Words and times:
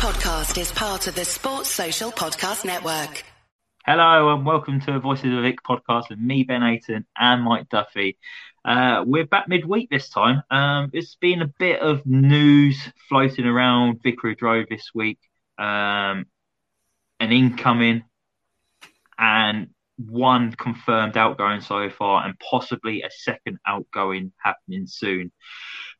podcast 0.00 0.58
is 0.58 0.72
part 0.72 1.06
of 1.08 1.14
the 1.14 1.26
Sports 1.26 1.68
Social 1.68 2.10
Podcast 2.10 2.64
Network. 2.64 3.22
Hello 3.84 4.34
and 4.34 4.46
welcome 4.46 4.80
to 4.80 4.98
Voices 4.98 5.26
of 5.36 5.42
Vic 5.42 5.58
podcast 5.62 6.08
with 6.08 6.18
me, 6.18 6.42
Ben 6.42 6.62
Aiton, 6.62 7.04
and 7.18 7.42
Mike 7.42 7.68
Duffy. 7.68 8.16
Uh, 8.64 9.04
we're 9.06 9.26
back 9.26 9.46
midweek 9.46 9.90
this 9.90 10.08
time. 10.08 10.42
Um, 10.50 10.88
it's 10.94 11.16
been 11.16 11.42
a 11.42 11.52
bit 11.58 11.80
of 11.80 12.06
news 12.06 12.80
floating 13.10 13.44
around 13.44 14.02
Vicarage 14.02 14.40
Road 14.40 14.68
this 14.70 14.88
week. 14.94 15.18
Um, 15.58 16.24
an 17.20 17.30
incoming 17.30 18.04
and 19.18 19.68
one 19.98 20.52
confirmed 20.52 21.18
outgoing 21.18 21.60
so 21.60 21.90
far, 21.90 22.24
and 22.24 22.38
possibly 22.38 23.02
a 23.02 23.10
second 23.10 23.58
outgoing 23.66 24.32
happening 24.42 24.86
soon. 24.86 25.30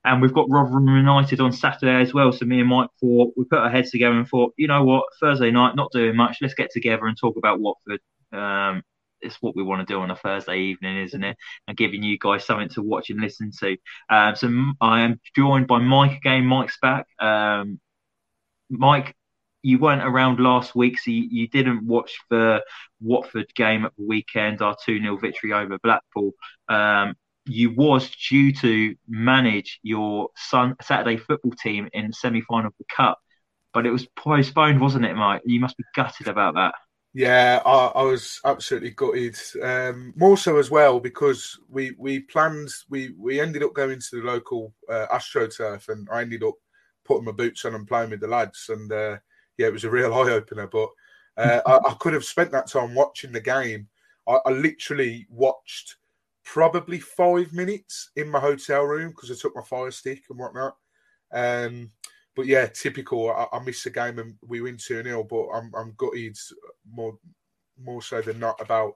And 0.04 0.22
we've 0.22 0.32
got 0.32 0.48
Rotherham 0.48 0.86
United 0.86 1.40
on 1.40 1.52
Saturday 1.52 2.00
as 2.00 2.14
well. 2.14 2.32
So 2.32 2.46
me 2.46 2.60
and 2.60 2.68
Mike 2.68 2.88
thought 3.00 3.34
we 3.36 3.44
put 3.44 3.58
our 3.58 3.70
heads 3.70 3.90
together 3.90 4.16
and 4.16 4.26
thought, 4.26 4.54
you 4.56 4.66
know 4.66 4.82
what, 4.82 5.04
Thursday 5.20 5.50
night, 5.50 5.76
not 5.76 5.92
doing 5.92 6.16
much. 6.16 6.38
Let's 6.40 6.54
get 6.54 6.70
together 6.70 7.06
and 7.06 7.18
talk 7.18 7.36
about 7.36 7.60
Watford. 7.60 8.00
Um, 8.32 8.82
it's 9.20 9.36
what 9.42 9.54
we 9.54 9.62
want 9.62 9.86
to 9.86 9.92
do 9.92 10.00
on 10.00 10.10
a 10.10 10.16
Thursday 10.16 10.58
evening, 10.58 10.98
isn't 10.98 11.22
it? 11.22 11.36
And 11.68 11.76
giving 11.76 12.02
you 12.02 12.18
guys 12.18 12.44
something 12.44 12.70
to 12.70 12.82
watch 12.82 13.10
and 13.10 13.20
listen 13.20 13.50
to. 13.60 13.76
Um, 14.08 14.36
so 14.36 14.48
I 14.80 15.02
am 15.02 15.20
joined 15.36 15.66
by 15.66 15.78
Mike 15.78 16.16
again. 16.16 16.46
Mike's 16.46 16.78
back. 16.80 17.06
Um, 17.18 17.78
Mike, 18.70 19.14
you 19.62 19.78
weren't 19.78 20.02
around 20.02 20.40
last 20.40 20.74
week, 20.74 20.98
so 20.98 21.10
you, 21.10 21.28
you, 21.30 21.48
didn't 21.48 21.86
watch 21.86 22.18
the 22.30 22.62
Watford 23.00 23.52
game 23.54 23.84
at 23.84 23.92
the 23.98 24.06
weekend, 24.06 24.62
our 24.62 24.76
2 24.84 25.00
0 25.00 25.18
victory 25.18 25.52
over 25.52 25.78
Blackpool. 25.82 26.32
Um, 26.68 27.14
you 27.50 27.70
was 27.70 28.10
due 28.28 28.52
to 28.52 28.94
manage 29.08 29.80
your 29.82 30.28
son 30.36 30.76
Saturday 30.82 31.16
football 31.16 31.52
team 31.52 31.88
in 31.92 32.08
the 32.08 32.12
semi 32.12 32.40
final 32.42 32.68
of 32.68 32.74
the 32.78 32.84
Cup, 32.94 33.18
but 33.74 33.86
it 33.86 33.90
was 33.90 34.06
postponed, 34.16 34.80
wasn't 34.80 35.04
it, 35.04 35.14
Mike? 35.14 35.42
You 35.44 35.60
must 35.60 35.76
be 35.76 35.84
gutted 35.94 36.28
about 36.28 36.54
that. 36.54 36.74
Yeah, 37.12 37.60
I, 37.66 37.86
I 37.86 38.02
was 38.02 38.40
absolutely 38.44 38.90
gutted. 38.90 39.36
Um, 39.62 40.12
more 40.16 40.36
so 40.36 40.58
as 40.58 40.70
well 40.70 41.00
because 41.00 41.58
we 41.68 41.92
we 41.98 42.20
planned 42.20 42.68
we 42.88 43.14
we 43.18 43.40
ended 43.40 43.64
up 43.64 43.74
going 43.74 43.98
to 43.98 44.20
the 44.20 44.26
local 44.26 44.72
uh, 44.88 45.06
AstroTurf, 45.12 45.88
and 45.88 46.08
I 46.12 46.22
ended 46.22 46.44
up 46.44 46.54
putting 47.04 47.24
my 47.24 47.32
boots 47.32 47.64
on 47.64 47.74
and 47.74 47.86
playing 47.86 48.10
with 48.10 48.20
the 48.20 48.28
lads, 48.28 48.66
and 48.68 48.92
uh, 48.92 49.16
yeah, 49.58 49.66
it 49.66 49.72
was 49.72 49.84
a 49.84 49.90
real 49.90 50.14
eye 50.14 50.30
opener. 50.30 50.68
But 50.68 50.88
uh, 51.36 51.60
I, 51.66 51.90
I, 51.90 51.94
could 51.94 52.12
have 52.12 52.24
spent 52.24 52.52
that 52.52 52.68
time 52.68 52.94
watching 52.94 53.32
the 53.32 53.40
game. 53.40 53.88
I, 54.28 54.38
I, 54.46 54.50
literally 54.50 55.26
watched 55.30 55.96
probably 56.52 56.98
five 56.98 57.52
minutes 57.52 58.10
in 58.16 58.28
my 58.28 58.40
hotel 58.40 58.82
room 58.82 59.10
because 59.10 59.30
I 59.30 59.34
took 59.40 59.54
my 59.54 59.62
fire 59.62 59.90
stick 59.92 60.24
and 60.28 60.38
whatnot. 60.38 60.76
Um, 61.32 61.92
but 62.34 62.46
yeah, 62.46 62.66
typical. 62.66 63.30
I, 63.30 63.46
I 63.52 63.60
missed 63.60 63.84
the 63.84 63.90
game 63.90 64.18
and 64.18 64.34
we 64.44 64.60
win 64.60 64.76
2 64.76 65.04
0, 65.04 65.24
but 65.24 65.46
I'm, 65.54 65.70
I'm 65.76 65.94
gutted 65.96 66.36
more, 66.92 67.16
more 67.80 68.02
so 68.02 68.20
than 68.20 68.40
not 68.40 68.60
about 68.60 68.94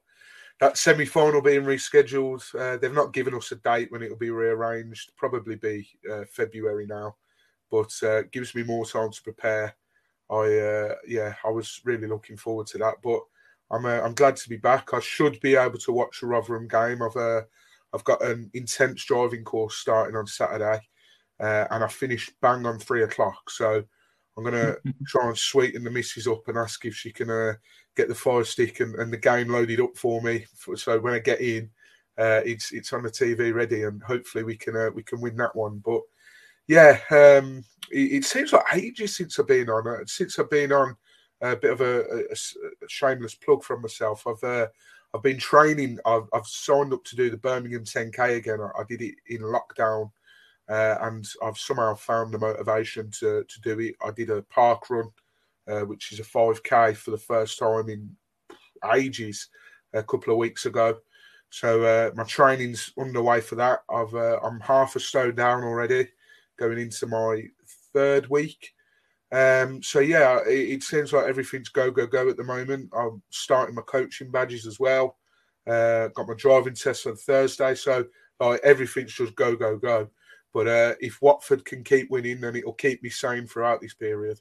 that 0.59 0.77
semi 0.77 1.05
final 1.05 1.41
being 1.41 1.63
rescheduled. 1.63 2.43
Uh, 2.59 2.77
they've 2.77 2.93
not 2.93 3.13
given 3.13 3.35
us 3.35 3.53
a 3.53 3.57
date 3.57 3.93
when 3.93 4.03
it'll 4.03 4.17
be 4.17 4.31
rearranged, 4.31 5.13
probably 5.17 5.55
be 5.55 5.89
uh, 6.11 6.25
February 6.33 6.87
now, 6.87 7.15
but 7.71 7.93
uh, 8.03 8.23
gives 8.33 8.53
me 8.57 8.65
more 8.65 8.85
time 8.85 9.13
to 9.13 9.23
prepare. 9.23 9.77
I 10.29 10.59
uh, 10.59 10.95
yeah, 11.07 11.35
I 11.45 11.51
was 11.51 11.81
really 11.85 12.09
looking 12.09 12.37
forward 12.37 12.67
to 12.69 12.79
that. 12.79 12.95
But 13.01 13.21
I'm 13.71 13.87
uh, 13.87 14.01
I'm 14.01 14.15
glad 14.15 14.37
to 14.37 14.49
be 14.49 14.57
back. 14.57 14.95
I 14.95 15.01
should 15.01 15.41
be 15.41 15.57
able 15.57 15.79
to 15.79 15.93
watch 15.93 16.21
the 16.21 16.27
Rotherham 16.27 16.69
game. 16.69 17.03
I've 17.03 17.17
uh, 17.17 17.43
I've 17.93 18.05
got 18.05 18.23
an 18.23 18.51
intense 18.55 19.05
driving 19.05 19.45
course 19.45 19.77
starting 19.77 20.17
on 20.17 20.27
Saturday, 20.27 20.81
uh, 21.41 21.67
and 21.71 21.85
I 21.85 21.89
finish 21.89 22.31
bang 22.41 22.67
on 22.67 22.79
three 22.79 23.05
o'clock. 23.05 23.51
So 23.51 23.83
I'm 24.37 24.45
gonna 24.45 24.77
try 25.07 25.29
and 25.29 25.39
sweeten 25.39 25.85
the 25.85 25.91
missus 25.91 26.27
up 26.27 26.47
and 26.49 26.59
ask 26.59 26.85
if 26.85 26.95
she 26.95 27.13
can 27.13 27.31
uh, 27.31 27.55
get 27.97 28.09
the 28.09 28.15
fire 28.15 28.45
stick 28.45 28.81
and, 28.81 28.95
and, 28.97 29.13
the 29.13 29.17
game 29.17 29.49
loaded 29.49 29.81
up 29.81 29.97
for 29.97 30.21
me. 30.21 30.45
So 30.77 30.99
when 30.99 31.15
I 31.15 31.21
get 31.21 31.41
in, 31.41 31.71
uh, 32.19 32.41
it's 32.45 32.73
it's 32.73 32.93
on 32.93 33.03
the 33.03 33.11
TV 33.11 33.55
ready, 33.55 33.85
and 33.85 34.03
hopefully 34.03 34.45
we 34.45 34.57
can 34.57 34.77
uh, 34.77 34.91
we 34.95 35.03
can 35.03 35.21
win 35.21 35.37
that 35.37 35.55
one. 35.55 35.81
But 35.85 36.03
yeah, 36.67 36.99
um, 37.11 37.65
it, 37.91 38.13
it, 38.13 38.25
seems 38.25 38.53
like 38.53 38.65
ages 38.73 39.17
since 39.17 39.39
I've 39.39 39.47
been 39.47 39.69
on. 39.69 39.87
Uh, 39.87 40.05
since 40.07 40.39
I've 40.39 40.51
been 40.51 40.73
on, 40.73 40.97
a 41.41 41.57
bit 41.57 41.73
of 41.73 41.81
a, 41.81 42.01
a, 42.01 42.33
a 42.33 42.89
shameless 42.89 43.35
plug 43.35 43.63
from 43.63 43.83
myself. 43.83 44.27
I've 44.27 44.43
uh, 44.43 44.67
I've 45.15 45.23
been 45.23 45.39
training. 45.39 45.99
I've, 46.05 46.29
I've, 46.33 46.47
signed 46.47 46.93
up 46.93 47.05
to 47.05 47.17
do 47.17 47.31
the 47.31 47.37
Birmingham 47.37 47.85
10k 47.85 48.37
again. 48.37 48.61
I, 48.61 48.81
I 48.81 48.85
did 48.89 49.01
it 49.01 49.15
in 49.29 49.43
lockdown, 49.43 50.11
uh, 50.69 50.97
and 51.03 51.25
I've 51.43 51.59
somehow 51.59 51.95
found 51.95 52.33
the 52.33 52.39
motivation 52.39 53.11
to 53.21 53.45
to 53.45 53.61
do 53.61 53.79
it. 53.81 53.95
I 54.05 54.11
did 54.11 54.31
a 54.31 54.43
park 54.43 54.91
run, 54.91 55.11
uh, 55.69 55.83
which 55.83 56.13
is 56.13 56.21
a 56.21 56.25
5k 56.25 56.97
for 56.97 57.11
the 57.13 57.19
first 57.19 57.59
time 57.59 57.89
in 57.89 58.17
ages, 58.93 59.49
a 59.93 60.03
couple 60.03 60.33
of 60.33 60.39
weeks 60.39 60.67
ago. 60.67 60.99
So 61.51 61.85
uh, 61.85 62.11
my 62.17 62.25
training's 62.25 62.93
underway 62.99 63.41
for 63.41 63.55
that. 63.55 63.81
I've 63.89 64.15
uh, 64.15 64.41
I'm 64.43 64.59
half 64.61 64.97
a 64.97 65.01
stone 65.01 65.37
down 65.37 65.63
already 65.63 66.09
going 66.59 66.79
into 66.79 67.07
my 67.07 67.45
third 67.93 68.29
week. 68.29 68.75
Um, 69.33 69.83
so 69.83 70.01
yeah, 70.01 70.41
it, 70.47 70.71
it, 70.71 70.83
seems 70.83 71.13
like 71.13 71.27
everything's 71.27 71.69
go 71.69 71.91
go 71.91 72.07
go 72.07 72.29
at 72.29 72.37
the 72.37 72.45
moment. 72.45 72.91
I'm 72.97 73.23
starting 73.31 73.75
my 73.75 73.83
coaching 73.83 74.31
badges 74.31 74.67
as 74.67 74.79
well. 74.79 75.17
Uh, 75.67 76.09
got 76.09 76.29
my 76.29 76.35
driving 76.35 76.75
test 76.75 77.07
on 77.07 77.17
Thursday, 77.17 77.75
so 77.75 78.05
like 78.39 78.61
everything's 78.63 79.15
just 79.15 79.35
go 79.35 79.57
go 79.57 79.77
go. 79.77 80.09
But 80.53 80.69
uh, 80.69 80.95
if 81.01 81.21
Watford 81.21 81.65
can 81.65 81.83
keep 81.83 82.11
winning, 82.11 82.41
then 82.41 82.55
it'll 82.55 82.75
keep 82.75 83.03
me 83.03 83.11
sane 83.11 83.47
throughout 83.47 83.81
this 83.81 83.95
period. 83.95 84.41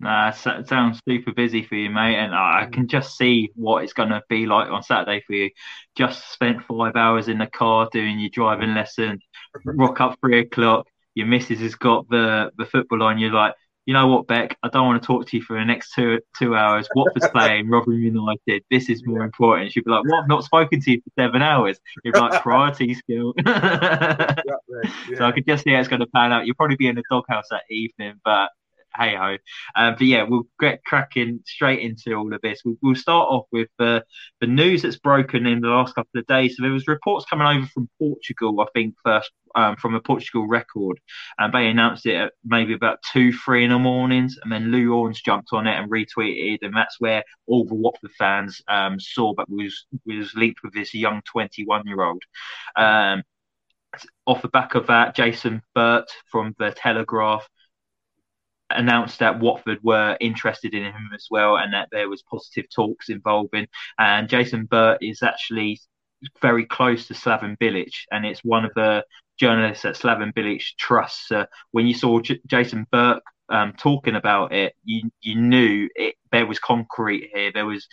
Nah, 0.00 0.30
it 0.30 0.68
sounds 0.68 1.00
super 1.08 1.32
busy 1.32 1.62
for 1.62 1.76
you, 1.76 1.88
mate, 1.88 2.16
and 2.16 2.34
I 2.34 2.66
mm. 2.66 2.72
can 2.72 2.88
just 2.88 3.16
see 3.16 3.50
what 3.54 3.84
it's 3.84 3.92
going 3.92 4.08
to 4.08 4.22
be 4.28 4.44
like 4.44 4.68
on 4.68 4.82
Saturday 4.82 5.22
for 5.24 5.34
you. 5.34 5.50
Just 5.96 6.32
spent 6.32 6.64
five 6.66 6.96
hours 6.96 7.28
in 7.28 7.38
the 7.38 7.46
car 7.46 7.88
doing 7.92 8.18
your 8.18 8.30
driving 8.30 8.74
lesson, 8.74 9.20
rock 9.64 10.00
up 10.00 10.18
three 10.20 10.40
o'clock, 10.40 10.88
your 11.14 11.26
missus 11.26 11.60
has 11.60 11.76
got 11.76 12.08
the 12.10 12.50
the 12.58 12.66
football 12.66 13.04
on, 13.04 13.18
you're 13.18 13.32
like, 13.32 13.54
you 13.86 13.92
know 13.92 14.06
what, 14.06 14.26
Beck, 14.26 14.56
I 14.62 14.68
don't 14.68 14.86
want 14.86 15.02
to 15.02 15.06
talk 15.06 15.26
to 15.28 15.36
you 15.36 15.42
for 15.42 15.58
the 15.58 15.64
next 15.64 15.92
two 15.94 16.20
two 16.38 16.56
hours. 16.56 16.88
Watford's 16.94 17.28
playing, 17.28 17.68
Rotherham 17.68 18.00
United. 18.00 18.64
This 18.70 18.88
is 18.88 19.02
more 19.04 19.22
important. 19.22 19.72
She'd 19.72 19.84
be 19.84 19.90
like, 19.90 20.04
What? 20.04 20.22
I've 20.22 20.28
not 20.28 20.44
spoken 20.44 20.80
to 20.80 20.90
you 20.90 21.02
for 21.02 21.22
seven 21.22 21.42
hours. 21.42 21.78
You're 22.02 22.14
like, 22.14 22.40
priority 22.42 22.94
skill. 22.94 23.34
yeah. 23.46 24.36
So 25.16 25.24
I 25.24 25.32
could 25.32 25.46
just 25.46 25.64
see 25.64 25.72
how 25.72 25.80
it's 25.80 25.88
going 25.88 26.00
to 26.00 26.06
pan 26.06 26.32
out. 26.32 26.46
You'll 26.46 26.56
probably 26.56 26.76
be 26.76 26.88
in 26.88 26.94
the 26.94 27.04
doghouse 27.10 27.46
that 27.50 27.64
evening, 27.70 28.14
but 28.24 28.50
hey 28.96 29.14
ho. 29.16 29.36
Um, 29.76 29.94
but 29.94 30.06
yeah, 30.06 30.24
we'll 30.24 30.46
get 30.60 30.84
cracking 30.84 31.40
straight 31.46 31.80
into 31.80 32.14
all 32.14 32.32
of 32.32 32.40
this. 32.42 32.62
We'll, 32.64 32.76
we'll 32.82 32.94
start 32.94 33.28
off 33.28 33.46
with 33.52 33.68
uh, 33.78 34.00
the 34.40 34.46
news 34.46 34.82
that's 34.82 34.98
broken 34.98 35.46
in 35.46 35.60
the 35.60 35.68
last 35.68 35.94
couple 35.94 36.18
of 36.18 36.26
days. 36.26 36.56
So 36.56 36.62
there 36.62 36.72
was 36.72 36.88
reports 36.88 37.26
coming 37.28 37.46
over 37.46 37.66
from 37.66 37.88
Portugal, 37.98 38.60
I 38.60 38.66
think 38.74 38.94
first 39.04 39.30
um, 39.54 39.76
from 39.76 39.94
a 39.94 40.00
Portugal 40.00 40.46
record, 40.46 41.00
and 41.38 41.52
they 41.52 41.68
announced 41.68 42.06
it 42.06 42.16
at 42.16 42.32
maybe 42.44 42.74
about 42.74 42.98
two, 43.12 43.32
three 43.32 43.64
in 43.64 43.70
the 43.70 43.78
mornings, 43.78 44.38
and 44.42 44.52
then 44.52 44.70
Lou 44.70 44.92
Orns 44.94 45.22
jumped 45.22 45.52
on 45.52 45.66
it 45.66 45.78
and 45.78 45.90
retweeted, 45.90 46.58
and 46.62 46.74
that's 46.74 46.96
where 46.98 47.22
all 47.46 47.64
the 47.64 47.74
Watford 47.74 48.12
fans 48.18 48.60
um, 48.68 48.98
saw 48.98 49.34
that 49.36 49.48
was 49.48 49.86
was 50.06 50.34
linked 50.34 50.60
with 50.62 50.74
this 50.74 50.94
young 50.94 51.22
21 51.30 51.86
year 51.86 52.02
old. 52.02 52.22
Um, 52.76 53.22
off 54.26 54.42
the 54.42 54.48
back 54.48 54.74
of 54.74 54.88
that, 54.88 55.14
Jason 55.14 55.62
Burt 55.74 56.10
from 56.30 56.54
the 56.58 56.72
Telegraph 56.72 57.48
announced 58.74 59.18
that 59.20 59.40
Watford 59.40 59.78
were 59.82 60.16
interested 60.20 60.74
in 60.74 60.84
him 60.84 61.10
as 61.14 61.26
well, 61.30 61.56
and 61.56 61.72
that 61.74 61.88
there 61.92 62.08
was 62.08 62.22
positive 62.22 62.66
talks 62.74 63.08
involving. 63.08 63.66
And 63.98 64.28
Jason 64.28 64.66
Burt 64.66 64.98
is 65.02 65.22
actually 65.22 65.80
very 66.40 66.64
close 66.66 67.06
to 67.08 67.14
Slaven 67.14 67.56
Bilic, 67.58 67.92
and 68.10 68.24
it's 68.24 68.40
one 68.44 68.64
of 68.64 68.72
the 68.74 69.04
journalists 69.38 69.84
at 69.84 69.96
Slaven 69.96 70.32
Bilic 70.32 70.62
trusts. 70.78 71.30
Uh, 71.30 71.46
when 71.72 71.86
you 71.86 71.94
saw 71.94 72.20
J- 72.20 72.40
Jason 72.46 72.86
Burt 72.90 73.22
um, 73.48 73.74
talking 73.78 74.14
about 74.16 74.52
it, 74.52 74.74
you 74.84 75.10
you 75.20 75.36
knew 75.36 75.88
it, 75.94 76.14
there 76.32 76.46
was 76.46 76.58
concrete 76.58 77.30
here. 77.34 77.50
There 77.52 77.66
was 77.66 77.86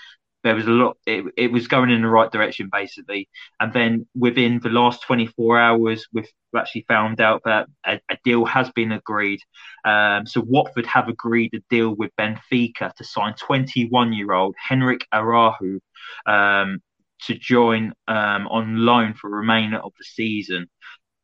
there 0.43 0.55
was 0.55 0.65
a 0.67 0.71
lot 0.71 0.97
it, 1.05 1.25
it 1.37 1.51
was 1.51 1.67
going 1.67 1.89
in 1.89 2.01
the 2.01 2.07
right 2.07 2.31
direction 2.31 2.69
basically. 2.71 3.29
And 3.59 3.73
then 3.73 4.07
within 4.15 4.59
the 4.59 4.69
last 4.69 5.03
24 5.03 5.59
hours 5.59 6.07
we've 6.13 6.27
actually 6.55 6.85
found 6.87 7.21
out 7.21 7.41
that 7.45 7.67
a, 7.85 7.99
a 8.09 8.17
deal 8.23 8.45
has 8.45 8.69
been 8.71 8.91
agreed. 8.91 9.39
Um, 9.85 10.25
so 10.25 10.41
watford 10.41 10.85
have 10.85 11.07
agreed 11.07 11.53
a 11.53 11.59
deal 11.69 11.95
with 11.95 12.11
benfica 12.19 12.93
to 12.93 13.03
sign 13.03 13.35
21 13.35 14.13
year 14.13 14.33
old 14.33 14.55
henrik 14.57 15.05
Araujo 15.13 15.79
um, 16.25 16.81
to 17.23 17.35
join 17.35 17.93
um, 18.07 18.47
on 18.47 18.77
loan 18.85 19.13
for 19.13 19.29
the 19.29 19.35
remainder 19.35 19.77
of 19.77 19.93
the 19.97 20.03
season. 20.03 20.67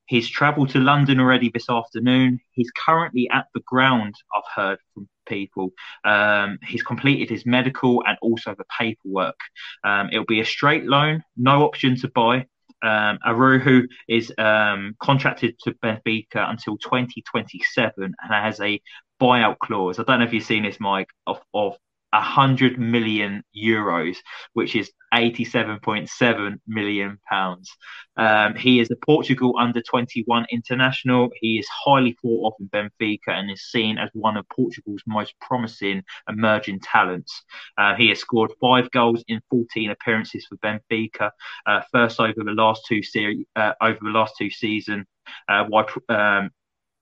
He's 0.06 0.30
travelled 0.30 0.70
to 0.70 0.80
London 0.80 1.20
already 1.20 1.52
this 1.54 1.70
afternoon. 1.70 2.40
He's 2.52 2.72
currently 2.72 3.30
at 3.30 3.48
the 3.54 3.60
ground, 3.62 4.16
I've 4.34 4.44
heard 4.56 4.80
from 4.94 5.10
people. 5.27 5.71
Um, 6.03 6.59
he's 6.68 6.83
completed 6.83 7.29
his 7.29 7.45
medical 7.45 8.03
and 8.06 8.18
also 8.21 8.56
the 8.57 8.65
paperwork. 8.77 9.39
Um, 9.83 10.09
it'll 10.12 10.25
be 10.25 10.41
a 10.41 10.45
straight 10.45 10.85
loan, 10.85 11.24
no 11.35 11.63
option 11.63 11.95
to 11.97 12.07
buy. 12.09 12.45
Um, 12.83 13.18
Araujo 13.25 13.88
is 14.07 14.31
um, 14.38 14.95
contracted 15.00 15.57
to 15.63 15.74
Benfica 15.83 16.50
until 16.50 16.77
2027 16.77 17.94
and 17.97 18.13
has 18.29 18.59
a 18.62 18.79
buyout 19.19 19.57
clause. 19.59 20.00
I 20.00 20.03
don't 20.03 20.19
know 20.19 20.25
if 20.25 20.33
you've 20.33 20.44
seen 20.44 20.63
this, 20.63 20.79
Mike, 20.79 21.09
of, 21.25 21.41
of 21.53 21.77
100 22.18 22.80
million 22.80 23.44
euros, 23.56 24.18
which 24.54 24.75
is 24.75 24.92
87.7 25.14 26.60
million 26.68 27.19
pounds. 27.30 27.72
Um, 28.18 28.56
he 28.56 28.80
is 28.80 28.92
a 28.92 28.96
Portugal 28.96 29.56
under 29.60 29.81
21 29.81 30.48
international. 30.52 31.30
He 31.40 31.60
is 31.60 31.68
highly 31.68 32.18
thought 32.22 32.48
of 32.48 32.54
in 32.60 32.69
Benfica 32.69 33.30
and 33.30 33.50
is 33.50 33.72
seen 33.72 33.98
as 33.98 34.10
one 34.14 34.38
of 34.38 34.48
Portugal's 34.50 35.04
most 35.06 35.34
promising 35.40 36.04
emerging 36.28 36.80
talents. 36.81 37.44
Uh, 37.78 37.96
he 37.96 38.10
has 38.10 38.20
scored 38.20 38.52
five 38.60 38.92
goals 38.92 39.24
in 39.28 39.42
14 39.50 39.92
appearances 39.92 40.46
for 40.46 40.58
Benfica, 40.58 41.31
uh, 41.66 41.81
first 41.92 42.20
over 42.20 42.44
the 42.44 42.52
last 42.52 42.86
two 42.88 43.04
series, 43.04 43.46
uh, 43.56 43.74
over 43.81 44.00
the 44.02 44.10
last 44.10 44.36
two 44.38 44.50
seasons. 44.50 45.06
Uh, 45.50 45.66
while 45.66 45.86
um, 46.10 46.50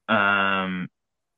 um, 0.07 0.89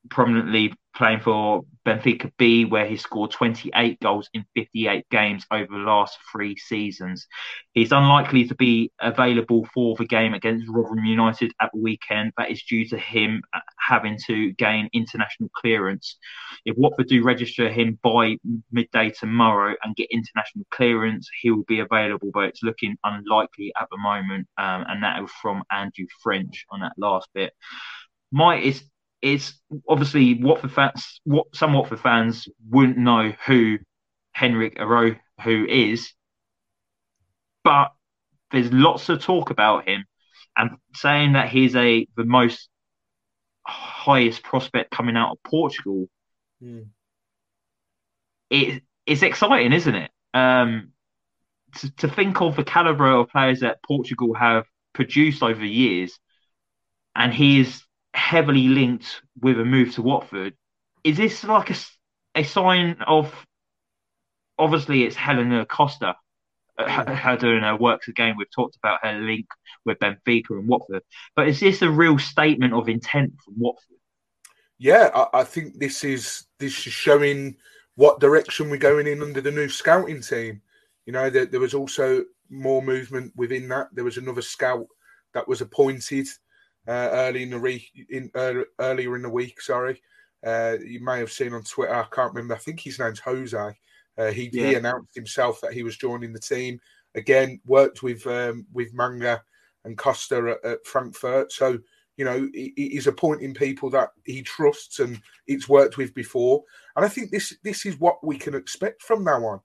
prominently 0.10 0.74
playing 0.98 1.20
for 1.20 1.64
Benfica 1.86 2.32
B, 2.38 2.66
where 2.66 2.88
he 2.88 2.98
scored 2.98 3.32
28 3.32 4.00
goals 4.00 4.30
in 4.34 4.44
58 4.56 5.08
games 5.10 5.46
over 5.52 5.68
the 5.70 5.78
last 5.78 6.18
three 6.32 6.58
seasons. 6.58 7.28
He's 7.74 7.92
unlikely 7.92 8.48
to 8.48 8.56
be 8.56 8.92
available 9.00 9.68
for 9.74 9.96
the 9.96 10.06
game 10.06 10.34
against 10.34 10.68
Rotherham 10.68 11.06
United 11.06 11.52
at 11.62 11.70
the 11.72 11.80
weekend. 11.80 12.34
That 12.38 12.50
is 12.50 12.64
due 12.64 12.88
to 12.90 12.98
him 12.98 13.44
having 13.80 14.18
to 14.26 14.52
gain 14.54 14.90
international 14.92 15.50
clearance. 15.56 16.18
If 16.66 16.76
Watford 16.78 17.08
do 17.08 17.24
register 17.24 17.70
him 17.70 18.00
by 18.02 18.38
midday 18.72 19.12
tomorrow 19.12 19.76
and 19.84 19.96
get 19.96 20.10
international 20.10 20.66
clearance, 20.72 21.30
he 21.42 21.52
will 21.52 21.64
be 21.68 21.80
available, 21.80 22.32
but 22.34 22.46
it's 22.46 22.64
looking 22.64 22.98
unlikely 23.04 23.72
at 23.80 23.88
the 23.92 23.98
moment. 23.98 24.48
Um, 24.58 24.84
and 24.88 25.04
that 25.04 25.22
was 25.22 25.32
from 25.42 25.64
Andrew 25.72 26.08
French 26.24 26.66
on 26.70 26.80
that 26.80 26.94
last 26.98 27.30
bit. 27.34 27.54
My 28.32 28.58
is 28.58 28.84
it's 29.22 29.60
obviously 29.88 30.42
Watford 30.42 30.72
fans, 30.72 31.22
what 31.24 31.48
some 31.54 31.74
Watford 31.74 32.00
fans 32.00 32.48
wouldn't 32.70 32.98
know 32.98 33.34
who 33.46 33.80
Henrik 34.32 34.78
who 34.78 35.66
is, 35.66 36.14
but 37.64 37.92
there's 38.52 38.72
lots 38.72 39.10
of 39.10 39.22
talk 39.22 39.50
about 39.50 39.88
him 39.88 40.06
and 40.56 40.72
saying 40.96 41.34
that 41.34 41.50
he's 41.50 41.76
a 41.76 42.08
the 42.16 42.24
most 42.24 42.70
highest 43.66 44.44
prospect 44.44 44.92
coming 44.92 45.18
out 45.18 45.32
of 45.32 45.44
Portugal. 45.44 46.08
Mm. 46.64 46.88
It, 48.50 48.84
it's 49.06 49.24
exciting, 49.24 49.74
isn't 49.74 49.96
it? 49.96 50.12
Um, 50.34 50.92
to, 51.76 51.96
to 51.98 52.08
think 52.08 52.42
of 52.42 52.56
the 52.56 52.64
caliber 52.64 53.08
of 53.08 53.30
players 53.30 53.60
that 53.60 53.84
Portugal 53.84 54.34
have 54.34 54.66
produced 54.94 55.44
over 55.44 55.60
the 55.60 55.70
years, 55.70 56.18
and 57.16 57.34
he 57.34 57.60
is 57.60 57.84
heavily 58.18 58.68
linked 58.68 59.22
with 59.40 59.60
a 59.60 59.64
move 59.64 59.94
to 59.96 60.02
Watford. 60.02 60.54
Is 61.04 61.18
this 61.18 61.44
like 61.44 61.70
a, 61.70 61.76
a 62.36 62.44
sign 62.44 62.98
of? 63.06 63.34
Obviously, 64.60 65.04
it's 65.04 65.16
Helena 65.16 65.66
Costa. 65.66 66.16
Uh, 66.78 67.16
her 67.16 67.38
doing 67.38 67.62
her 67.62 67.76
works 67.76 68.08
again. 68.08 68.36
We've 68.38 68.52
talked 68.52 68.76
about 68.76 69.00
her 69.04 69.20
link 69.20 69.46
with 69.86 70.00
Benfica 70.00 70.52
and 70.52 70.68
Watford, 70.68 71.04
but 71.36 71.48
is 71.48 71.60
this 71.60 71.82
a 71.82 71.90
real 71.90 72.20
statement 72.20 72.74
of 72.74 72.90
intent 72.90 73.34
from 73.44 73.56
Watford? 73.58 73.98
Yeah, 74.78 75.10
I, 75.14 75.40
I 75.40 75.44
think 75.44 75.80
this 75.80 76.04
is 76.04 76.46
this 76.60 76.86
is 76.86 76.94
showing 76.94 77.56
what 77.96 78.20
direction 78.20 78.70
we're 78.70 78.78
going 78.78 79.08
in 79.08 79.24
under 79.24 79.42
the 79.42 79.52
new 79.52 79.70
scouting 79.70 80.22
team. 80.22 80.62
You 81.06 81.14
know, 81.14 81.30
there, 81.30 81.46
there 81.46 81.60
was 81.60 81.74
also 81.74 82.26
more 82.50 82.82
movement 82.82 83.34
within 83.36 83.68
that. 83.70 83.88
There 83.94 84.04
was 84.04 84.18
another 84.18 84.42
scout 84.42 84.88
that 85.34 85.48
was 85.48 85.62
appointed 85.62 86.28
uh, 86.88 87.10
early 87.12 87.44
in 87.44 87.50
the 87.50 87.60
re- 87.60 88.08
in 88.10 88.32
uh, 88.36 88.54
earlier 88.80 89.16
in 89.16 89.22
the 89.22 89.30
week. 89.30 89.62
Sorry, 89.62 90.02
uh, 90.46 90.78
you 90.86 91.04
may 91.04 91.20
have 91.20 91.32
seen 91.32 91.54
on 91.54 91.64
Twitter. 91.64 91.94
I 91.94 92.06
can't 92.12 92.34
remember. 92.34 92.56
I 92.56 92.60
think 92.60 92.80
his 92.80 93.00
name's 93.00 93.20
Jose. 93.20 93.58
Uh, 94.18 94.32
he 94.32 94.50
yeah. 94.54 94.68
he 94.68 94.76
announced 94.76 95.14
himself 95.14 95.62
that 95.62 95.74
he 95.74 95.84
was 95.84 95.98
joining 95.98 96.34
the 96.34 96.40
team. 96.40 96.80
Again, 97.16 97.60
worked 97.66 98.04
with 98.04 98.26
um, 98.28 98.66
with 98.74 98.94
Manga 98.94 99.44
and 99.86 99.98
Costa 99.98 100.58
at, 100.64 100.70
at 100.70 100.86
Frankfurt. 100.86 101.52
So 101.52 101.78
you 102.16 102.26
know 102.26 102.50
he, 102.54 102.74
he's 102.76 103.08
appointing 103.08 103.54
people 103.54 103.90
that 103.92 104.10
he 104.26 104.42
trusts 104.42 105.00
and 105.00 105.20
it's 105.46 105.70
worked 105.70 105.98
with 105.98 106.14
before. 106.14 106.64
And 106.96 107.06
I 107.06 107.10
think 107.10 107.32
this 107.32 107.56
this 107.64 107.86
is 107.86 108.00
what 108.00 108.26
we 108.26 108.38
can 108.38 108.56
expect 108.56 109.02
from 109.02 109.24
now 109.24 109.44
on. 109.46 109.60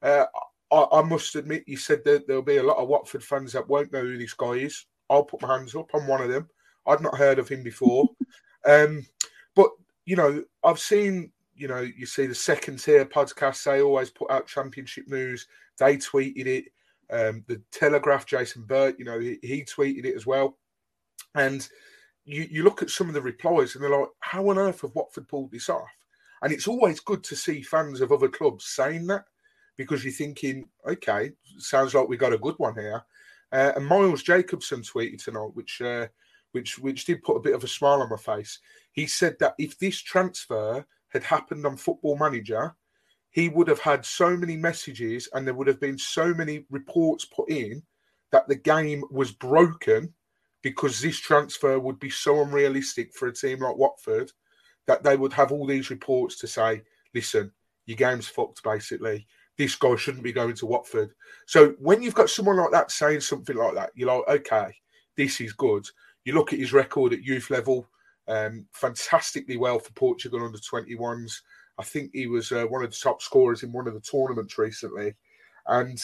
Uh, 0.00 0.26
I, 0.70 0.86
I, 0.92 1.02
must 1.02 1.34
admit, 1.34 1.64
you 1.66 1.76
said 1.76 2.04
that 2.04 2.26
there'll 2.26 2.42
be 2.42 2.58
a 2.58 2.62
lot 2.62 2.76
of 2.76 2.88
Watford 2.88 3.24
fans 3.24 3.52
that 3.52 3.68
won't 3.68 3.92
know 3.92 4.02
who 4.02 4.18
this 4.18 4.34
guy 4.34 4.52
is. 4.52 4.86
I'll 5.10 5.24
put 5.24 5.42
my 5.42 5.56
hands 5.56 5.74
up. 5.74 5.90
I'm 5.94 6.06
one 6.06 6.22
of 6.22 6.28
them. 6.28 6.48
I'd 6.88 7.00
not 7.00 7.16
heard 7.16 7.38
of 7.38 7.48
him 7.48 7.62
before. 7.62 8.08
um, 8.66 9.06
but 9.54 9.70
you 10.04 10.16
know, 10.16 10.42
I've 10.64 10.78
seen, 10.78 11.32
you 11.54 11.68
know, 11.68 11.80
you 11.80 12.06
see 12.06 12.26
the 12.26 12.34
second 12.34 12.78
tier 12.78 13.04
podcasts, 13.04 13.64
they 13.64 13.82
always 13.82 14.10
put 14.10 14.30
out 14.30 14.46
championship 14.46 15.06
news. 15.08 15.46
They 15.78 15.96
tweeted 15.96 16.46
it. 16.46 16.64
Um, 17.10 17.44
the 17.46 17.60
Telegraph, 17.70 18.26
Jason 18.26 18.64
Burt, 18.64 18.98
you 18.98 19.04
know, 19.04 19.18
he, 19.18 19.38
he 19.42 19.64
tweeted 19.64 20.04
it 20.04 20.14
as 20.14 20.26
well. 20.26 20.58
And 21.34 21.66
you, 22.24 22.46
you 22.50 22.64
look 22.64 22.82
at 22.82 22.90
some 22.90 23.08
of 23.08 23.14
the 23.14 23.22
replies 23.22 23.74
and 23.74 23.82
they're 23.82 23.98
like, 23.98 24.08
how 24.20 24.48
on 24.48 24.58
earth 24.58 24.82
have 24.82 24.94
Watford 24.94 25.28
pulled 25.28 25.50
this 25.50 25.68
off? 25.68 25.88
And 26.42 26.52
it's 26.52 26.68
always 26.68 27.00
good 27.00 27.24
to 27.24 27.36
see 27.36 27.62
fans 27.62 28.00
of 28.00 28.12
other 28.12 28.28
clubs 28.28 28.66
saying 28.66 29.06
that 29.06 29.24
because 29.76 30.04
you're 30.04 30.12
thinking, 30.12 30.68
okay, 30.86 31.32
sounds 31.58 31.94
like 31.94 32.08
we 32.08 32.16
got 32.16 32.32
a 32.32 32.38
good 32.38 32.54
one 32.58 32.74
here. 32.74 33.02
Uh, 33.50 33.72
and 33.76 33.86
Miles 33.86 34.22
Jacobson 34.22 34.82
tweeted 34.82 35.24
tonight, 35.24 35.54
which 35.54 35.80
uh, 35.80 36.06
which 36.52 36.78
which 36.78 37.04
did 37.04 37.22
put 37.22 37.36
a 37.36 37.40
bit 37.40 37.54
of 37.54 37.64
a 37.64 37.68
smile 37.68 38.02
on 38.02 38.10
my 38.10 38.16
face. 38.16 38.58
He 38.92 39.06
said 39.06 39.36
that 39.40 39.54
if 39.58 39.78
this 39.78 40.00
transfer 40.00 40.84
had 41.08 41.22
happened 41.22 41.66
on 41.66 41.76
Football 41.76 42.16
Manager, 42.18 42.74
he 43.30 43.48
would 43.48 43.68
have 43.68 43.80
had 43.80 44.04
so 44.04 44.36
many 44.36 44.56
messages 44.56 45.28
and 45.32 45.46
there 45.46 45.54
would 45.54 45.66
have 45.66 45.80
been 45.80 45.98
so 45.98 46.34
many 46.34 46.64
reports 46.70 47.24
put 47.24 47.48
in 47.50 47.82
that 48.32 48.48
the 48.48 48.56
game 48.56 49.04
was 49.10 49.32
broken 49.32 50.12
because 50.62 51.00
this 51.00 51.18
transfer 51.18 51.78
would 51.78 51.98
be 51.98 52.10
so 52.10 52.42
unrealistic 52.42 53.14
for 53.14 53.28
a 53.28 53.34
team 53.34 53.60
like 53.60 53.76
Watford 53.76 54.32
that 54.86 55.02
they 55.02 55.16
would 55.16 55.32
have 55.32 55.52
all 55.52 55.66
these 55.66 55.90
reports 55.90 56.38
to 56.38 56.46
say, 56.46 56.82
listen, 57.14 57.52
your 57.86 57.96
game's 57.96 58.28
fucked 58.28 58.62
basically. 58.62 59.26
This 59.56 59.76
guy 59.76 59.96
shouldn't 59.96 60.24
be 60.24 60.32
going 60.32 60.54
to 60.54 60.66
Watford. 60.66 61.12
So 61.46 61.74
when 61.78 62.02
you've 62.02 62.14
got 62.14 62.30
someone 62.30 62.56
like 62.56 62.70
that 62.72 62.90
saying 62.90 63.20
something 63.20 63.56
like 63.56 63.74
that, 63.74 63.90
you're 63.94 64.08
like, 64.08 64.40
okay, 64.40 64.74
this 65.16 65.40
is 65.40 65.52
good. 65.52 65.86
You 66.24 66.34
look 66.34 66.52
at 66.52 66.58
his 66.58 66.72
record 66.72 67.12
at 67.12 67.22
youth 67.22 67.50
level, 67.50 67.88
um, 68.26 68.66
fantastically 68.72 69.56
well 69.56 69.78
for 69.78 69.92
Portugal 69.92 70.44
under 70.44 70.58
21s. 70.58 71.40
I 71.78 71.84
think 71.84 72.10
he 72.12 72.26
was 72.26 72.52
uh, 72.52 72.64
one 72.64 72.84
of 72.84 72.90
the 72.90 72.96
top 72.96 73.22
scorers 73.22 73.62
in 73.62 73.72
one 73.72 73.88
of 73.88 73.94
the 73.94 74.00
tournaments 74.00 74.58
recently, 74.58 75.14
and 75.66 75.98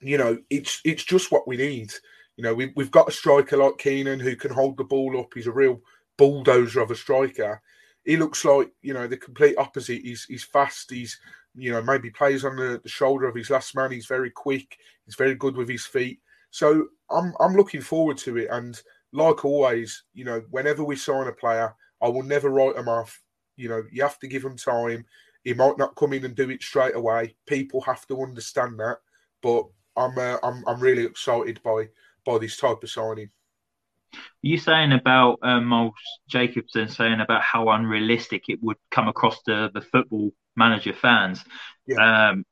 you 0.00 0.18
know 0.18 0.38
it's 0.50 0.80
it's 0.84 1.04
just 1.04 1.30
what 1.30 1.46
we 1.46 1.56
need. 1.56 1.92
You 2.36 2.44
know, 2.44 2.54
we, 2.54 2.72
we've 2.76 2.90
got 2.90 3.08
a 3.08 3.12
striker 3.12 3.56
like 3.56 3.74
Keinan 3.74 4.20
who 4.20 4.36
can 4.36 4.52
hold 4.52 4.76
the 4.76 4.84
ball 4.84 5.18
up. 5.20 5.32
He's 5.34 5.46
a 5.46 5.52
real 5.52 5.80
bulldozer 6.16 6.80
of 6.80 6.90
a 6.90 6.96
striker. 6.96 7.60
He 8.04 8.16
looks 8.16 8.44
like 8.44 8.72
you 8.82 8.94
know 8.94 9.06
the 9.06 9.16
complete 9.16 9.56
opposite. 9.56 10.02
He's 10.02 10.24
he's 10.24 10.44
fast. 10.44 10.90
He's 10.90 11.18
you 11.54 11.70
know 11.70 11.82
maybe 11.82 12.10
plays 12.10 12.44
on 12.44 12.56
the, 12.56 12.80
the 12.82 12.88
shoulder 12.88 13.26
of 13.26 13.36
his 13.36 13.50
last 13.50 13.76
man. 13.76 13.92
He's 13.92 14.06
very 14.06 14.30
quick. 14.30 14.76
He's 15.06 15.14
very 15.14 15.36
good 15.36 15.56
with 15.56 15.68
his 15.68 15.86
feet. 15.86 16.20
So 16.50 16.88
I'm 17.10 17.34
I'm 17.38 17.54
looking 17.54 17.80
forward 17.82 18.18
to 18.18 18.38
it. 18.38 18.48
And 18.50 18.80
like 19.12 19.44
always, 19.44 20.04
you 20.14 20.24
know, 20.24 20.42
whenever 20.50 20.82
we 20.84 20.96
sign 20.96 21.26
a 21.26 21.32
player, 21.32 21.74
I 22.02 22.08
will 22.08 22.22
never 22.22 22.50
write 22.50 22.76
them 22.76 22.88
off. 22.88 23.20
You 23.56 23.68
know, 23.68 23.82
you 23.92 24.02
have 24.02 24.18
to 24.20 24.28
give 24.28 24.44
him 24.44 24.56
time. 24.56 25.04
He 25.44 25.54
might 25.54 25.78
not 25.78 25.96
come 25.96 26.12
in 26.12 26.24
and 26.24 26.34
do 26.34 26.50
it 26.50 26.62
straight 26.62 26.94
away. 26.94 27.36
People 27.46 27.80
have 27.82 28.06
to 28.06 28.22
understand 28.22 28.78
that. 28.80 28.98
But 29.42 29.66
I'm 29.96 30.16
uh, 30.18 30.38
I'm 30.42 30.64
I'm 30.66 30.80
really 30.80 31.04
excited 31.04 31.60
by 31.62 31.88
by 32.24 32.38
this 32.38 32.56
type 32.56 32.82
of 32.82 32.90
signing. 32.90 33.30
You 34.42 34.58
saying 34.58 34.92
about 34.92 35.38
um, 35.42 35.66
Miles 35.66 35.94
Jacobson 36.28 36.88
saying 36.88 37.20
about 37.20 37.42
how 37.42 37.70
unrealistic 37.70 38.44
it 38.48 38.62
would 38.62 38.76
come 38.90 39.08
across 39.08 39.42
to 39.44 39.70
the 39.72 39.80
football 39.80 40.32
manager 40.56 40.92
fans. 40.92 41.44
Yeah. 41.86 42.30
Um, 42.30 42.44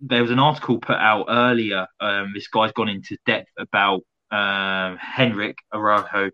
there 0.00 0.22
was 0.22 0.30
an 0.30 0.38
article 0.38 0.78
put 0.78 0.96
out 0.96 1.26
earlier. 1.28 1.86
Um, 2.00 2.32
this 2.34 2.48
guy's 2.48 2.72
gone 2.72 2.88
into 2.88 3.16
depth 3.24 3.50
about 3.58 4.02
um, 4.30 4.96
Henrik 4.96 5.56
Araujo, 5.72 6.30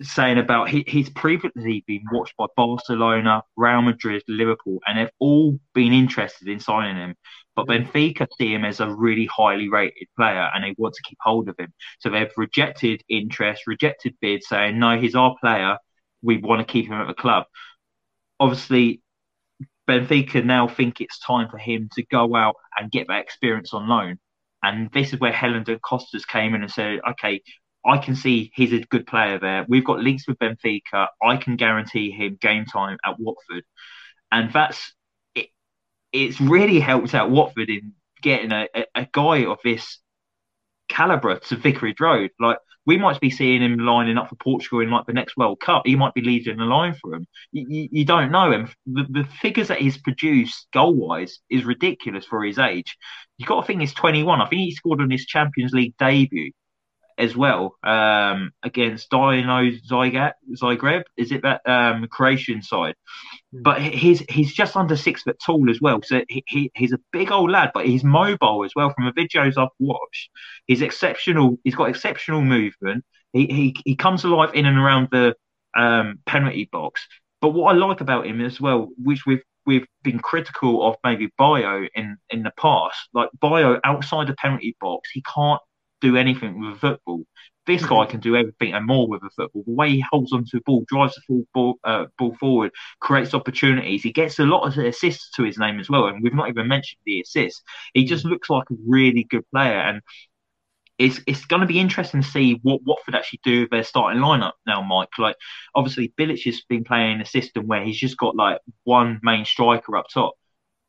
saying 0.00 0.38
about 0.38 0.68
he, 0.68 0.84
he's 0.86 1.10
previously 1.10 1.84
been 1.86 2.04
watched 2.12 2.36
by 2.36 2.46
Barcelona, 2.56 3.42
Real 3.56 3.82
Madrid, 3.82 4.22
Liverpool, 4.28 4.78
and 4.86 4.98
they've 4.98 5.10
all 5.18 5.58
been 5.74 5.92
interested 5.92 6.48
in 6.48 6.60
signing 6.60 6.96
him. 6.96 7.14
But 7.56 7.66
Benfica 7.66 8.28
see 8.38 8.54
him 8.54 8.64
as 8.64 8.78
a 8.78 8.88
really 8.88 9.26
highly 9.26 9.68
rated 9.68 10.06
player 10.16 10.48
and 10.54 10.62
they 10.62 10.74
want 10.78 10.94
to 10.94 11.02
keep 11.02 11.18
hold 11.20 11.48
of 11.48 11.56
him. 11.58 11.72
So 11.98 12.08
they've 12.08 12.30
rejected 12.36 13.02
interest, 13.08 13.66
rejected 13.66 14.14
bids, 14.20 14.46
saying, 14.46 14.78
no, 14.78 15.00
he's 15.00 15.16
our 15.16 15.34
player. 15.40 15.78
We 16.22 16.38
want 16.38 16.64
to 16.64 16.72
keep 16.72 16.86
him 16.86 16.94
at 16.94 17.08
the 17.08 17.14
club. 17.14 17.46
Obviously, 18.38 19.02
Benfica 19.88 20.44
now 20.44 20.68
think 20.68 21.00
it's 21.00 21.18
time 21.18 21.48
for 21.50 21.58
him 21.58 21.88
to 21.94 22.04
go 22.04 22.36
out 22.36 22.54
and 22.78 22.92
get 22.92 23.08
that 23.08 23.22
experience 23.22 23.74
on 23.74 23.88
loan. 23.88 24.18
And 24.62 24.90
this 24.92 25.12
is 25.12 25.20
where 25.20 25.32
Helena 25.32 25.78
Costa's 25.78 26.24
came 26.24 26.54
in 26.54 26.62
and 26.62 26.70
said, 26.70 27.00
okay, 27.10 27.42
I 27.84 27.98
can 27.98 28.14
see 28.16 28.50
he's 28.54 28.72
a 28.72 28.80
good 28.80 29.06
player 29.06 29.38
there. 29.38 29.64
We've 29.68 29.84
got 29.84 30.00
links 30.00 30.26
with 30.26 30.38
Benfica. 30.38 31.06
I 31.22 31.36
can 31.36 31.56
guarantee 31.56 32.10
him 32.10 32.38
game 32.40 32.64
time 32.66 32.98
at 33.04 33.18
Watford, 33.18 33.64
and 34.32 34.52
that's 34.52 34.94
it. 35.34 35.48
It's 36.12 36.40
really 36.40 36.80
helped 36.80 37.14
out 37.14 37.30
Watford 37.30 37.70
in 37.70 37.92
getting 38.20 38.52
a, 38.52 38.66
a, 38.74 38.84
a 38.94 39.08
guy 39.12 39.44
of 39.46 39.58
this 39.62 39.98
caliber 40.88 41.38
to 41.38 41.56
Vicarage 41.56 42.00
Road. 42.00 42.30
Like 42.40 42.58
we 42.86 42.96
might 42.96 43.20
be 43.20 43.30
seeing 43.30 43.62
him 43.62 43.78
lining 43.78 44.16
up 44.16 44.30
for 44.30 44.36
Portugal 44.36 44.80
in 44.80 44.90
like 44.90 45.06
the 45.06 45.12
next 45.12 45.36
World 45.36 45.60
Cup. 45.60 45.82
He 45.84 45.94
might 45.94 46.14
be 46.14 46.22
leading 46.22 46.56
the 46.56 46.64
line 46.64 46.94
for 46.94 47.14
him. 47.14 47.26
You, 47.52 47.66
you, 47.68 47.88
you 47.92 48.04
don't 48.04 48.32
know. 48.32 48.50
him. 48.50 48.70
the, 48.86 49.04
the 49.10 49.24
figures 49.42 49.68
that 49.68 49.78
he's 49.78 49.98
produced 49.98 50.68
goal 50.72 50.94
wise 50.94 51.40
is 51.50 51.64
ridiculous 51.64 52.24
for 52.24 52.42
his 52.42 52.58
age. 52.58 52.96
You've 53.36 53.48
got 53.48 53.60
to 53.60 53.66
think 53.66 53.80
he's 53.80 53.92
21. 53.92 54.40
I 54.40 54.46
think 54.46 54.60
he 54.60 54.70
scored 54.72 55.00
on 55.02 55.10
his 55.10 55.26
Champions 55.26 55.72
League 55.72 55.94
debut 55.98 56.50
as 57.18 57.36
well 57.36 57.76
um, 57.82 58.52
against 58.62 59.10
Dinamo 59.10 59.78
Zagreb. 60.56 61.02
Is 61.16 61.32
it 61.32 61.42
that 61.42 61.60
um, 61.68 62.06
Croatian 62.10 62.62
side? 62.62 62.94
Mm. 63.54 63.62
But 63.62 63.82
he's 63.82 64.20
he's 64.28 64.54
just 64.54 64.76
under 64.76 64.96
six 64.96 65.22
foot 65.22 65.38
tall 65.44 65.68
as 65.70 65.80
well. 65.80 66.00
So 66.02 66.22
he, 66.28 66.44
he, 66.46 66.70
he's 66.74 66.92
a 66.92 67.00
big 67.12 67.30
old 67.30 67.50
lad, 67.50 67.72
but 67.74 67.86
he's 67.86 68.04
mobile 68.04 68.64
as 68.64 68.72
well. 68.74 68.92
From 68.94 69.06
the 69.06 69.12
videos 69.12 69.58
I've 69.58 69.68
watched, 69.78 70.30
he's 70.66 70.82
exceptional. 70.82 71.58
He's 71.64 71.74
got 71.74 71.90
exceptional 71.90 72.42
movement. 72.42 73.04
He 73.32 73.46
he, 73.46 73.76
he 73.84 73.96
comes 73.96 74.24
alive 74.24 74.50
in 74.54 74.66
and 74.66 74.78
around 74.78 75.08
the 75.10 75.34
um, 75.76 76.20
penalty 76.26 76.68
box. 76.70 77.06
But 77.40 77.50
what 77.50 77.74
I 77.74 77.78
like 77.78 78.00
about 78.00 78.26
him 78.26 78.40
as 78.40 78.60
well, 78.60 78.88
which 78.96 79.26
we've 79.26 79.42
we've 79.66 79.86
been 80.02 80.18
critical 80.18 80.86
of 80.86 80.96
maybe 81.04 81.28
Bayo 81.36 81.86
in 81.94 82.16
in 82.30 82.42
the 82.42 82.52
past, 82.58 83.08
like 83.12 83.28
Bayo 83.40 83.80
outside 83.84 84.28
the 84.28 84.34
penalty 84.34 84.76
box, 84.80 85.10
he 85.12 85.22
can't 85.22 85.60
do 86.00 86.16
anything 86.16 86.60
with 86.60 86.76
a 86.76 86.78
football. 86.78 87.22
This 87.66 87.82
guy 87.82 87.96
mm-hmm. 87.96 88.10
can 88.10 88.20
do 88.20 88.34
everything 88.34 88.72
and 88.72 88.86
more 88.86 89.06
with 89.06 89.22
a 89.22 89.30
football. 89.30 89.62
The 89.66 89.74
way 89.74 89.90
he 89.90 90.04
holds 90.10 90.32
onto 90.32 90.58
the 90.58 90.62
ball, 90.64 90.84
drives 90.88 91.14
the 91.14 91.20
full 91.26 91.44
ball, 91.52 91.74
uh, 91.84 92.06
ball 92.16 92.34
forward, 92.40 92.70
creates 93.00 93.34
opportunities. 93.34 94.02
He 94.02 94.12
gets 94.12 94.38
a 94.38 94.44
lot 94.44 94.66
of 94.66 94.78
assists 94.78 95.30
to 95.32 95.42
his 95.42 95.58
name 95.58 95.78
as 95.78 95.90
well. 95.90 96.06
And 96.06 96.22
we've 96.22 96.34
not 96.34 96.48
even 96.48 96.66
mentioned 96.66 97.00
the 97.04 97.20
assists. 97.20 97.62
He 97.92 98.04
just 98.04 98.24
mm. 98.24 98.30
looks 98.30 98.48
like 98.48 98.64
a 98.70 98.74
really 98.86 99.24
good 99.28 99.44
player. 99.50 99.78
And 99.78 100.00
it's 100.98 101.20
it's 101.26 101.44
going 101.44 101.60
to 101.60 101.66
be 101.66 101.78
interesting 101.78 102.22
to 102.22 102.28
see 102.28 102.58
what 102.62 102.82
Watford 102.84 103.14
actually 103.14 103.40
do 103.44 103.60
with 103.60 103.70
their 103.70 103.84
starting 103.84 104.20
lineup 104.20 104.52
now, 104.66 104.82
Mike. 104.82 105.10
Like, 105.18 105.36
obviously, 105.74 106.12
Bilic 106.18 106.42
has 106.44 106.62
been 106.68 106.84
playing 106.84 107.16
in 107.16 107.20
a 107.20 107.26
system 107.26 107.66
where 107.66 107.84
he's 107.84 107.98
just 107.98 108.16
got 108.16 108.34
like 108.34 108.60
one 108.84 109.20
main 109.22 109.44
striker 109.44 109.96
up 109.96 110.06
top. 110.12 110.34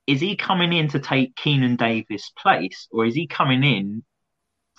Is 0.08 0.22
he 0.22 0.36
coming 0.36 0.74
in 0.74 0.88
to 0.89 1.00
take 1.00 1.36
Keinan 1.36 1.78
Davis' 1.78 2.32
place, 2.42 2.88
or 2.89 3.06
is 3.06 3.13
he 3.13 3.28
coming 3.28 3.63
in 3.63 4.04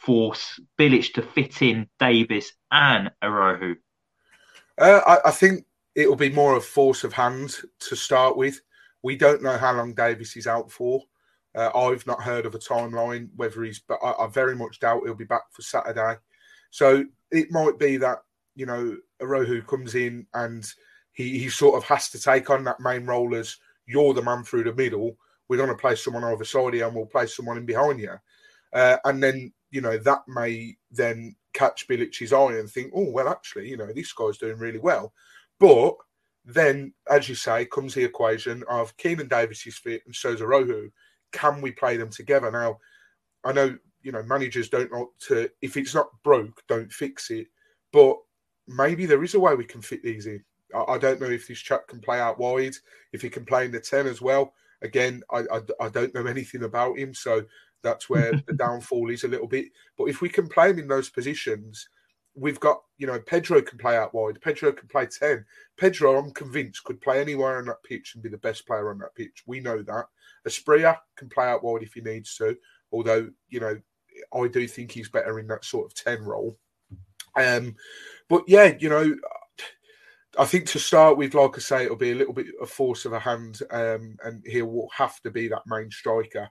force 0.00 0.58
Bilic 0.78 1.12
to 1.14 1.22
fit 1.22 1.62
in 1.62 1.88
Davis 1.98 2.52
and 2.70 3.10
Araujo? 3.22 3.76
Uh, 4.78 5.00
I, 5.06 5.28
I, 5.28 5.30
think 5.30 5.66
it 5.94 6.08
will 6.08 6.16
be 6.16 6.30
more 6.30 6.56
a 6.56 6.60
force 6.60 7.04
of 7.04 7.12
hand 7.12 7.56
to 7.80 7.96
start 7.96 8.36
with. 8.36 8.60
We 9.02 9.16
don't 9.16 9.42
know 9.42 9.58
how 9.58 9.74
long 9.74 9.94
Davis 9.94 10.36
is 10.36 10.46
out 10.46 10.70
for. 10.70 11.02
Uh, 11.54 11.70
I've 11.74 12.06
not 12.06 12.22
heard 12.22 12.46
of 12.46 12.54
a 12.54 12.58
timeline 12.58 13.28
whether 13.36 13.62
he's, 13.62 13.80
but 13.80 13.98
I, 14.02 14.12
I, 14.12 14.26
very 14.28 14.56
much 14.56 14.80
doubt 14.80 15.02
he'll 15.04 15.14
be 15.14 15.24
back 15.24 15.52
for 15.52 15.62
Saturday. 15.62 16.16
So 16.70 17.04
it 17.30 17.50
might 17.50 17.78
be 17.78 17.96
that 17.98 18.18
you 18.54 18.66
know 18.66 18.96
Araujo 19.20 19.60
comes 19.62 19.94
in 19.94 20.26
and 20.34 20.66
he, 21.12 21.38
he 21.38 21.48
sort 21.48 21.76
of 21.76 21.84
has 21.84 22.08
to 22.10 22.20
take 22.20 22.48
on 22.50 22.64
that 22.64 22.80
main 22.80 23.04
role 23.04 23.34
as 23.34 23.56
you're 23.86 24.14
the 24.14 24.22
man 24.22 24.44
through 24.44 24.64
the 24.64 24.74
middle. 24.74 25.16
We're 25.48 25.56
going 25.56 25.68
to 25.68 25.74
play 25.74 25.96
someone 25.96 26.24
over 26.24 26.44
side 26.44 26.74
and 26.74 26.94
we'll 26.94 27.06
play 27.06 27.26
someone 27.26 27.58
in 27.58 27.66
behind 27.66 28.00
you. 28.00 28.14
Uh, 28.72 28.96
and 29.04 29.22
then 29.22 29.52
you 29.70 29.80
know, 29.80 29.96
that 29.98 30.22
may 30.26 30.76
then 30.90 31.34
catch 31.52 31.86
Bilic's 31.88 32.32
eye 32.32 32.58
and 32.58 32.68
think, 32.68 32.92
oh, 32.94 33.10
well, 33.10 33.28
actually, 33.28 33.68
you 33.68 33.76
know, 33.76 33.92
this 33.92 34.12
guy's 34.12 34.38
doing 34.38 34.58
really 34.58 34.78
well. 34.78 35.12
But 35.58 35.94
then, 36.44 36.92
as 37.10 37.28
you 37.28 37.34
say, 37.34 37.66
comes 37.66 37.94
the 37.94 38.04
equation 38.04 38.64
of 38.68 38.96
Keinan 38.96 39.28
Davis 39.28 39.66
is 39.66 39.78
fit 39.78 40.02
and 40.06 40.14
so's 40.14 40.40
Araujo. 40.40 40.88
Can 41.32 41.60
we 41.60 41.70
play 41.70 41.96
them 41.96 42.10
together? 42.10 42.50
Now, 42.50 42.78
I 43.44 43.52
know, 43.52 43.76
you 44.02 44.12
know, 44.12 44.22
managers 44.22 44.68
don't 44.68 44.92
like 44.92 45.06
to, 45.28 45.50
if 45.60 45.76
it's 45.76 45.94
not 45.94 46.08
broke, 46.24 46.62
don't 46.68 46.92
fix 46.92 47.30
it. 47.30 47.46
But 47.92 48.16
maybe 48.66 49.06
there 49.06 49.22
is 49.24 49.34
a 49.34 49.40
way 49.40 49.54
we 49.54 49.64
can 49.64 49.82
fit 49.82 50.02
these 50.02 50.26
in. 50.26 50.42
I, 50.74 50.92
I 50.92 50.98
don't 50.98 51.20
know 51.20 51.28
if 51.28 51.46
this 51.46 51.58
chap 51.58 51.86
can 51.88 52.00
play 52.00 52.18
out 52.20 52.38
wide, 52.38 52.74
if 53.12 53.22
he 53.22 53.30
can 53.30 53.44
play 53.44 53.66
in 53.66 53.72
the 53.72 53.80
10 53.80 54.06
as 54.06 54.20
well. 54.20 54.54
Again, 54.82 55.22
I, 55.30 55.40
I, 55.52 55.60
I 55.80 55.88
don't 55.90 56.14
know 56.14 56.26
anything 56.26 56.64
about 56.64 56.98
him. 56.98 57.12
So 57.12 57.44
that's 57.82 58.08
where 58.08 58.32
the 58.46 58.54
downfall 58.54 59.10
is 59.10 59.24
a 59.24 59.28
little 59.28 59.48
bit. 59.48 59.66
But 59.96 60.04
if 60.04 60.20
we 60.20 60.28
can 60.28 60.48
play 60.48 60.70
him 60.70 60.78
in 60.78 60.88
those 60.88 61.10
positions, 61.10 61.88
we've 62.34 62.60
got, 62.60 62.80
you 62.98 63.06
know, 63.06 63.18
Pedro 63.20 63.60
can 63.60 63.78
play 63.78 63.96
out 63.96 64.14
wide. 64.14 64.40
Pedro 64.40 64.72
can 64.72 64.88
play 64.88 65.06
10. 65.06 65.44
Pedro, 65.76 66.18
I'm 66.18 66.30
convinced, 66.32 66.84
could 66.84 67.00
play 67.00 67.20
anywhere 67.20 67.58
on 67.58 67.66
that 67.66 67.82
pitch 67.82 68.12
and 68.14 68.22
be 68.22 68.28
the 68.28 68.38
best 68.38 68.66
player 68.66 68.90
on 68.90 68.98
that 68.98 69.14
pitch. 69.14 69.42
We 69.46 69.60
know 69.60 69.82
that. 69.82 70.06
Asprilla 70.46 70.96
can 71.16 71.28
play 71.28 71.46
out 71.46 71.64
wide 71.64 71.82
if 71.82 71.94
he 71.94 72.00
needs 72.00 72.36
to, 72.36 72.56
although, 72.92 73.28
you 73.48 73.60
know, 73.60 73.78
I 74.34 74.48
do 74.48 74.66
think 74.66 74.92
he's 74.92 75.08
better 75.08 75.38
in 75.38 75.46
that 75.48 75.64
sort 75.64 75.86
of 75.86 75.94
10 75.94 76.22
role. 76.22 76.56
Um, 77.36 77.76
but 78.28 78.44
yeah, 78.48 78.74
you 78.78 78.88
know, 78.88 79.14
I 80.38 80.44
think 80.44 80.66
to 80.68 80.78
start 80.78 81.16
with, 81.16 81.34
like 81.34 81.56
I 81.56 81.60
say, 81.60 81.84
it'll 81.84 81.96
be 81.96 82.12
a 82.12 82.16
little 82.16 82.32
bit 82.32 82.46
of 82.60 82.70
force 82.70 83.04
of 83.04 83.12
a 83.12 83.18
hand, 83.18 83.60
um, 83.70 84.16
and 84.24 84.42
he 84.46 84.62
will 84.62 84.88
have 84.96 85.20
to 85.22 85.30
be 85.30 85.48
that 85.48 85.62
main 85.66 85.90
striker. 85.90 86.48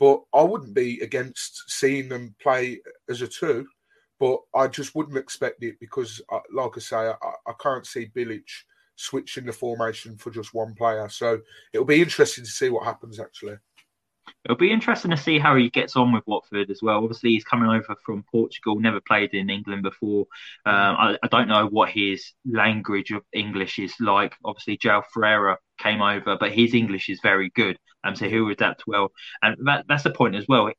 But 0.00 0.22
I 0.34 0.42
wouldn't 0.42 0.74
be 0.74 0.98
against 1.00 1.70
seeing 1.70 2.08
them 2.08 2.34
play 2.42 2.80
as 3.08 3.22
a 3.22 3.28
two, 3.28 3.66
but 4.18 4.40
I 4.54 4.66
just 4.66 4.94
wouldn't 4.94 5.18
expect 5.18 5.62
it 5.62 5.78
because, 5.78 6.20
uh, 6.32 6.40
like 6.52 6.72
I 6.76 6.80
say, 6.80 6.96
I, 6.96 7.12
I 7.46 7.52
can't 7.62 7.86
see 7.86 8.10
Bilic 8.16 8.48
switching 8.96 9.46
the 9.46 9.52
formation 9.52 10.16
for 10.16 10.30
just 10.30 10.54
one 10.54 10.74
player. 10.74 11.08
So 11.10 11.40
it'll 11.72 11.86
be 11.86 12.02
interesting 12.02 12.44
to 12.44 12.50
see 12.50 12.70
what 12.70 12.84
happens 12.84 13.20
actually. 13.20 13.56
It'll 14.44 14.56
be 14.56 14.72
interesting 14.72 15.10
to 15.10 15.18
see 15.18 15.38
how 15.38 15.54
he 15.56 15.68
gets 15.68 15.96
on 15.96 16.12
with 16.12 16.26
Watford 16.26 16.70
as 16.70 16.80
well. 16.82 17.02
Obviously, 17.02 17.30
he's 17.30 17.44
coming 17.44 17.68
over 17.68 17.94
from 18.04 18.24
Portugal, 18.30 18.80
never 18.80 19.00
played 19.00 19.34
in 19.34 19.50
England 19.50 19.82
before. 19.82 20.26
Um, 20.64 20.74
I, 20.74 21.18
I, 21.22 21.26
don't 21.28 21.48
know 21.48 21.66
what 21.66 21.90
his 21.90 22.32
language 22.46 23.10
of 23.10 23.22
English 23.34 23.78
is 23.78 23.94
like. 24.00 24.34
Obviously, 24.42 24.78
João 24.78 25.02
Ferreira 25.12 25.58
came 25.78 26.00
over, 26.00 26.38
but 26.38 26.52
his 26.52 26.72
English 26.72 27.10
is 27.10 27.20
very 27.22 27.50
good, 27.50 27.78
um, 28.02 28.16
so 28.16 28.28
he'll 28.28 28.48
adapt 28.48 28.86
well. 28.86 29.12
And 29.42 29.56
that, 29.66 29.84
that's 29.88 30.04
the 30.04 30.10
point 30.10 30.36
as 30.36 30.46
well. 30.48 30.70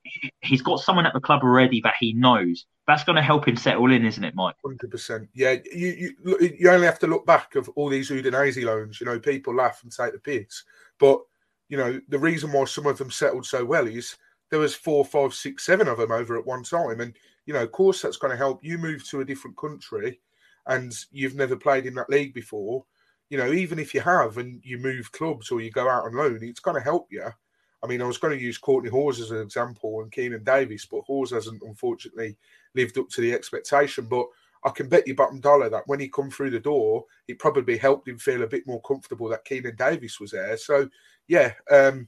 He's 0.42 0.64
got 0.64 0.80
someone 0.80 1.06
at 1.06 1.14
the 1.14 1.20
club 1.20 1.44
already 1.44 1.82
that 1.82 1.96
he 2.00 2.14
knows. 2.14 2.66
That's 2.88 3.04
going 3.04 3.16
to 3.16 3.22
help 3.22 3.48
him 3.48 3.58
settle 3.58 3.92
in, 3.92 4.06
isn't 4.06 4.24
it, 4.24 4.34
Mike? 4.34 4.56
Hundred 4.66 4.90
percent. 4.90 5.30
Yeah, 5.34 5.58
you, 5.72 6.16
you 6.24 6.56
you 6.60 6.70
only 6.70 6.88
have 6.88 7.00
to 7.00 7.08
look 7.08 7.28
back 7.28 7.56
of 7.56 7.70
all 7.70 7.90
these 7.90 8.10
Udinese 8.10 8.64
loans. 8.64 9.00
You 9.00 9.06
know, 9.06 9.20
people 9.20 9.56
laugh 9.56 9.82
and 9.84 9.92
take 9.92 10.14
the 10.14 10.20
piss, 10.20 10.64
but 11.00 11.22
you 11.72 11.78
know, 11.78 12.02
the 12.10 12.20
reason 12.20 12.52
why 12.52 12.66
some 12.66 12.86
of 12.86 12.98
them 12.98 13.10
settled 13.10 13.46
so 13.46 13.64
well 13.64 13.88
is 13.88 14.18
there 14.50 14.60
was 14.60 14.76
four, 14.76 15.06
five, 15.06 15.34
six, 15.34 15.66
seven 15.66 15.88
of 15.88 16.00
them 16.00 16.12
over 16.12 16.38
at 16.38 16.46
one 16.46 16.64
time. 16.64 17.00
And, 17.00 17.16
you 17.46 17.54
know, 17.54 17.64
of 17.64 17.72
course 17.72 18.02
that's 18.02 18.18
going 18.18 18.32
to 18.32 18.38
help 18.38 18.62
you 18.62 18.78
move 18.78 19.08
to 19.08 19.22
a 19.22 19.26
different 19.26 19.56
country 19.56 20.20
and 20.68 20.94
you've 21.14 21.36
never 21.36 21.56
played 21.56 21.86
in 21.86 21.96
that 21.96 22.10
league 22.10 22.34
before. 22.34 22.84
You 23.30 23.38
know, 23.38 23.54
even 23.54 23.80
if 23.80 23.94
you 23.94 24.02
have 24.02 24.38
and 24.38 24.60
you 24.66 24.80
move 24.80 25.14
clubs 25.14 25.50
or 25.50 25.62
you 25.62 25.72
go 25.72 25.88
out 25.88 26.04
on 26.04 26.14
loan, 26.14 26.40
it's 26.42 26.60
going 26.60 26.76
to 26.76 26.84
help 26.84 27.08
you. 27.10 27.24
I 27.82 27.88
mean, 27.88 28.02
I 28.02 28.06
was 28.06 28.18
going 28.18 28.38
to 28.38 28.44
use 28.44 28.60
Kortney 28.60 28.90
Hause 28.90 29.22
as 29.22 29.32
an 29.32 29.40
example 29.40 30.02
and 30.02 30.12
Keinan 30.12 30.44
Davis, 30.44 30.86
but 30.86 31.06
Hause 31.08 31.32
hasn't 31.32 31.64
unfortunately 31.64 32.36
lived 32.76 32.98
up 32.98 33.08
to 33.12 33.22
the 33.22 33.32
expectation. 33.32 34.08
But 34.10 34.26
I 34.64 34.70
can 34.70 34.90
bet 34.90 35.08
you 35.08 35.16
bottom 35.16 35.40
dollar 35.40 35.70
that 35.70 35.88
when 35.88 36.00
he 36.00 36.08
come 36.08 36.30
through 36.30 36.52
the 36.52 36.60
door, 36.60 37.06
it 37.28 37.40
probably 37.40 37.78
helped 37.78 38.08
him 38.08 38.20
feel 38.20 38.44
a 38.44 38.48
bit 38.48 38.68
more 38.68 38.82
comfortable 38.82 39.28
that 39.30 39.46
Keinan 39.46 39.78
Davis 39.78 40.20
was 40.20 40.32
there. 40.32 40.56
So, 40.58 40.88
yeah, 41.28 41.54
um, 41.70 42.08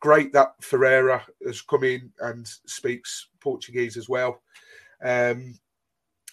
great 0.00 0.32
that 0.32 0.54
Ferreira 0.60 1.24
has 1.46 1.62
come 1.62 1.84
in 1.84 2.12
and 2.20 2.46
speaks 2.66 3.28
Portuguese 3.40 3.96
as 3.96 4.08
well. 4.08 4.42
Um, 5.02 5.58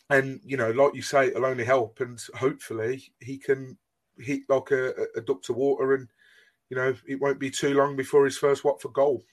and 0.09 0.41
you 0.43 0.57
know, 0.57 0.71
like 0.71 0.93
you 0.93 1.01
say, 1.01 1.27
it'll 1.27 1.45
only 1.45 1.63
help, 1.63 2.01
and 2.01 2.21
hopefully 2.35 3.13
he 3.19 3.37
can 3.37 3.77
hit 4.17 4.41
like 4.49 4.71
a, 4.71 4.93
a 5.15 5.21
duck 5.21 5.41
to 5.43 5.53
water, 5.53 5.95
and 5.95 6.07
you 6.69 6.77
know, 6.77 6.93
it 7.07 7.19
won't 7.19 7.39
be 7.39 7.49
too 7.49 7.73
long 7.73 7.95
before 7.95 8.25
his 8.25 8.37
first 8.37 8.63
Watford 8.63 8.93
goal. 8.93 9.23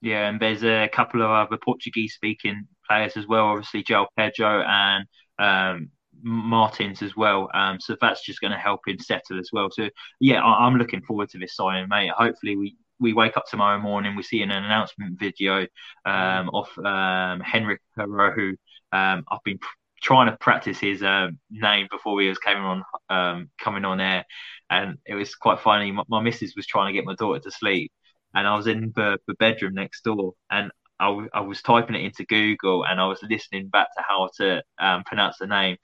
Yeah, 0.00 0.28
and 0.28 0.40
there's 0.40 0.64
a 0.64 0.88
couple 0.92 1.22
of 1.22 1.30
other 1.30 1.58
Portuguese 1.62 2.14
speaking 2.14 2.66
players 2.88 3.16
as 3.16 3.26
well. 3.26 3.46
Obviously, 3.46 3.84
João 3.84 4.06
Pedro 4.16 4.62
and 4.62 5.06
um, 5.38 5.90
Martins 6.22 7.02
as 7.02 7.16
well. 7.16 7.48
Um, 7.54 7.78
so 7.80 7.96
that's 8.00 8.24
just 8.24 8.40
going 8.40 8.52
to 8.52 8.58
help 8.58 8.80
him 8.86 8.98
settle 8.98 9.38
as 9.38 9.50
well. 9.52 9.68
So 9.70 9.88
yeah, 10.20 10.42
I, 10.42 10.66
am 10.66 10.76
looking 10.76 11.02
forward 11.02 11.30
to 11.30 11.38
this 11.38 11.56
signing, 11.56 11.88
mate. 11.88 12.10
Hopefully 12.10 12.56
we. 12.56 12.76
We 13.02 13.14
wake 13.14 13.38
up 13.38 13.46
tomorrow 13.46 13.80
morning. 13.80 14.14
We 14.14 14.22
see 14.22 14.42
an 14.42 14.50
announcement 14.50 15.18
video 15.18 15.66
um, 16.04 16.50
of 16.52 16.68
um, 16.84 17.40
Henrik 17.40 17.80
who 17.96 18.56
um, 18.92 19.24
I've 19.30 19.42
been 19.42 19.56
pr- 19.56 19.68
trying 20.02 20.30
to 20.30 20.36
practice 20.36 20.78
his 20.78 21.02
um, 21.02 21.38
name 21.50 21.86
before 21.90 22.20
he 22.20 22.28
was 22.28 22.38
coming 22.38 22.62
on 22.62 22.82
um, 23.08 23.50
coming 23.58 23.84
on 23.84 24.00
air, 24.00 24.24
and 24.68 24.98
it 25.06 25.14
was 25.14 25.34
quite 25.34 25.60
funny. 25.60 25.92
My, 25.92 26.02
my 26.08 26.20
missus 26.20 26.54
was 26.56 26.66
trying 26.66 26.88
to 26.88 26.92
get 26.92 27.04
my 27.04 27.14
daughter 27.14 27.40
to 27.40 27.50
sleep, 27.50 27.92
and 28.34 28.46
I 28.46 28.56
was 28.56 28.66
in 28.66 28.92
the, 28.96 29.18
the 29.26 29.34
bedroom 29.34 29.74
next 29.74 30.02
door, 30.04 30.34
and 30.50 30.70
I, 31.00 31.06
w- 31.06 31.28
I 31.32 31.40
was 31.40 31.62
typing 31.62 31.96
it 31.96 32.04
into 32.04 32.24
Google 32.24 32.84
and 32.84 33.00
I 33.00 33.06
was 33.06 33.20
listening 33.22 33.68
back 33.68 33.88
to 33.96 34.04
how 34.06 34.28
to 34.36 34.62
um, 34.78 35.02
pronounce 35.04 35.38
the 35.38 35.46
name, 35.46 35.76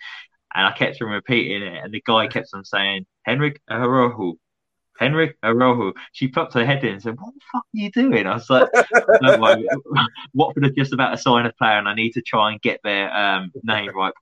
and 0.55 0.67
I 0.67 0.73
kept 0.73 1.03
on 1.03 1.09
repeating 1.09 1.63
it, 1.63 1.83
and 1.83 1.93
the 1.93 2.03
guy 2.07 2.27
kept 2.29 2.51
on 2.55 2.65
saying 2.65 3.07
Henrik 3.25 3.61
Araujo. 3.71 4.35
Henrik 4.99 5.37
Araujo. 5.43 5.93
She 6.13 6.29
popped 6.29 6.55
her 6.55 6.65
head 6.65 6.85
in 6.85 6.95
and 6.95 7.03
said, 7.03 7.17
"What 7.19 7.35
the 7.35 7.41
fuck 7.53 7.63
are 7.63 7.67
you 7.73 7.91
doing?" 7.91 8.27
I 8.27 8.35
was 8.35 8.49
like, 8.49 8.69
"Don't 9.23 9.41
worry, 9.41 9.69
Watford 10.35 10.65
are 10.65 10.71
just 10.71 10.93
about 10.93 11.11
to 11.11 11.19
sign 11.19 11.47
a 11.47 11.53
player, 11.53 11.79
and 11.79 11.89
I 11.89 11.95
need 11.95 12.13
to 12.13 12.23
try 12.23 12.53
and 12.53 12.61
get 12.61 12.81
their 12.83 13.15
um, 13.15 13.53
name 13.63 13.91
right." 13.95 14.15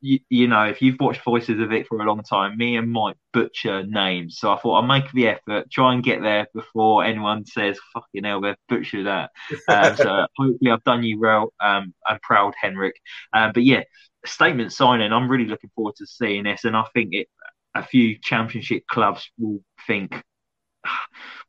You, 0.00 0.20
you, 0.28 0.48
know, 0.48 0.64
if 0.64 0.80
you've 0.80 1.00
watched 1.00 1.24
Voices 1.24 1.60
of 1.60 1.70
Vic 1.70 1.86
for 1.88 2.00
a 2.00 2.04
long 2.04 2.22
time, 2.22 2.56
me 2.56 2.76
and 2.76 2.90
Mike 2.90 3.16
butcher 3.32 3.84
names. 3.84 4.38
So 4.38 4.52
I 4.52 4.58
thought 4.58 4.76
I'll 4.76 4.82
make 4.82 5.10
the 5.12 5.28
effort, 5.28 5.70
try 5.70 5.92
and 5.92 6.02
get 6.02 6.22
there 6.22 6.46
before 6.54 7.04
anyone 7.04 7.44
says, 7.44 7.78
fucking 7.92 8.24
hell, 8.24 8.40
they've 8.40 8.54
butchered 8.68 9.06
that. 9.06 9.30
Um, 9.68 9.96
so 9.96 10.26
hopefully 10.36 10.70
I've 10.70 10.84
done 10.84 11.02
you 11.02 11.18
well. 11.18 11.52
Um, 11.60 11.94
I'm 12.06 12.18
proud, 12.22 12.54
Henrik. 12.60 12.94
Um, 13.32 13.52
but 13.52 13.64
yeah, 13.64 13.82
statement 14.24 14.72
signing, 14.72 15.12
I'm 15.12 15.30
really 15.30 15.46
looking 15.46 15.70
forward 15.74 15.96
to 15.96 16.06
seeing 16.06 16.44
this. 16.44 16.64
And 16.64 16.76
I 16.76 16.84
think 16.94 17.10
it, 17.12 17.28
a 17.74 17.82
few 17.82 18.18
championship 18.22 18.84
clubs 18.88 19.30
will 19.38 19.60
think, 19.86 20.22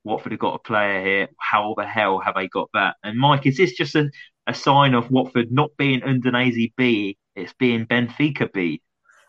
Watford 0.03 0.31
have 0.31 0.39
got 0.39 0.55
a 0.55 0.59
player 0.59 1.03
here. 1.03 1.27
How 1.39 1.75
the 1.77 1.85
hell 1.85 2.19
have 2.19 2.35
they 2.35 2.47
got 2.47 2.69
that? 2.73 2.95
And 3.03 3.17
Mike, 3.17 3.45
is 3.45 3.57
this 3.57 3.73
just 3.73 3.95
a, 3.95 4.09
a 4.47 4.53
sign 4.53 4.93
of 4.93 5.11
Watford 5.11 5.51
not 5.51 5.71
being 5.77 6.01
Udinese 6.01 6.73
B 6.75 7.17
it's 7.39 7.53
being 7.53 7.85
Benfica 7.85 8.51
B. 8.51 8.81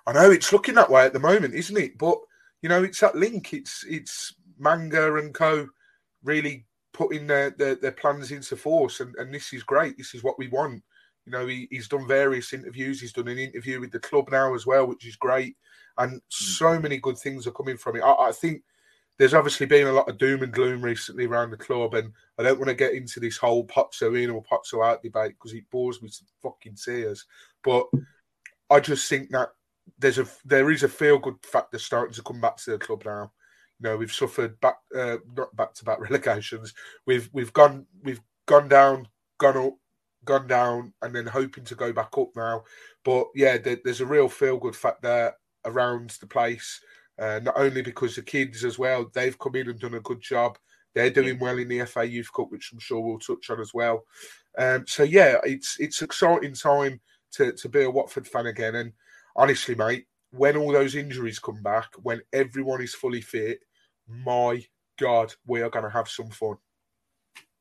I 0.06 0.12
know 0.12 0.30
it's 0.30 0.52
looking 0.52 0.74
that 0.74 0.90
way 0.90 1.04
at 1.04 1.12
the 1.12 1.18
moment, 1.18 1.54
isn't 1.54 1.76
it? 1.76 1.98
But 1.98 2.18
you 2.62 2.68
know, 2.68 2.82
it's 2.82 3.00
that 3.00 3.16
link. 3.16 3.52
It's 3.52 3.84
it's 3.88 4.34
Manga 4.58 5.16
and 5.16 5.32
Co. 5.34 5.68
really 6.22 6.66
putting 6.92 7.26
their, 7.26 7.50
their, 7.50 7.76
their 7.76 7.92
plans 7.92 8.30
into 8.30 8.56
force, 8.56 9.00
and, 9.00 9.14
and 9.16 9.32
this 9.32 9.52
is 9.52 9.62
great. 9.62 9.96
This 9.96 10.14
is 10.14 10.22
what 10.22 10.38
we 10.38 10.48
want. 10.48 10.82
You 11.26 11.32
know, 11.32 11.46
he, 11.46 11.68
he's 11.70 11.88
done 11.88 12.06
various 12.06 12.52
interviews. 12.52 13.00
He's 13.00 13.12
done 13.12 13.28
an 13.28 13.38
interview 13.38 13.80
with 13.80 13.92
the 13.92 14.00
club 14.00 14.28
now 14.30 14.54
as 14.54 14.66
well, 14.66 14.86
which 14.86 15.06
is 15.06 15.16
great. 15.16 15.56
And 15.98 16.20
mm. 16.20 16.22
so 16.28 16.78
many 16.78 16.98
good 16.98 17.18
things 17.18 17.46
are 17.46 17.52
coming 17.52 17.76
from 17.76 17.96
it. 17.96 18.02
I, 18.02 18.28
I 18.28 18.32
think 18.32 18.62
there's 19.20 19.34
obviously 19.34 19.66
been 19.66 19.86
a 19.86 19.92
lot 19.92 20.08
of 20.08 20.16
doom 20.16 20.42
and 20.42 20.50
gloom 20.50 20.80
recently 20.80 21.26
around 21.26 21.50
the 21.50 21.56
club, 21.58 21.92
and 21.92 22.10
I 22.38 22.42
don't 22.42 22.58
want 22.58 22.70
to 22.70 22.74
get 22.74 22.94
into 22.94 23.20
this 23.20 23.36
whole 23.36 23.66
Pozzo 23.66 24.18
in 24.18 24.30
or 24.30 24.42
Pozzo 24.42 24.82
out 24.82 25.02
debate 25.02 25.34
because 25.34 25.52
it 25.52 25.68
bores 25.70 26.00
me 26.00 26.08
to 26.08 26.24
fucking 26.42 26.76
tears. 26.82 27.26
But 27.62 27.84
I 28.70 28.80
just 28.80 29.10
think 29.10 29.28
that 29.32 29.50
there's 29.98 30.18
a 30.18 30.26
there 30.46 30.70
is 30.70 30.84
a 30.84 30.88
feel 30.88 31.18
good 31.18 31.34
factor 31.42 31.78
starting 31.78 32.14
to 32.14 32.22
come 32.22 32.40
back 32.40 32.56
to 32.56 32.70
the 32.70 32.78
club 32.78 33.02
now. 33.04 33.30
You 33.78 33.90
know, 33.90 33.98
we've 33.98 34.10
suffered 34.10 34.58
back 34.58 34.78
uh, 34.96 35.18
not 35.36 35.54
back 35.54 35.74
to 35.74 35.84
back 35.84 36.00
relegations. 36.10 36.72
We've 37.04 37.28
we've 37.34 37.52
gone 37.52 37.84
we've 38.02 38.22
gone 38.46 38.68
down, 38.68 39.06
gone 39.36 39.58
up, 39.58 39.74
gone 40.24 40.46
down, 40.46 40.94
and 41.02 41.14
then 41.14 41.26
hoping 41.26 41.64
to 41.64 41.74
go 41.74 41.92
back 41.92 42.16
up 42.16 42.30
now. 42.36 42.64
But 43.04 43.26
yeah, 43.34 43.58
there, 43.58 43.80
there's 43.84 44.00
a 44.00 44.06
real 44.06 44.30
feel 44.30 44.56
good 44.56 44.76
factor 44.76 45.34
around 45.66 46.16
the 46.22 46.26
place. 46.26 46.80
Uh, 47.20 47.38
not 47.42 47.54
only 47.56 47.82
because 47.82 48.16
the 48.16 48.22
kids 48.22 48.64
as 48.64 48.78
well, 48.78 49.10
they've 49.12 49.38
come 49.38 49.54
in 49.54 49.68
and 49.68 49.78
done 49.78 49.94
a 49.94 50.00
good 50.00 50.22
job. 50.22 50.56
They're 50.94 51.10
doing 51.10 51.38
well 51.38 51.58
in 51.58 51.68
the 51.68 51.84
FA 51.84 52.06
Youth 52.06 52.32
Cup, 52.34 52.50
which 52.50 52.70
I'm 52.72 52.78
sure 52.78 53.00
we'll 53.00 53.18
touch 53.18 53.50
on 53.50 53.60
as 53.60 53.74
well. 53.74 54.04
Um, 54.58 54.84
so 54.86 55.02
yeah, 55.02 55.36
it's 55.44 55.76
it's 55.78 56.02
exciting 56.02 56.54
time 56.54 57.00
to, 57.32 57.52
to 57.52 57.68
be 57.68 57.82
a 57.84 57.90
Watford 57.90 58.26
fan 58.26 58.46
again. 58.46 58.74
And 58.74 58.92
honestly, 59.36 59.74
mate, 59.74 60.06
when 60.30 60.56
all 60.56 60.72
those 60.72 60.94
injuries 60.94 61.38
come 61.38 61.62
back, 61.62 61.90
when 62.02 62.22
everyone 62.32 62.82
is 62.82 62.94
fully 62.94 63.20
fit, 63.20 63.60
my 64.08 64.64
God, 64.98 65.32
we 65.46 65.60
are 65.60 65.70
going 65.70 65.84
to 65.84 65.90
have 65.90 66.08
some 66.08 66.30
fun. 66.30 66.56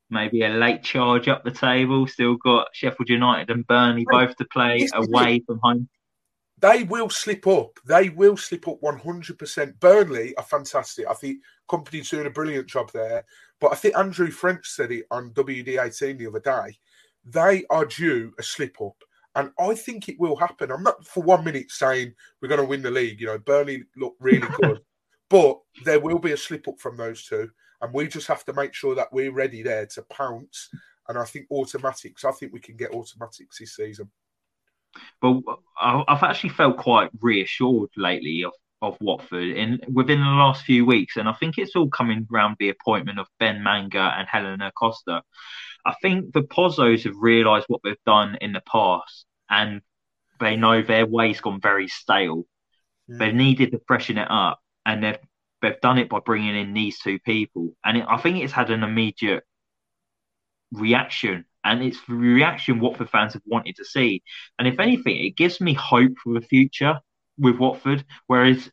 Maybe 0.08 0.42
a 0.42 0.48
late 0.48 0.82
charge 0.82 1.28
up 1.28 1.44
the 1.44 1.52
table. 1.52 2.06
Still 2.06 2.36
got 2.36 2.68
Sheffield 2.72 3.08
United 3.08 3.50
and 3.50 3.64
Burnley 3.66 4.04
both 4.10 4.36
to 4.36 4.44
play 4.46 4.88
away 4.92 5.42
from 5.46 5.60
home. 5.62 5.88
They 6.60 6.82
will 6.84 7.08
slip 7.08 7.46
up. 7.46 7.78
They 7.86 8.10
will 8.10 8.36
slip 8.36 8.68
up 8.68 8.80
100%. 8.82 9.80
Burnley 9.80 10.36
are 10.36 10.44
fantastic. 10.44 11.06
I 11.08 11.14
think 11.14 11.38
Kompany's 11.68 12.10
doing 12.10 12.26
a 12.26 12.30
brilliant 12.30 12.68
job 12.68 12.90
there. 12.92 13.24
But 13.60 13.72
I 13.72 13.76
think 13.76 13.96
Andrew 13.96 14.30
French 14.30 14.66
said 14.68 14.92
it 14.92 15.06
on 15.10 15.30
WD18 15.30 16.18
the 16.18 16.26
other 16.26 16.40
day. 16.40 16.76
They 17.24 17.64
are 17.70 17.84
due 17.84 18.32
a 18.38 18.42
slip 18.42 18.80
up. 18.80 18.96
And 19.36 19.52
I 19.58 19.74
think 19.74 20.08
it 20.08 20.18
will 20.18 20.36
happen. 20.36 20.70
I'm 20.70 20.82
not 20.82 21.06
for 21.06 21.22
one 21.22 21.44
minute 21.44 21.70
saying 21.70 22.14
we're 22.40 22.48
going 22.48 22.60
to 22.60 22.66
win 22.66 22.82
the 22.82 22.90
league. 22.90 23.20
You 23.20 23.28
know, 23.28 23.38
Burnley 23.38 23.84
look 23.96 24.16
really 24.18 24.48
good, 24.62 24.80
but 25.28 25.60
there 25.84 26.00
will 26.00 26.18
be 26.18 26.32
a 26.32 26.36
slip 26.36 26.66
up 26.66 26.80
from 26.80 26.96
those 26.96 27.24
two, 27.24 27.48
and 27.80 27.94
we 27.94 28.08
just 28.08 28.26
have 28.26 28.44
to 28.46 28.52
make 28.52 28.74
sure 28.74 28.96
that 28.96 29.12
we're 29.12 29.32
ready 29.32 29.62
there 29.62 29.86
to 29.86 30.02
pounce. 30.02 30.68
And 31.08 31.16
I 31.16 31.24
think 31.24 31.46
automatics. 31.50 32.24
I 32.24 32.32
think 32.32 32.52
we 32.52 32.60
can 32.60 32.76
get 32.76 32.90
automatics 32.90 33.58
this 33.58 33.76
season. 33.76 34.10
Well, 35.22 35.42
uh, 35.80 36.04
I've 36.08 36.22
actually 36.22 36.50
felt 36.50 36.76
quite 36.76 37.10
reassured 37.20 37.90
lately 37.96 38.44
of 38.44 38.52
of 38.82 38.96
Watford 39.00 39.50
in 39.50 39.78
within 39.92 40.20
the 40.20 40.26
last 40.26 40.64
few 40.64 40.86
weeks, 40.86 41.16
and 41.16 41.28
I 41.28 41.32
think 41.34 41.58
it's 41.58 41.76
all 41.76 41.88
coming 41.90 42.26
around 42.32 42.56
the 42.58 42.70
appointment 42.70 43.18
of 43.18 43.26
Ben 43.38 43.62
Manga 43.62 44.14
and 44.16 44.26
Helena 44.26 44.72
Costa. 44.72 45.22
I 45.84 45.94
think 46.02 46.32
the 46.32 46.42
Pozzos 46.42 47.04
have 47.04 47.16
realised 47.16 47.66
what 47.68 47.80
they've 47.84 47.96
done 48.06 48.36
in 48.40 48.52
the 48.52 48.62
past, 48.70 49.26
and 49.50 49.82
they 50.38 50.56
know 50.56 50.82
their 50.82 51.06
way's 51.06 51.40
gone 51.40 51.60
very 51.60 51.88
stale. 51.88 52.44
They've 53.08 53.34
needed 53.34 53.72
to 53.72 53.80
freshen 53.86 54.18
it 54.18 54.28
up, 54.30 54.60
and 54.86 55.02
they've 55.02 55.18
they've 55.60 55.80
done 55.80 55.98
it 55.98 56.08
by 56.08 56.20
bringing 56.20 56.56
in 56.56 56.72
these 56.72 57.00
two 57.00 57.18
people, 57.18 57.76
and 57.84 57.98
it, 57.98 58.06
I 58.08 58.16
think 58.18 58.38
it's 58.38 58.52
had 58.52 58.70
an 58.70 58.82
immediate 58.82 59.44
reaction, 60.72 61.44
and 61.64 61.82
it's 61.82 62.00
the 62.08 62.14
reaction 62.14 62.80
Watford 62.80 63.10
fans 63.10 63.34
have 63.34 63.42
wanted 63.46 63.76
to 63.76 63.84
see. 63.84 64.22
And 64.58 64.66
if 64.66 64.80
anything, 64.80 65.24
it 65.24 65.36
gives 65.36 65.60
me 65.60 65.74
hope 65.74 66.12
for 66.22 66.34
the 66.34 66.46
future 66.46 67.00
with 67.38 67.58
Watford. 67.58 68.04
Whereas, 68.26 68.70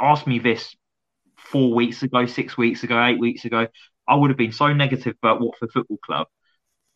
ask 0.00 0.26
me 0.26 0.38
this 0.38 0.74
four 1.36 1.72
weeks 1.74 2.02
ago, 2.02 2.26
six 2.26 2.56
weeks 2.56 2.82
ago, 2.84 3.04
eight 3.04 3.18
weeks 3.18 3.44
ago, 3.44 3.66
I 4.08 4.14
would 4.14 4.30
have 4.30 4.36
been 4.36 4.52
so 4.52 4.72
negative 4.72 5.14
about 5.22 5.40
Watford 5.40 5.70
Football 5.72 5.98
Club. 6.04 6.26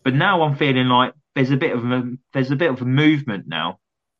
But 0.03 0.15
now 0.15 0.43
I'm 0.43 0.57
feeling 0.57 0.89
like 0.89 1.15
there's 1.35 1.51
a 1.51 1.57
bit 1.57 1.75
of 1.75 1.85
a 1.85 2.13
there's 2.33 2.51
a 2.51 2.57
bit 2.57 2.71
of 2.71 2.83
a 2.83 2.85
movement 2.85 3.47
now. 3.47 3.79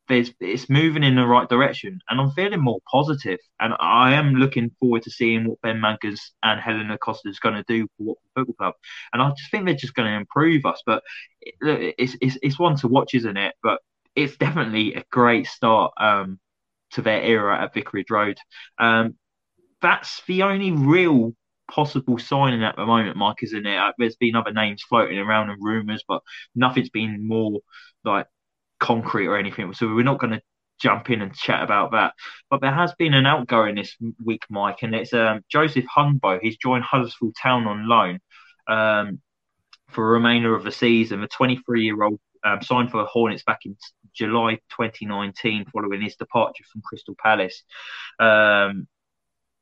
There's 0.09 0.31
it's 0.41 0.69
moving 0.69 1.03
in 1.03 1.15
the 1.17 1.27
right 1.27 1.49
direction, 1.49 1.99
and 2.11 2.21
I'm 2.21 2.31
feeling 2.33 2.61
more 2.61 2.81
positive. 2.91 3.39
And 3.59 3.75
I 3.81 4.15
am 4.15 4.35
looking 4.35 4.71
forward 4.79 5.03
to 5.05 5.11
seeing 5.11 5.47
what 5.49 5.61
Ben 5.63 5.81
Mangas 5.81 6.33
and 6.43 6.61
Helena 6.61 6.99
Costa 6.99 7.29
is 7.31 7.41
going 7.41 7.55
to 7.55 7.65
do 7.67 7.87
for 7.97 8.05
Watford 8.05 8.31
Football 8.37 8.55
Club. 8.55 8.75
And 9.13 9.23
I 9.23 9.31
just 9.31 9.51
think 9.51 9.65
they're 9.65 9.75
just 9.75 9.95
going 9.95 10.11
to 10.11 10.17
improve 10.17 10.67
us. 10.67 10.83
But 10.85 11.03
it's 11.41 12.17
it's 12.21 12.39
it's 12.43 12.59
one 12.59 12.77
to 12.77 12.89
watch, 12.89 13.15
isn't 13.15 13.37
it? 13.37 13.55
But 13.63 13.81
it's 14.15 14.37
definitely 14.37 14.95
a 14.95 15.05
great 15.11 15.47
start 15.47 15.93
um, 15.99 16.39
to 16.93 17.03
their 17.03 17.23
era 17.23 17.63
at 17.63 17.75
Vicarage 17.75 18.11
Road. 18.11 18.39
Um, 18.79 19.15
that's 19.83 20.23
the 20.27 20.43
only 20.43 20.71
real 20.73 21.35
possible 21.71 22.19
signing 22.19 22.63
at 22.63 22.77
the 22.77 22.87
moment, 22.87 23.17
Mike, 23.17 23.43
isn't 23.43 23.67
it? 23.67 23.77
Uh, 23.77 23.93
there's 23.99 24.17
been 24.17 24.37
other 24.37 24.53
names 24.53 24.83
floating 24.83 25.19
around 25.19 25.51
and 25.51 25.63
rumours, 25.63 26.05
but 26.07 26.23
nothing's 26.55 26.91
been 26.91 27.27
more 27.27 27.61
like 28.05 28.27
concrete 28.85 29.27
or 29.27 29.39
anything. 29.39 29.73
So 29.73 29.95
we're 29.95 30.05
not 30.05 30.21
going 30.21 30.35
to 30.35 30.43
jump 30.81 31.11
in 31.11 31.23
and 31.23 31.35
chat 31.35 31.63
about 31.63 31.93
that. 31.93 32.13
But 32.51 32.61
there 32.61 32.75
has 32.75 32.93
been 32.99 33.15
an 33.15 33.27
outgoing 33.27 33.77
this 33.77 33.97
week, 34.23 34.43
Mike, 34.51 34.83
and 34.83 34.95
it's 34.95 35.15
um, 35.15 35.41
Joseph 35.49 35.87
Hungbo. 35.97 36.39
He's 36.41 36.59
joined 36.59 36.85
Huddersfield 36.85 37.35
Town 37.41 37.67
on 37.67 37.89
loan 37.89 38.21
um, 38.67 39.21
for 39.89 40.07
a 40.07 40.13
remainder 40.13 40.55
of 40.55 40.65
the 40.65 40.73
season. 40.73 41.21
The 41.21 41.29
23 41.29 41.85
year 41.85 42.03
old 42.03 42.19
um, 42.45 42.63
signed 42.63 42.91
for 42.91 42.99
the 42.99 43.07
Hornets 43.07 43.43
back 43.43 43.61
in 43.65 43.77
July 44.15 44.57
2019 44.79 45.65
following 45.73 46.03
his 46.03 46.17
departure 46.17 46.65
from 46.71 46.83
Crystal 46.83 47.17
Palace. 47.19 47.63
Um, 48.19 48.87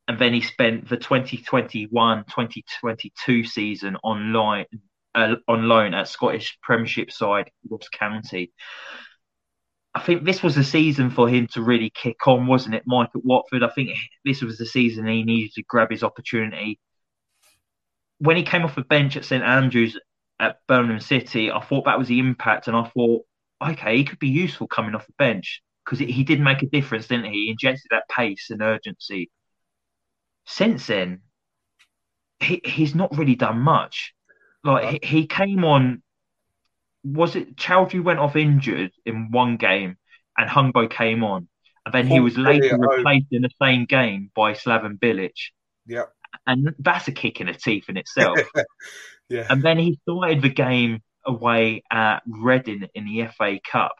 and 0.08 0.18
then 0.18 0.34
he 0.34 0.40
spent 0.40 0.88
the 0.88 0.96
2021-2022 0.96 3.46
season 3.46 3.96
on 4.02 4.66
uh, 5.14 5.36
on 5.46 5.68
loan 5.68 5.94
at 5.94 6.08
Scottish 6.08 6.58
Premiership 6.62 7.12
side 7.12 7.52
Ross 7.70 7.88
County. 7.88 8.50
I 9.94 10.00
think 10.00 10.24
this 10.24 10.42
was 10.42 10.54
the 10.54 10.64
season 10.64 11.10
for 11.10 11.28
him 11.28 11.46
to 11.48 11.62
really 11.62 11.90
kick 11.90 12.26
on, 12.26 12.46
wasn't 12.46 12.74
it, 12.74 12.84
Mike 12.86 13.10
at 13.14 13.24
Watford? 13.24 13.62
I 13.62 13.68
think 13.68 13.90
this 14.24 14.40
was 14.40 14.56
the 14.56 14.66
season 14.66 15.06
he 15.06 15.22
needed 15.22 15.52
to 15.54 15.62
grab 15.64 15.90
his 15.90 16.02
opportunity. 16.02 16.80
When 18.18 18.36
he 18.36 18.42
came 18.42 18.62
off 18.62 18.74
the 18.74 18.82
bench 18.82 19.16
at 19.16 19.24
St 19.24 19.42
Andrews 19.42 19.98
at 20.40 20.58
Birmingham 20.66 21.00
City, 21.00 21.50
I 21.50 21.60
thought 21.60 21.84
that 21.84 21.98
was 21.98 22.08
the 22.08 22.20
impact, 22.20 22.68
and 22.68 22.76
I 22.76 22.84
thought, 22.88 23.22
okay, 23.62 23.98
he 23.98 24.04
could 24.04 24.18
be 24.18 24.28
useful 24.28 24.66
coming 24.66 24.94
off 24.94 25.06
the 25.06 25.12
bench 25.18 25.62
because 25.84 25.98
he 25.98 26.24
did 26.24 26.40
make 26.40 26.62
a 26.62 26.66
difference, 26.66 27.08
didn't 27.08 27.26
he? 27.26 27.44
He 27.44 27.50
injected 27.50 27.88
that 27.90 28.08
pace 28.08 28.48
and 28.50 28.62
urgency 28.62 29.30
since 30.44 30.86
then, 30.86 31.20
he, 32.40 32.60
he's 32.64 32.94
not 32.94 33.16
really 33.16 33.34
done 33.34 33.58
much. 33.58 34.14
Like 34.64 35.02
he, 35.02 35.06
he 35.06 35.26
came 35.26 35.64
on, 35.64 36.02
was 37.04 37.36
it 37.36 37.56
Choudhury 37.56 38.02
went 38.02 38.18
off 38.18 38.36
injured 38.36 38.92
in 39.04 39.30
one 39.30 39.56
game, 39.56 39.96
and 40.36 40.48
Hungbo 40.48 40.90
came 40.90 41.24
on, 41.24 41.48
and 41.84 41.94
then 41.94 42.06
he 42.06 42.20
was 42.20 42.36
later 42.38 42.76
oh. 42.76 42.78
replaced 42.78 43.28
in 43.30 43.42
the 43.42 43.50
same 43.60 43.84
game 43.84 44.30
by 44.34 44.52
Slaven 44.52 44.98
Bilic. 44.98 45.32
Yeah, 45.86 46.04
and 46.46 46.74
that's 46.78 47.08
a 47.08 47.12
kick 47.12 47.40
in 47.40 47.46
the 47.46 47.54
teeth 47.54 47.88
in 47.88 47.96
itself. 47.96 48.38
yeah, 49.28 49.46
and 49.48 49.62
then 49.62 49.78
he 49.78 49.98
started 50.02 50.42
the 50.42 50.48
game 50.48 51.00
away 51.24 51.82
at 51.90 52.22
Reading 52.26 52.88
in 52.94 53.04
the 53.04 53.28
FA 53.36 53.58
Cup, 53.70 53.94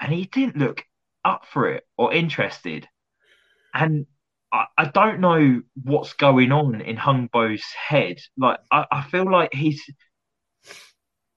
and 0.00 0.12
he 0.12 0.24
didn't 0.24 0.56
look 0.56 0.82
up 1.24 1.44
for 1.52 1.68
it 1.70 1.84
or 1.96 2.12
interested. 2.12 2.88
And 3.72 4.06
I, 4.52 4.66
I 4.76 4.84
don't 4.86 5.20
know 5.20 5.62
what's 5.82 6.14
going 6.14 6.52
on 6.52 6.80
in 6.80 6.96
Hungbo's 6.96 7.64
head. 7.88 8.16
Like 8.36 8.58
I, 8.70 8.86
I 8.90 9.02
feel 9.02 9.30
like 9.30 9.54
he's. 9.54 9.82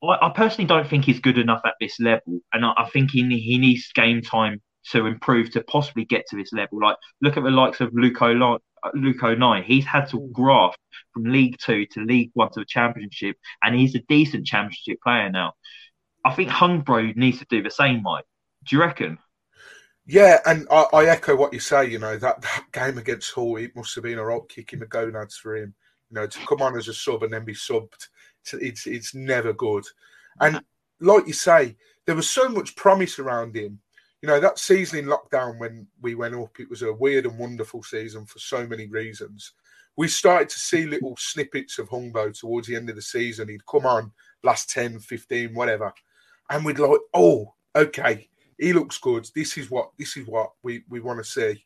I, 0.03 0.27
I, 0.27 0.29
personally 0.29 0.67
don't 0.67 0.87
think 0.87 1.05
he's 1.05 1.19
good 1.19 1.37
enough 1.37 1.61
at 1.65 1.75
this 1.79 1.99
level, 1.99 2.41
and 2.51 2.65
I, 2.65 2.73
I 2.77 2.89
think 2.89 3.11
he 3.11 3.21
he 3.39 3.57
needs 3.57 3.91
game 3.93 4.21
time 4.21 4.61
to 4.91 5.05
improve 5.05 5.51
to 5.51 5.63
possibly 5.63 6.05
get 6.05 6.25
to 6.27 6.35
this 6.35 6.51
level. 6.51 6.79
Like 6.81 6.97
look 7.21 7.37
at 7.37 7.43
the 7.43 7.51
likes 7.51 7.79
of 7.81 7.93
Luco 7.93 8.55
uh, 8.83 8.89
Luke 8.93 9.23
O'Nien. 9.23 9.63
He's 9.63 9.85
had 9.85 10.09
to 10.09 10.17
mm. 10.17 10.31
graft 10.31 10.79
from 11.13 11.23
League 11.23 11.57
Two 11.59 11.85
to 11.93 12.01
League 12.01 12.31
One 12.33 12.51
to 12.51 12.59
the 12.59 12.65
Championship, 12.65 13.37
and 13.63 13.75
he's 13.75 13.95
a 13.95 14.03
decent 14.09 14.45
Championship 14.45 14.99
player 15.01 15.29
now. 15.29 15.53
I 16.25 16.33
think 16.33 16.49
Hungbo 16.49 17.15
needs 17.15 17.39
to 17.39 17.45
do 17.49 17.61
the 17.61 17.69
same, 17.69 18.03
Mike. 18.03 18.25
Do 18.65 18.75
you 18.75 18.81
reckon? 18.81 19.17
Yeah, 20.05 20.39
and 20.45 20.67
I, 20.69 20.85
I, 20.93 21.05
echo 21.05 21.35
what 21.35 21.53
you 21.53 21.59
say. 21.59 21.85
You 21.85 21.99
know 21.99 22.17
that, 22.17 22.41
that 22.41 22.65
game 22.73 22.97
against 22.97 23.31
Hull, 23.33 23.55
it 23.57 23.75
must 23.75 23.95
have 23.95 24.03
been 24.03 24.19
a 24.19 24.25
rock 24.25 24.49
kick 24.49 24.73
in 24.73 24.79
the 24.79 24.85
gonads 24.85 25.37
for 25.37 25.55
him. 25.55 25.73
You 26.09 26.15
know, 26.15 26.27
to 26.27 26.39
come 26.45 26.61
on 26.61 26.77
as 26.77 26.89
a 26.89 26.93
sub 26.93 27.23
and 27.23 27.33
then 27.33 27.45
be 27.45 27.53
subbed, 27.53 28.07
it's 28.53 28.87
it's, 28.87 29.15
never 29.15 29.53
good. 29.53 29.85
And 30.39 30.61
like 30.99 31.27
you 31.27 31.33
say, 31.33 31.75
there 32.05 32.15
was 32.15 32.29
so 32.29 32.49
much 32.49 32.75
promise 32.75 33.19
around 33.19 33.55
him. 33.55 33.79
You 34.21 34.27
know, 34.27 34.39
that 34.39 34.59
season 34.59 34.99
in 34.99 35.05
lockdown 35.05 35.59
when 35.59 35.87
we 36.01 36.15
went 36.15 36.35
up, 36.35 36.59
it 36.59 36.69
was 36.69 36.81
a 36.81 36.93
weird 36.93 37.25
and 37.25 37.37
wonderful 37.37 37.83
season 37.83 38.25
for 38.25 38.39
so 38.39 38.65
many 38.65 38.87
reasons. 38.87 39.51
We 39.95 40.07
started 40.07 40.49
to 40.49 40.59
see 40.59 40.85
little 40.85 41.15
snippets 41.17 41.77
of 41.77 41.89
Hungbo 41.89 42.37
towards 42.37 42.67
the 42.67 42.75
end 42.75 42.89
of 42.89 42.95
the 42.95 43.01
season. 43.01 43.49
He'd 43.49 43.65
come 43.65 43.85
on 43.85 44.11
last 44.43 44.69
10, 44.69 44.99
15, 44.99 45.53
whatever. 45.53 45.93
And 46.49 46.65
we'd 46.65 46.79
like, 46.79 46.99
oh, 47.13 47.53
okay, 47.75 48.27
he 48.57 48.73
looks 48.73 48.97
good. 48.97 49.27
This 49.35 49.57
is 49.57 49.69
what 49.69 49.91
this 49.97 50.17
is 50.17 50.27
what 50.27 50.51
we, 50.63 50.83
we 50.89 50.99
want 50.99 51.19
to 51.19 51.29
see. 51.29 51.63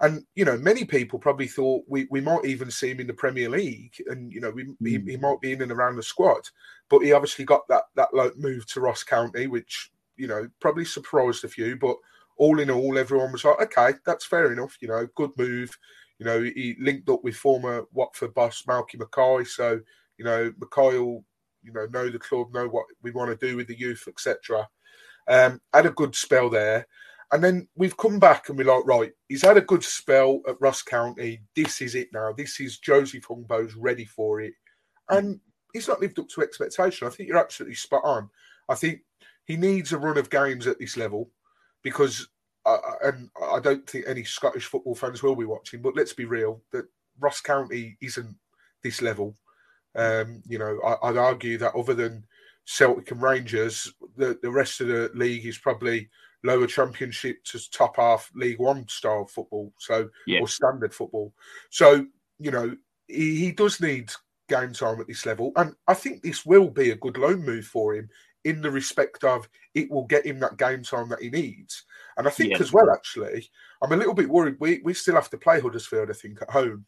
And 0.00 0.24
you 0.34 0.44
know, 0.44 0.56
many 0.56 0.84
people 0.84 1.18
probably 1.18 1.46
thought 1.46 1.84
we, 1.86 2.06
we 2.10 2.20
might 2.20 2.46
even 2.46 2.70
see 2.70 2.90
him 2.90 3.00
in 3.00 3.06
the 3.06 3.12
Premier 3.12 3.50
League, 3.50 3.94
and 4.06 4.32
you 4.32 4.40
know, 4.40 4.50
we, 4.50 4.64
mm. 4.64 4.76
he, 4.80 4.92
he, 4.92 5.16
hmm. 5.16 5.20
might 5.20 5.40
be 5.40 5.52
in 5.52 5.60
and 5.60 5.70
around 5.70 5.96
the 5.96 6.02
squad. 6.02 6.40
But 6.88 7.00
he 7.00 7.12
obviously 7.12 7.44
got 7.44 7.68
that 7.68 7.84
that 7.96 8.14
like 8.14 8.36
move 8.38 8.66
to 8.68 8.80
Ross 8.80 9.02
County, 9.02 9.46
which 9.46 9.90
you 10.16 10.26
know 10.26 10.48
probably 10.60 10.86
surprised 10.86 11.44
a 11.44 11.48
few. 11.48 11.76
But 11.76 11.96
all 12.38 12.60
in 12.60 12.70
all, 12.70 12.98
everyone 12.98 13.32
was 13.32 13.44
like, 13.44 13.60
okay, 13.60 13.98
that's 14.06 14.24
fair 14.24 14.52
enough. 14.52 14.78
You 14.80 14.88
know, 14.88 15.06
good 15.14 15.32
move. 15.36 15.76
You 16.18 16.26
know, 16.26 16.42
he 16.42 16.76
linked 16.80 17.08
up 17.10 17.22
with 17.22 17.36
former 17.36 17.84
Watford 17.92 18.32
boss 18.32 18.62
Malky 18.66 18.98
Mackay, 18.98 19.44
so 19.44 19.80
you 20.16 20.24
know, 20.24 20.52
Mackay 20.58 20.98
will 20.98 21.24
you 21.62 21.72
know 21.72 21.86
know 21.92 22.08
the 22.08 22.18
club, 22.18 22.54
know 22.54 22.68
what 22.68 22.86
we 23.02 23.10
want 23.10 23.38
to 23.38 23.46
do 23.46 23.54
with 23.56 23.66
the 23.66 23.78
youth, 23.78 24.08
etc. 24.08 24.66
Um, 25.28 25.60
had 25.74 25.86
a 25.86 25.90
good 25.90 26.14
spell 26.14 26.48
there. 26.48 26.86
And 27.32 27.44
then 27.44 27.68
we've 27.76 27.96
come 27.96 28.18
back 28.18 28.48
and 28.48 28.58
we're 28.58 28.64
like, 28.64 28.86
right, 28.86 29.12
he's 29.28 29.42
had 29.42 29.56
a 29.56 29.62
good 29.62 29.84
spell 29.84 30.40
at 30.48 30.60
Ross 30.60 30.82
County. 30.82 31.42
This 31.54 31.80
is 31.80 31.94
it 31.94 32.08
now. 32.12 32.32
This 32.32 32.58
is 32.58 32.78
Joseph 32.78 33.26
Hungbo's 33.28 33.76
ready 33.76 34.04
for 34.04 34.40
it. 34.40 34.54
And 35.08 35.38
he's 35.72 35.86
not 35.86 36.00
lived 36.00 36.18
up 36.18 36.28
to 36.30 36.42
expectation. 36.42 37.06
I 37.06 37.10
think 37.10 37.28
you're 37.28 37.38
absolutely 37.38 37.76
spot 37.76 38.02
on. 38.04 38.28
I 38.68 38.74
think 38.74 39.00
he 39.44 39.56
needs 39.56 39.92
a 39.92 39.98
run 39.98 40.18
of 40.18 40.30
games 40.30 40.66
at 40.66 40.78
this 40.80 40.96
level 40.96 41.30
because, 41.82 42.28
uh, 42.66 42.78
and 43.04 43.30
I 43.52 43.60
don't 43.60 43.88
think 43.88 44.06
any 44.06 44.24
Scottish 44.24 44.66
football 44.66 44.96
fans 44.96 45.22
will 45.22 45.36
be 45.36 45.44
watching, 45.44 45.82
but 45.82 45.96
let's 45.96 46.12
be 46.12 46.24
real, 46.24 46.62
that 46.72 46.86
Ross 47.20 47.40
County 47.40 47.96
isn't 48.00 48.34
this 48.82 49.02
level. 49.02 49.36
Um, 49.94 50.42
you 50.48 50.58
know, 50.58 50.80
I, 50.80 51.10
would 51.10 51.18
argue 51.18 51.58
that 51.58 51.74
other 51.74 51.94
than 51.94 52.24
Celtic 52.64 53.10
and 53.10 53.22
Rangers, 53.22 53.92
the, 54.16 54.38
the 54.42 54.50
rest 54.50 54.80
of 54.80 54.88
the 54.88 55.10
league 55.14 55.46
is 55.46 55.58
probably 55.58 56.08
lower 56.44 56.66
championship 56.66 57.42
to 57.44 57.70
top 57.70 57.96
half 57.96 58.30
League 58.34 58.58
One 58.58 58.88
style 58.88 59.26
football, 59.26 59.72
so 59.78 60.08
yeah. 60.26 60.40
or 60.40 60.48
standard 60.48 60.94
football. 60.94 61.32
So 61.70 62.06
you 62.38 62.50
know 62.50 62.76
he, 63.06 63.36
he 63.36 63.52
does 63.52 63.80
need 63.80 64.10
game 64.48 64.72
time 64.72 65.00
at 65.00 65.06
this 65.06 65.26
level, 65.26 65.52
and 65.56 65.74
I 65.86 65.94
think 65.94 66.22
this 66.22 66.44
will 66.44 66.70
be 66.70 66.90
a 66.90 66.96
good 66.96 67.16
loan 67.16 67.44
move 67.44 67.66
for 67.66 67.94
him 67.94 68.08
in 68.44 68.62
the 68.62 68.70
respect 68.70 69.24
of 69.24 69.48
it 69.74 69.90
will 69.90 70.06
get 70.06 70.24
him 70.24 70.40
that 70.40 70.56
game 70.56 70.82
time 70.82 71.08
that 71.10 71.20
he 71.20 71.30
needs. 71.30 71.84
And 72.16 72.26
I 72.26 72.30
think 72.30 72.52
yeah. 72.52 72.58
as 72.58 72.72
well, 72.72 72.90
actually, 72.90 73.50
I'm 73.82 73.92
a 73.92 73.96
little 73.96 74.14
bit 74.14 74.28
worried. 74.28 74.56
We 74.58 74.80
we 74.84 74.94
still 74.94 75.14
have 75.14 75.30
to 75.30 75.38
play 75.38 75.60
Huddersfield, 75.60 76.10
I 76.10 76.14
think, 76.14 76.42
at 76.42 76.50
home, 76.50 76.84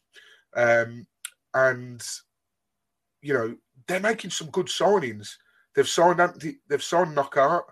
um, 0.55 1.07
and 1.53 2.03
you 3.21 3.33
know 3.33 3.55
they're 3.87 3.99
making 3.99 4.31
some 4.31 4.49
good 4.49 4.67
signings. 4.67 5.35
They've 5.75 5.87
signed 5.87 6.59
they've 6.69 6.83
signed 6.83 7.15
Knockaert. 7.15 7.65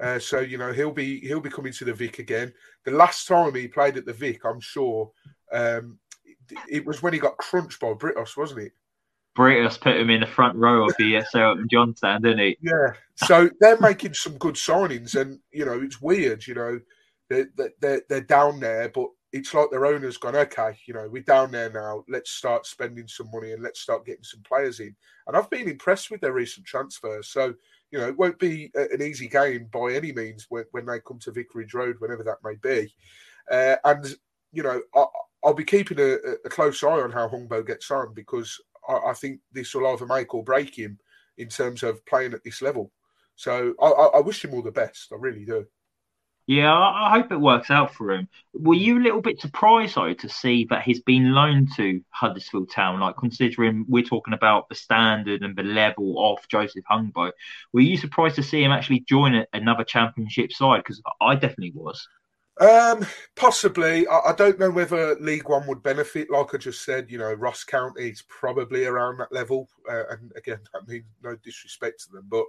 Uh, 0.00 0.18
so 0.18 0.40
you 0.40 0.58
know 0.58 0.72
he'll 0.72 0.92
be 0.92 1.20
he'll 1.20 1.40
be 1.40 1.50
coming 1.50 1.72
to 1.72 1.84
the 1.84 1.92
Vic 1.92 2.18
again. 2.18 2.52
The 2.84 2.92
last 2.92 3.26
time 3.26 3.54
he 3.54 3.66
played 3.66 3.96
at 3.96 4.06
the 4.06 4.12
Vic, 4.12 4.44
I'm 4.44 4.60
sure 4.60 5.10
um, 5.52 5.98
it 6.70 6.86
was 6.86 7.02
when 7.02 7.12
he 7.12 7.18
got 7.18 7.36
crunched 7.36 7.80
by 7.80 7.88
Britos, 7.88 8.36
wasn't 8.36 8.60
it? 8.60 8.72
Britos 9.36 9.80
put 9.80 9.96
him 9.96 10.10
in 10.10 10.20
the 10.20 10.26
front 10.26 10.56
row 10.56 10.86
of 10.86 10.94
the 10.98 11.20
Sir 11.30 11.44
Elton 11.44 11.68
John 11.70 11.94
stand, 11.96 12.24
didn't 12.24 12.38
he? 12.40 12.58
Yeah. 12.60 12.92
So 13.16 13.50
they're 13.60 13.80
making 13.80 14.14
some 14.14 14.38
good 14.38 14.54
signings, 14.54 15.20
and 15.20 15.40
you 15.50 15.64
know 15.64 15.80
it's 15.80 16.00
weird. 16.00 16.46
You 16.46 16.54
know 16.54 16.80
they're 17.28 17.48
they're, 17.80 18.02
they're 18.08 18.20
down 18.20 18.60
there, 18.60 18.88
but 18.88 19.08
it's 19.32 19.52
like 19.52 19.70
their 19.70 19.86
owner's 19.86 20.16
gone, 20.16 20.36
okay, 20.36 20.76
you 20.86 20.94
know, 20.94 21.06
we're 21.10 21.22
down 21.22 21.50
there 21.50 21.70
now. 21.70 22.02
Let's 22.08 22.30
start 22.30 22.66
spending 22.66 23.06
some 23.06 23.30
money 23.32 23.52
and 23.52 23.62
let's 23.62 23.80
start 23.80 24.06
getting 24.06 24.24
some 24.24 24.40
players 24.42 24.80
in. 24.80 24.94
And 25.26 25.36
I've 25.36 25.50
been 25.50 25.68
impressed 25.68 26.10
with 26.10 26.22
their 26.22 26.32
recent 26.32 26.66
transfers. 26.66 27.28
So, 27.28 27.54
you 27.90 27.98
know, 27.98 28.08
it 28.08 28.18
won't 28.18 28.38
be 28.38 28.70
an 28.74 29.02
easy 29.02 29.28
game 29.28 29.68
by 29.72 29.92
any 29.92 30.12
means 30.12 30.46
when, 30.48 30.64
when 30.72 30.86
they 30.86 31.00
come 31.00 31.18
to 31.20 31.32
Vicarage 31.32 31.74
Road, 31.74 31.96
whenever 31.98 32.22
that 32.22 32.38
may 32.44 32.56
be. 32.62 32.92
Uh, 33.50 33.76
and, 33.84 34.14
you 34.52 34.62
know, 34.62 34.80
I, 34.94 35.06
will 35.42 35.54
be 35.54 35.64
keeping 35.64 35.98
a, 35.98 36.16
a, 36.44 36.48
close 36.48 36.82
eye 36.82 37.00
on 37.00 37.10
how 37.10 37.28
Hungbo 37.28 37.66
gets 37.66 37.90
on 37.90 38.12
because 38.12 38.60
I, 38.88 38.98
I, 39.08 39.12
think 39.14 39.40
this 39.52 39.74
will 39.74 39.86
either 39.86 40.04
make 40.04 40.34
or 40.34 40.44
break 40.44 40.74
him 40.74 40.98
in 41.38 41.48
terms 41.48 41.82
of 41.82 42.04
playing 42.04 42.34
at 42.34 42.44
this 42.44 42.60
level. 42.60 42.92
So 43.36 43.74
I, 43.80 43.86
I 43.86 44.20
wish 44.20 44.44
him 44.44 44.52
all 44.52 44.62
the 44.62 44.70
best. 44.70 45.12
I 45.12 45.16
really 45.18 45.44
do. 45.44 45.64
Yeah, 46.48 46.72
I 46.72 47.10
hope 47.10 47.30
it 47.30 47.36
works 47.36 47.70
out 47.70 47.92
for 47.94 48.10
him. 48.10 48.26
Were 48.54 48.72
you 48.72 48.98
a 48.98 49.04
little 49.04 49.20
bit 49.20 49.38
surprised 49.38 49.96
though 49.96 50.14
to 50.14 50.28
see 50.30 50.66
that 50.70 50.82
he's 50.82 51.02
been 51.02 51.34
loaned 51.34 51.68
to 51.76 52.00
Huddersfield 52.08 52.70
Town? 52.70 53.00
Like 53.00 53.18
considering 53.18 53.84
we're 53.86 54.02
talking 54.02 54.32
about 54.32 54.66
the 54.70 54.74
standard 54.74 55.42
and 55.42 55.54
the 55.54 55.62
level 55.62 56.32
of 56.32 56.38
Joseph 56.48 56.86
Hungbo, 56.90 57.32
were 57.74 57.82
you 57.82 57.98
surprised 57.98 58.36
to 58.36 58.42
see 58.42 58.64
him 58.64 58.72
actually 58.72 59.00
join 59.00 59.44
another 59.52 59.84
Championship 59.84 60.50
side? 60.50 60.78
Because 60.78 61.02
I 61.20 61.34
definitely 61.34 61.72
was. 61.74 62.08
Um, 62.58 63.06
possibly. 63.36 64.06
I, 64.08 64.30
I, 64.30 64.32
don't 64.32 64.58
know 64.58 64.70
whether 64.70 65.16
League 65.16 65.50
One 65.50 65.66
would 65.66 65.82
benefit. 65.82 66.30
Like 66.30 66.54
I 66.54 66.56
just 66.56 66.82
said, 66.82 67.10
you 67.10 67.18
know, 67.18 67.34
Ross 67.34 67.62
County's 67.62 68.24
probably 68.26 68.86
around 68.86 69.18
that 69.18 69.32
level. 69.32 69.68
Uh, 69.86 70.04
and 70.12 70.32
again, 70.34 70.60
I 70.74 70.78
mean 70.90 71.04
no 71.22 71.36
disrespect 71.36 72.04
to 72.04 72.12
them, 72.12 72.26
but 72.30 72.46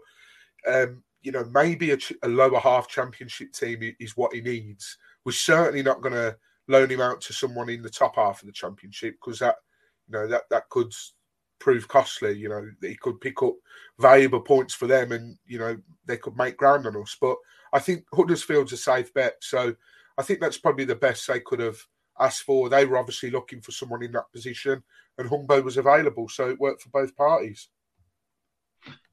um, 0.65 1.03
you 1.21 1.31
know, 1.31 1.45
maybe 1.53 1.91
a, 1.91 1.97
a, 2.23 2.27
lower 2.27 2.59
half 2.59 2.87
championship 2.87 3.51
team 3.51 3.95
is 3.99 4.15
what 4.15 4.33
he 4.33 4.41
needs. 4.41 4.97
We're 5.25 5.33
certainly 5.33 5.83
not 5.83 6.01
going 6.01 6.13
to 6.13 6.37
loan 6.67 6.89
him 6.89 7.01
out 7.01 7.21
to 7.21 7.33
someone 7.33 7.69
in 7.69 7.81
the 7.81 7.89
top 7.89 8.15
half 8.15 8.41
of 8.41 8.47
the 8.47 8.53
championship 8.53 9.15
because 9.15 9.39
that, 9.39 9.55
you 10.07 10.13
know, 10.13 10.27
that 10.27 10.43
that 10.49 10.69
could 10.69 10.93
prove 11.59 11.87
costly. 11.87 12.37
You 12.37 12.49
know, 12.49 12.69
he 12.81 12.95
could 12.95 13.21
pick 13.21 13.43
up 13.43 13.53
valuable 13.99 14.41
points 14.41 14.73
for 14.73 14.87
them, 14.87 15.11
and 15.11 15.37
you 15.45 15.59
know 15.59 15.77
they 16.05 16.17
could 16.17 16.35
make 16.35 16.57
ground 16.57 16.87
on 16.87 16.97
us. 16.97 17.15
But 17.19 17.37
I 17.71 17.79
think 17.79 18.05
Huddersfield's 18.13 18.73
a 18.73 18.77
safe 18.77 19.13
bet, 19.13 19.35
so 19.41 19.75
I 20.17 20.23
think 20.23 20.39
that's 20.39 20.57
probably 20.57 20.85
the 20.85 20.95
best 20.95 21.27
they 21.27 21.41
could 21.41 21.59
have 21.59 21.77
asked 22.19 22.43
for. 22.43 22.69
They 22.69 22.85
were 22.85 22.97
obviously 22.97 23.29
looking 23.29 23.61
for 23.61 23.71
someone 23.71 24.03
in 24.03 24.13
that 24.13 24.31
position, 24.33 24.81
and 25.17 25.29
Hungbo 25.29 25.63
was 25.63 25.77
available, 25.77 26.27
so 26.29 26.49
it 26.49 26.59
worked 26.59 26.81
for 26.81 26.89
both 26.89 27.15
parties. 27.15 27.69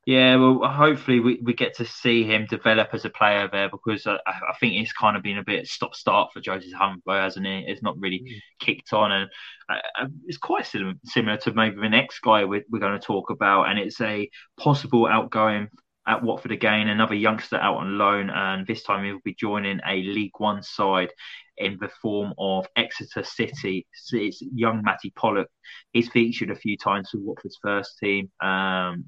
Yeah, 0.07 0.37
well, 0.37 0.71
hopefully 0.71 1.19
we, 1.19 1.41
we 1.43 1.53
get 1.53 1.75
to 1.79 1.85
see 1.85 2.23
him 2.23 2.47
develop 2.49 2.91
as 2.93 3.05
a 3.05 3.11
player 3.11 3.49
there 3.51 3.69
because 3.69 4.07
I, 4.07 4.19
I 4.25 4.55
think 4.61 4.75
it's 4.75 4.93
kind 4.93 5.17
of 5.17 5.25
been 5.25 5.39
a 5.39 5.45
bit 5.45 5.67
stop 5.67 5.97
start 5.97 6.33
for 6.33 6.41
Joseph 6.41 6.73
Hungbo, 6.73 7.21
hasn't 7.21 7.45
it? 7.45 7.65
It's 7.67 7.83
not 7.83 7.99
really 7.99 8.21
mm. 8.21 8.39
kicked 8.61 8.93
on, 8.93 9.11
and 9.11 9.31
uh, 9.69 9.75
uh 10.01 10.07
it's 10.27 10.39
quite 10.39 10.65
similar 10.65 11.37
to 11.39 11.53
maybe 11.53 11.81
the 11.81 11.89
next 11.89 12.21
guy 12.21 12.45
we're, 12.45 12.63
we're 12.71 12.79
going 12.79 12.99
to 12.99 13.05
talk 13.05 13.31
about, 13.31 13.65
and 13.65 13.81
it's 13.81 14.01
a 14.01 14.31
possible 14.57 15.09
outgoing 15.09 15.69
at 16.07 16.23
Watford 16.23 16.53
again, 16.53 16.89
another 16.89 17.17
youngster 17.17 17.57
out 17.57 17.79
on 17.79 17.99
loan, 17.99 18.31
and 18.31 18.65
this 18.65 18.85
time 18.85 19.05
he'll 19.05 19.19
be 19.25 19.35
joining 19.35 19.81
a 19.85 19.97
League 19.97 20.39
One 20.39 20.63
side 20.63 21.11
in 21.59 21.79
the 21.81 21.89
form 22.03 22.35
of 22.39 22.67
Exeter 22.77 23.25
City. 23.25 23.87
It's 24.13 24.43
young 24.55 24.83
Matty 24.83 25.13
Pollock. 25.17 25.49
He's 25.93 26.09
featured 26.09 26.51
a 26.51 26.57
few 26.57 26.77
times 26.77 27.11
for 27.11 27.19
Watford's 27.19 27.59
first 27.63 27.99
team. 27.99 28.31
Um, 28.41 29.07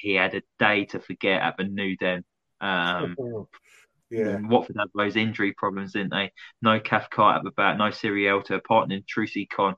he 0.00 0.14
had 0.14 0.34
a 0.34 0.42
day 0.58 0.86
to 0.86 1.00
forget 1.00 1.42
at 1.42 1.56
the 1.56 1.64
New 1.64 1.96
Den. 1.96 2.24
Um, 2.60 3.16
Yeah. 4.10 4.40
Watford 4.42 4.76
had 4.78 4.88
those 4.94 5.16
injury 5.16 5.52
problems, 5.52 5.92
didn't 5.92 6.10
they? 6.10 6.32
No 6.62 6.80
Cathcart 6.80 7.38
at 7.38 7.44
the 7.44 7.52
back, 7.52 7.78
no 7.78 7.90
Sierralta, 7.90 8.62
partner 8.62 8.98
Troost-Ekong. 9.08 9.74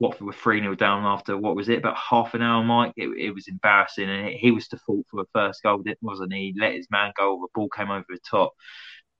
Watford 0.00 0.26
were 0.26 0.32
3 0.32 0.60
0 0.60 0.74
down 0.74 1.04
after 1.04 1.36
what 1.36 1.56
was 1.56 1.68
it, 1.68 1.78
about 1.78 1.96
half 1.96 2.34
an 2.34 2.42
hour, 2.42 2.62
Mike? 2.62 2.92
It, 2.96 3.08
it 3.18 3.30
was 3.34 3.48
embarrassing. 3.48 4.08
And 4.08 4.28
he 4.28 4.50
was 4.50 4.68
to 4.68 4.78
fault 4.78 5.06
for 5.10 5.22
the 5.22 5.28
first 5.32 5.62
goal, 5.62 5.82
wasn't 6.02 6.32
he? 6.32 6.52
he? 6.52 6.60
Let 6.60 6.74
his 6.74 6.88
man 6.90 7.12
go, 7.16 7.40
the 7.40 7.48
ball 7.54 7.68
came 7.68 7.90
over 7.90 8.04
the 8.08 8.18
top. 8.28 8.52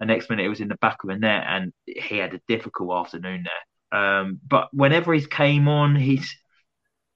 The 0.00 0.06
next 0.06 0.30
minute, 0.30 0.46
it 0.46 0.48
was 0.48 0.60
in 0.60 0.68
the 0.68 0.76
back 0.76 0.98
of 1.02 1.08
the 1.08 1.16
net, 1.16 1.44
and 1.46 1.72
he 1.86 2.18
had 2.18 2.34
a 2.34 2.40
difficult 2.46 3.06
afternoon 3.06 3.44
there. 3.44 4.00
Um, 4.00 4.40
but 4.46 4.68
whenever 4.72 5.12
he's 5.12 5.26
came 5.26 5.66
on, 5.66 5.96
he's 5.96 6.34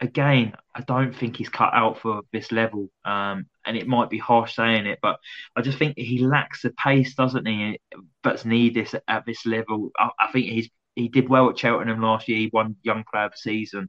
again, 0.03 0.53
I 0.75 0.81
don't 0.81 1.17
think 1.17 1.37
he's 1.37 1.49
cut 1.49 1.73
out 1.73 1.99
for 2.01 2.23
this 2.33 2.51
level. 2.51 2.91
Um, 3.05 3.47
and 3.65 3.77
it 3.77 3.87
might 3.87 4.11
be 4.11 4.19
harsh 4.19 4.57
saying 4.57 4.87
it, 4.87 4.99
but 5.01 5.19
I 5.57 5.63
just 5.63 5.79
think 5.79 5.97
he 5.97 6.19
lacks 6.19 6.63
the 6.63 6.71
pace, 6.71 7.15
doesn't 7.15 7.47
he? 7.47 7.79
But 8.23 8.45
need 8.45 8.75
this 8.75 8.95
at 9.07 9.25
this 9.25 9.47
level. 9.47 9.91
I, 9.97 10.11
I, 10.19 10.33
think 10.33 10.47
he's 10.47 10.69
he 10.97 11.09
did 11.09 11.29
well 11.29 11.49
at 11.49 11.59
Cheltenham 11.59 12.03
last 12.03 12.29
year. 12.29 12.39
He 12.39 12.51
won 12.53 12.77
Young 12.83 13.05
Player 13.11 13.27
of 13.27 13.33
the 13.33 13.39
Season, 13.39 13.89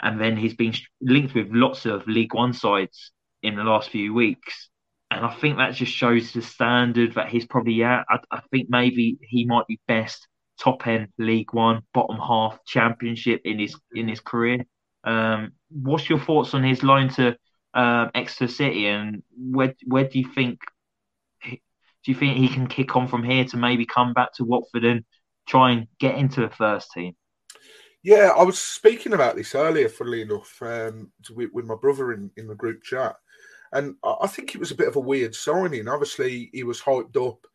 and 0.00 0.20
then 0.20 0.36
he's 0.36 0.54
been 0.54 0.74
linked 1.00 1.34
with 1.34 1.48
lots 1.50 1.86
of 1.86 2.06
League 2.06 2.34
One 2.34 2.52
sides 2.52 3.10
in 3.42 3.56
the 3.56 3.64
last 3.64 3.90
few 3.90 4.12
weeks. 4.12 4.67
And 5.10 5.24
I 5.24 5.34
think 5.34 5.56
that 5.56 5.74
just 5.74 5.92
shows 5.92 6.32
the 6.32 6.42
standard 6.42 7.14
that 7.14 7.28
he's 7.28 7.46
probably 7.46 7.82
at. 7.82 8.04
I, 8.08 8.18
I 8.30 8.40
think 8.50 8.68
maybe 8.68 9.18
he 9.22 9.46
might 9.46 9.66
be 9.66 9.80
best 9.88 10.28
top 10.60 10.86
end 10.86 11.08
League 11.18 11.52
One, 11.52 11.82
bottom 11.94 12.18
half 12.18 12.58
Championship 12.66 13.42
in 13.44 13.58
his 13.58 13.76
in 13.94 14.08
his 14.08 14.20
career. 14.20 14.64
Um, 15.04 15.52
what's 15.70 16.10
your 16.10 16.18
thoughts 16.18 16.52
on 16.52 16.62
his 16.62 16.82
loan 16.82 17.08
to 17.10 17.36
um, 17.74 18.10
Exeter 18.14 18.48
City, 18.48 18.86
and 18.86 19.22
where 19.36 19.74
where 19.86 20.04
do 20.04 20.18
you 20.18 20.28
think 20.34 20.60
do 21.42 22.12
you 22.12 22.14
think 22.14 22.36
he 22.36 22.48
can 22.48 22.66
kick 22.66 22.96
on 22.96 23.08
from 23.08 23.22
here 23.22 23.44
to 23.46 23.56
maybe 23.56 23.86
come 23.86 24.12
back 24.12 24.32
to 24.34 24.44
Watford 24.44 24.84
and 24.84 25.04
try 25.46 25.72
and 25.72 25.86
get 25.98 26.16
into 26.16 26.40
the 26.40 26.50
first 26.50 26.92
team? 26.92 27.14
Yeah, 28.02 28.32
I 28.36 28.44
was 28.44 28.58
speaking 28.58 29.12
about 29.12 29.36
this 29.36 29.54
earlier, 29.54 29.88
funnily 29.88 30.22
enough, 30.22 30.56
um, 30.62 31.10
with, 31.34 31.50
with, 31.52 31.66
my 31.66 31.74
brother 31.74 32.12
in, 32.12 32.30
in 32.36 32.46
the 32.46 32.54
group 32.54 32.82
chat. 32.82 33.16
And 33.72 33.96
I 34.02 34.26
think 34.26 34.54
it 34.54 34.58
was 34.58 34.70
a 34.70 34.76
bit 34.76 34.88
of 34.88 34.96
a 34.96 35.00
weird 35.00 35.34
signing. 35.34 35.88
Obviously, 35.88 36.50
he 36.52 36.62
was 36.62 36.80
hyped 36.80 37.16
up 37.16 37.46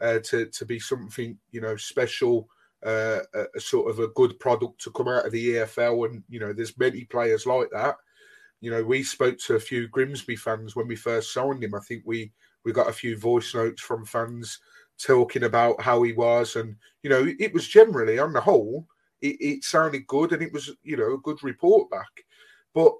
uh, 0.00 0.18
to, 0.20 0.46
to 0.46 0.64
be 0.64 0.78
something, 0.78 1.36
you 1.50 1.60
know, 1.60 1.76
special 1.76 2.48
uh, 2.84 3.20
a, 3.34 3.44
a, 3.56 3.60
sort 3.60 3.90
of 3.90 3.98
a 3.98 4.08
good 4.08 4.38
product 4.38 4.80
to 4.80 4.90
come 4.92 5.08
out 5.08 5.26
of 5.26 5.32
the 5.32 5.54
EFL. 5.54 6.08
And, 6.08 6.22
you 6.28 6.40
know, 6.40 6.52
there's 6.52 6.78
many 6.78 7.04
players 7.04 7.46
like 7.46 7.68
that. 7.72 7.96
You 8.60 8.70
know, 8.70 8.82
we 8.82 9.02
spoke 9.02 9.38
to 9.40 9.56
a 9.56 9.60
few 9.60 9.88
Grimsby 9.88 10.36
fans 10.36 10.74
when 10.74 10.88
we 10.88 10.96
first 10.96 11.32
signed 11.32 11.62
him. 11.62 11.74
I 11.74 11.80
think 11.80 12.02
we, 12.06 12.32
we 12.64 12.72
got 12.72 12.88
a 12.88 12.92
few 12.92 13.18
voice 13.18 13.54
notes 13.54 13.82
from 13.82 14.04
fans 14.04 14.58
talking 14.98 15.44
about 15.44 15.80
how 15.80 16.02
he 16.02 16.12
was. 16.12 16.56
And, 16.56 16.76
you 17.02 17.10
know, 17.10 17.32
it 17.38 17.52
was 17.52 17.68
generally, 17.68 18.18
on 18.18 18.32
the 18.32 18.40
whole, 18.40 18.86
it, 19.20 19.36
it 19.40 19.64
sounded 19.64 20.06
good 20.06 20.32
and 20.32 20.42
it 20.42 20.52
was, 20.52 20.70
you 20.82 20.96
know, 20.96 21.14
a 21.14 21.18
good 21.18 21.42
report 21.42 21.90
back. 21.90 22.24
But 22.74 22.92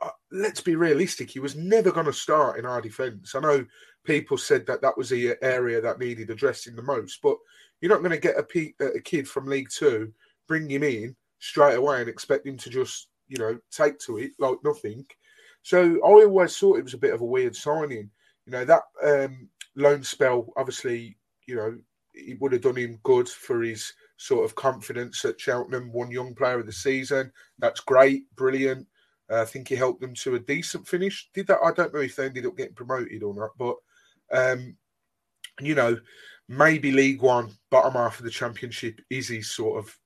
uh, 0.00 0.10
let's 0.32 0.60
be 0.60 0.76
realistic, 0.76 1.30
he 1.30 1.40
was 1.40 1.56
never 1.56 1.90
going 1.90 2.06
to 2.06 2.12
start 2.12 2.58
in 2.58 2.66
our 2.66 2.80
defence. 2.80 3.34
I 3.34 3.40
know 3.40 3.66
people 4.04 4.38
said 4.38 4.66
that 4.66 4.82
that 4.82 4.96
was 4.96 5.10
the 5.10 5.36
area 5.42 5.80
that 5.80 5.98
needed 5.98 6.30
addressing 6.30 6.74
the 6.74 6.82
most, 6.82 7.20
but 7.22 7.36
you're 7.80 7.90
not 7.90 8.00
going 8.00 8.10
to 8.10 8.18
get 8.18 8.36
a, 8.36 8.84
a 8.96 9.00
kid 9.00 9.28
from 9.28 9.46
League 9.46 9.68
Two, 9.70 10.12
bring 10.48 10.68
him 10.68 10.82
in 10.82 11.16
straight 11.38 11.76
away 11.76 12.00
and 12.00 12.08
expect 12.08 12.46
him 12.46 12.56
to 12.58 12.70
just, 12.70 13.08
you 13.28 13.38
know, 13.38 13.58
take 13.70 13.98
to 14.00 14.18
it 14.18 14.32
like 14.38 14.58
nothing. 14.64 15.04
So 15.62 15.96
I 15.96 16.24
always 16.24 16.56
thought 16.56 16.78
it 16.78 16.84
was 16.84 16.94
a 16.94 16.98
bit 16.98 17.14
of 17.14 17.20
a 17.20 17.26
weird 17.26 17.54
signing. 17.54 18.10
You 18.46 18.52
know, 18.52 18.64
that 18.64 18.82
um, 19.02 19.48
loan 19.76 20.02
spell, 20.02 20.52
obviously, 20.56 21.16
you 21.46 21.56
know, 21.56 21.78
it 22.14 22.40
would 22.40 22.52
have 22.52 22.62
done 22.62 22.76
him 22.76 22.98
good 23.02 23.28
for 23.28 23.62
his 23.62 23.92
sort 24.16 24.44
of 24.44 24.54
confidence 24.54 25.24
at 25.24 25.40
Cheltenham, 25.40 25.92
one 25.92 26.10
young 26.10 26.34
player 26.34 26.58
of 26.58 26.66
the 26.66 26.72
season. 26.72 27.32
That's 27.58 27.80
great, 27.80 28.24
brilliant. 28.36 28.86
Uh, 29.30 29.42
I 29.42 29.44
think 29.44 29.68
he 29.68 29.76
helped 29.76 30.00
them 30.00 30.14
to 30.14 30.34
a 30.34 30.40
decent 30.40 30.88
finish. 30.88 31.28
Did 31.34 31.46
that? 31.46 31.60
I 31.64 31.72
don't 31.72 31.94
know 31.94 32.00
if 32.00 32.16
they 32.16 32.26
ended 32.26 32.46
up 32.46 32.56
getting 32.56 32.74
promoted 32.74 33.22
or 33.22 33.34
not, 33.34 33.50
but 33.58 33.76
um, 34.32 34.76
you 35.60 35.74
know, 35.74 35.98
maybe 36.48 36.92
League 36.92 37.22
One, 37.22 37.50
bottom 37.70 37.92
half 37.92 38.18
of 38.18 38.24
the 38.24 38.30
Championship 38.30 39.00
is 39.08 39.28
his 39.28 39.50
sort 39.50 39.78
of, 39.78 39.96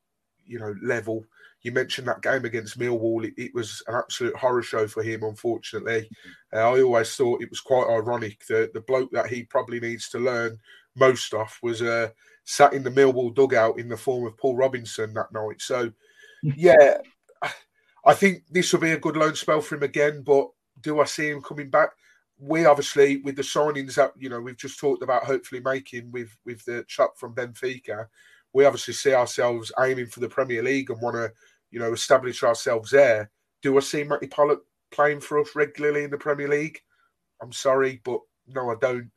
you 0.44 0.58
know, 0.58 0.74
level. 0.82 1.24
You 1.62 1.72
mentioned 1.72 2.06
that 2.08 2.20
game 2.20 2.44
against 2.44 2.78
Millwall. 2.78 3.24
It, 3.24 3.34
it 3.38 3.54
was 3.54 3.82
an 3.86 3.94
absolute 3.94 4.36
horror 4.36 4.62
show 4.62 4.86
for 4.86 5.02
him, 5.02 5.22
unfortunately. 5.22 6.10
Uh, 6.52 6.58
I 6.58 6.82
always 6.82 7.16
thought 7.16 7.40
it 7.40 7.48
was 7.48 7.60
quite 7.60 7.88
ironic 7.88 8.44
that 8.48 8.74
the 8.74 8.82
bloke 8.82 9.10
that 9.12 9.28
he 9.28 9.44
probably 9.44 9.80
needs 9.80 10.10
to 10.10 10.18
learn 10.18 10.58
most 10.96 11.32
of 11.32 11.56
was 11.62 11.80
uh, 11.80 12.08
sat 12.44 12.74
in 12.74 12.82
the 12.82 12.90
Millwall 12.90 13.34
dugout 13.34 13.78
in 13.78 13.88
the 13.88 13.96
form 13.96 14.26
of 14.26 14.36
Paul 14.36 14.56
Robinson 14.56 15.14
that 15.14 15.32
night. 15.32 15.62
So, 15.62 15.90
yeah, 16.42 16.98
I 18.06 18.14
think 18.14 18.42
this 18.50 18.72
will 18.72 18.80
be 18.80 18.92
a 18.92 18.98
good 18.98 19.16
loan 19.16 19.34
spell 19.34 19.60
for 19.60 19.76
him 19.76 19.82
again. 19.82 20.22
But 20.22 20.48
do 20.80 21.00
I 21.00 21.04
see 21.04 21.28
him 21.28 21.42
coming 21.42 21.70
back? 21.70 21.90
we 22.38 22.64
obviously 22.64 23.18
with 23.18 23.36
the 23.36 23.42
signings 23.42 23.94
that 23.94 24.12
you 24.18 24.28
know 24.28 24.40
we've 24.40 24.56
just 24.56 24.78
talked 24.78 25.02
about 25.02 25.24
hopefully 25.24 25.60
making 25.60 26.10
with 26.10 26.36
with 26.44 26.64
the 26.64 26.84
chap 26.88 27.10
from 27.16 27.34
Benfica, 27.34 28.06
we 28.52 28.64
obviously 28.64 28.94
see 28.94 29.14
ourselves 29.14 29.72
aiming 29.80 30.06
for 30.06 30.20
the 30.20 30.28
Premier 30.28 30.62
League 30.62 30.90
and 30.90 31.00
want 31.00 31.16
to 31.16 31.32
you 31.70 31.78
know 31.78 31.92
establish 31.92 32.42
ourselves 32.42 32.90
there. 32.90 33.30
Do 33.62 33.76
I 33.76 33.80
see 33.80 34.04
Matty 34.04 34.26
Pollock 34.26 34.62
playing 34.90 35.20
for 35.20 35.40
us 35.40 35.54
regularly 35.54 36.04
in 36.04 36.10
the 36.10 36.18
Premier 36.18 36.48
League? 36.48 36.78
I'm 37.40 37.52
sorry, 37.52 38.00
but 38.04 38.20
no, 38.48 38.70
I 38.70 38.74
don't. 38.80 39.10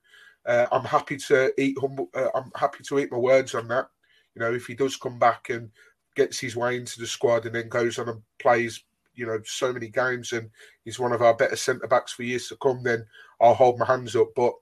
Uh, 0.45 0.65
I'm 0.71 0.85
happy 0.85 1.17
to 1.17 1.51
eat 1.59 1.77
humble. 1.79 2.09
Uh, 2.13 2.29
I'm 2.33 2.51
happy 2.55 2.83
to 2.83 2.99
eat 2.99 3.11
my 3.11 3.17
words 3.17 3.53
on 3.55 3.67
that. 3.67 3.87
You 4.35 4.41
know, 4.41 4.53
if 4.53 4.67
he 4.67 4.75
does 4.75 4.95
come 4.95 5.19
back 5.19 5.49
and 5.49 5.71
gets 6.17 6.39
his 6.39 6.57
way 6.57 6.75
into 6.75 6.99
the 6.99 7.07
squad 7.07 7.45
and 7.45 7.55
then 7.55 7.69
goes 7.69 7.97
on 7.97 8.09
and 8.09 8.21
plays 8.39 8.83
you 9.13 9.25
know 9.25 9.39
so 9.45 9.71
many 9.71 9.87
games 9.87 10.33
and 10.33 10.49
he's 10.83 10.99
one 10.99 11.13
of 11.13 11.21
our 11.21 11.33
better 11.33 11.55
centre 11.55 11.87
backs 11.87 12.11
for 12.11 12.23
years 12.23 12.49
to 12.49 12.57
come, 12.57 12.83
then 12.83 13.05
I'll 13.39 13.53
hold 13.53 13.79
my 13.79 13.85
hands 13.85 14.15
up. 14.15 14.29
But 14.35 14.53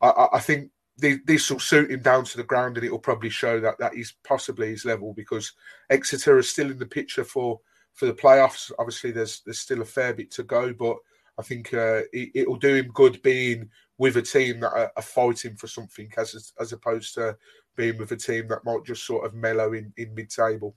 I, 0.00 0.28
I 0.34 0.40
think 0.40 0.70
this 0.98 1.50
will 1.50 1.60
suit 1.60 1.90
him 1.90 2.00
down 2.00 2.24
to 2.24 2.36
the 2.36 2.44
ground, 2.44 2.76
and 2.76 2.86
it 2.86 2.90
will 2.90 2.98
probably 2.98 3.30
show 3.30 3.60
that 3.60 3.78
that 3.78 3.94
is 3.94 4.14
possibly 4.26 4.70
his 4.70 4.84
level 4.84 5.12
because 5.12 5.52
Exeter 5.90 6.38
is 6.38 6.50
still 6.50 6.70
in 6.70 6.78
the 6.78 6.86
picture 6.86 7.24
for 7.24 7.60
for 7.94 8.06
the 8.06 8.14
playoffs. 8.14 8.72
Obviously, 8.78 9.10
there's 9.10 9.42
there's 9.44 9.60
still 9.60 9.82
a 9.82 9.86
fair 9.86 10.14
bit 10.14 10.30
to 10.32 10.42
go, 10.42 10.72
but 10.72 10.96
I 11.38 11.42
think 11.42 11.74
uh, 11.74 12.02
it, 12.12 12.48
will 12.48 12.56
do 12.56 12.74
him 12.74 12.90
good 12.94 13.20
being 13.22 13.68
with 13.98 14.16
a 14.16 14.22
team 14.22 14.60
that 14.60 14.72
are, 14.72 14.90
are, 14.96 15.02
fighting 15.02 15.54
for 15.56 15.66
something 15.66 16.10
as 16.16 16.52
as 16.58 16.72
opposed 16.72 17.14
to 17.14 17.36
being 17.76 17.98
with 17.98 18.12
a 18.12 18.16
team 18.16 18.48
that 18.48 18.64
might 18.64 18.84
just 18.84 19.04
sort 19.04 19.26
of 19.26 19.34
mellow 19.34 19.74
in, 19.74 19.92
in 19.98 20.14
mid 20.14 20.30
table. 20.30 20.74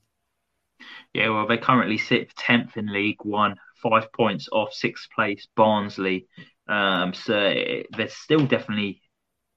Yeah, 1.14 1.30
well, 1.30 1.48
they 1.48 1.58
currently 1.58 1.98
sit 1.98 2.36
tenth 2.36 2.78
in 2.78 2.92
League 2.92 3.24
One, 3.24 3.56
five 3.82 4.12
points 4.14 4.50
off 4.52 4.74
sixth 4.74 5.10
place 5.16 5.48
Barnsley. 5.56 6.28
Um, 6.68 7.14
so 7.14 7.54
they're 7.96 8.10
still 8.10 8.46
definitely 8.46 9.02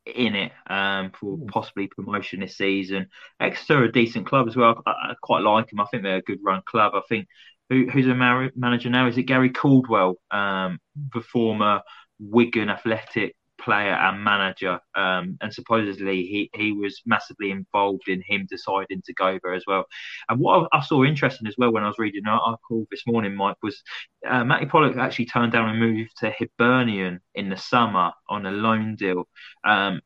in 0.07 0.35
it 0.35 0.53
um, 0.69 1.13
for 1.19 1.37
hmm. 1.37 1.47
possibly 1.47 1.87
promotion 1.87 2.41
this 2.41 2.57
season. 2.57 3.09
Exeter 3.41 3.83
are 3.83 3.85
a 3.85 3.93
decent 3.93 4.27
club 4.27 4.49
as 4.49 4.57
well. 4.57 4.83
I, 4.87 4.91
I, 4.91 5.15
quite 5.23 5.43
like 5.43 5.71
them. 5.71 5.81
I 5.81 5.87
think 5.87 6.03
they're 6.03 6.17
a 6.17 6.23
good 6.23 6.41
run 6.43 6.63
club. 6.67 6.93
I 6.95 7.03
think 7.09 7.29
who, 7.69 7.87
who's 7.89 8.07
a 8.07 8.15
manager 8.55 8.91
now? 8.91 9.07
Is 9.07 9.19
it 9.19 9.25
Gary 9.25 9.51
Caldwell, 9.51 10.17
um, 10.31 10.79
the 11.15 11.21
former 11.21 11.83
Wigan 12.19 12.69
Athletic 12.69 13.35
player 13.63 13.93
and 13.93 14.23
manager, 14.23 14.81
um, 14.95 15.39
and 15.41 15.53
supposedly 15.53 16.23
he, 16.23 16.51
he 16.55 16.73
was 16.73 17.01
massively 17.07 17.51
involved 17.51 18.09
in 18.09 18.23
him 18.27 18.47
deciding 18.49 19.03
to 19.07 19.15
go 19.15 19.39
there 19.43 19.55
as 19.55 19.65
well. 19.67 19.85
And 20.29 20.41
what 20.41 20.69
I, 20.73 20.79
I 20.79 20.81
saw 20.83 21.05
interesting 21.05 21.47
as 21.47 21.55
well 21.59 21.73
when 21.73 21.85
I 21.85 21.89
was 21.89 21.99
reading 21.99 22.23
an 22.25 22.33
article 22.33 22.87
this 22.91 23.07
morning, 23.07 23.35
Mike, 23.35 23.57
was 23.63 23.83
uh, 24.29 24.45
Matty 24.45 24.67
Pollock 24.67 24.97
actually 24.97 25.27
turned 25.27 25.53
down 25.53 25.71
a 25.71 25.75
move 25.75 26.09
to 26.19 26.31
Hibernian 26.31 27.21
in 27.35 27.49
the 27.49 27.57
summer 27.57 28.13
on 28.29 28.47
a 28.47 28.51
loan 28.51 28.97
deal 28.97 29.29
um, 29.65 30.01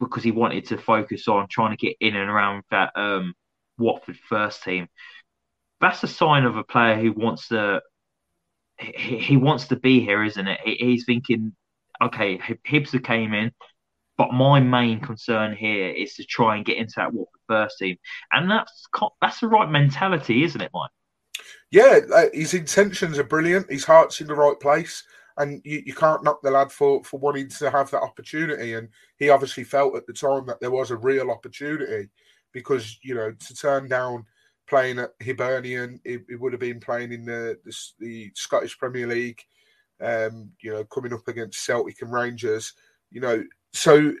because 0.00 0.22
he 0.22 0.30
wanted 0.30 0.66
to 0.66 0.78
focus 0.78 1.28
on 1.28 1.48
trying 1.50 1.76
to 1.76 1.86
get 1.86 1.96
in 2.00 2.16
and 2.16 2.30
around 2.30 2.62
that 2.70 2.92
um, 2.96 3.34
Watford 3.78 4.18
first 4.28 4.62
team. 4.62 4.88
That's 5.80 6.02
a 6.02 6.08
sign 6.08 6.44
of 6.44 6.56
a 6.56 6.64
player 6.64 6.96
who 6.96 7.12
wants 7.12 7.48
to 7.48 7.80
he, 8.78 9.36
wants 9.36 9.68
to 9.68 9.76
be 9.76 10.00
here, 10.00 10.22
isn't 10.22 10.46
it? 10.46 10.60
He, 10.64 10.74
he's 10.76 11.04
thinking 11.04 11.52
okay, 12.02 12.38
Hibs 12.38 13.02
came 13.04 13.34
in, 13.34 13.52
but 14.16 14.32
my 14.32 14.60
main 14.60 15.00
concern 15.00 15.54
here 15.54 15.90
is 15.90 16.14
to 16.14 16.24
try 16.24 16.56
and 16.56 16.64
get 16.64 16.76
into 16.76 16.94
that 16.96 17.12
Watford 17.12 17.40
first 17.48 17.78
team, 17.78 17.96
and 18.32 18.50
that's 18.50 18.86
that's 19.20 19.40
the 19.40 19.48
right 19.48 19.70
mentality, 19.70 20.42
isn't 20.44 20.60
it, 20.60 20.70
Mike? 20.74 20.90
Yeah, 21.70 22.00
his 22.32 22.54
intentions 22.54 23.18
are 23.18 23.24
brilliant. 23.24 23.70
His 23.70 23.84
heart's 23.84 24.20
in 24.20 24.26
the 24.26 24.34
right 24.34 24.58
place, 24.58 25.04
and 25.36 25.60
you, 25.64 25.82
you 25.86 25.94
can't 25.94 26.24
knock 26.24 26.40
the 26.42 26.50
lad 26.50 26.72
for 26.72 27.04
for 27.04 27.20
wanting 27.20 27.48
to 27.48 27.70
have 27.70 27.90
that 27.90 28.02
opportunity. 28.02 28.74
And 28.74 28.88
he 29.18 29.30
obviously 29.30 29.64
felt 29.64 29.96
at 29.96 30.06
the 30.06 30.12
time 30.12 30.46
that 30.46 30.60
there 30.60 30.70
was 30.70 30.90
a 30.90 30.96
real 30.96 31.30
opportunity 31.30 32.08
because 32.52 32.98
you 33.02 33.14
know 33.14 33.32
to 33.32 33.54
turn 33.54 33.88
down 33.88 34.24
playing 34.68 34.98
at 34.98 35.10
Hibernian, 35.24 36.00
it, 36.04 36.24
it 36.28 36.40
would 36.40 36.52
have 36.52 36.60
been 36.60 36.80
playing 36.80 37.12
in 37.12 37.24
the, 37.24 37.58
the, 37.64 37.76
the 37.98 38.30
Scottish 38.34 38.78
Premier 38.78 39.06
League 39.06 39.42
um, 40.00 40.50
you 40.60 40.72
know, 40.72 40.84
coming 40.84 41.12
up 41.12 41.26
against 41.28 41.64
Celtic 41.64 42.02
and 42.02 42.12
Rangers, 42.12 42.72
you 43.10 43.20
know, 43.20 43.42
so 43.72 44.12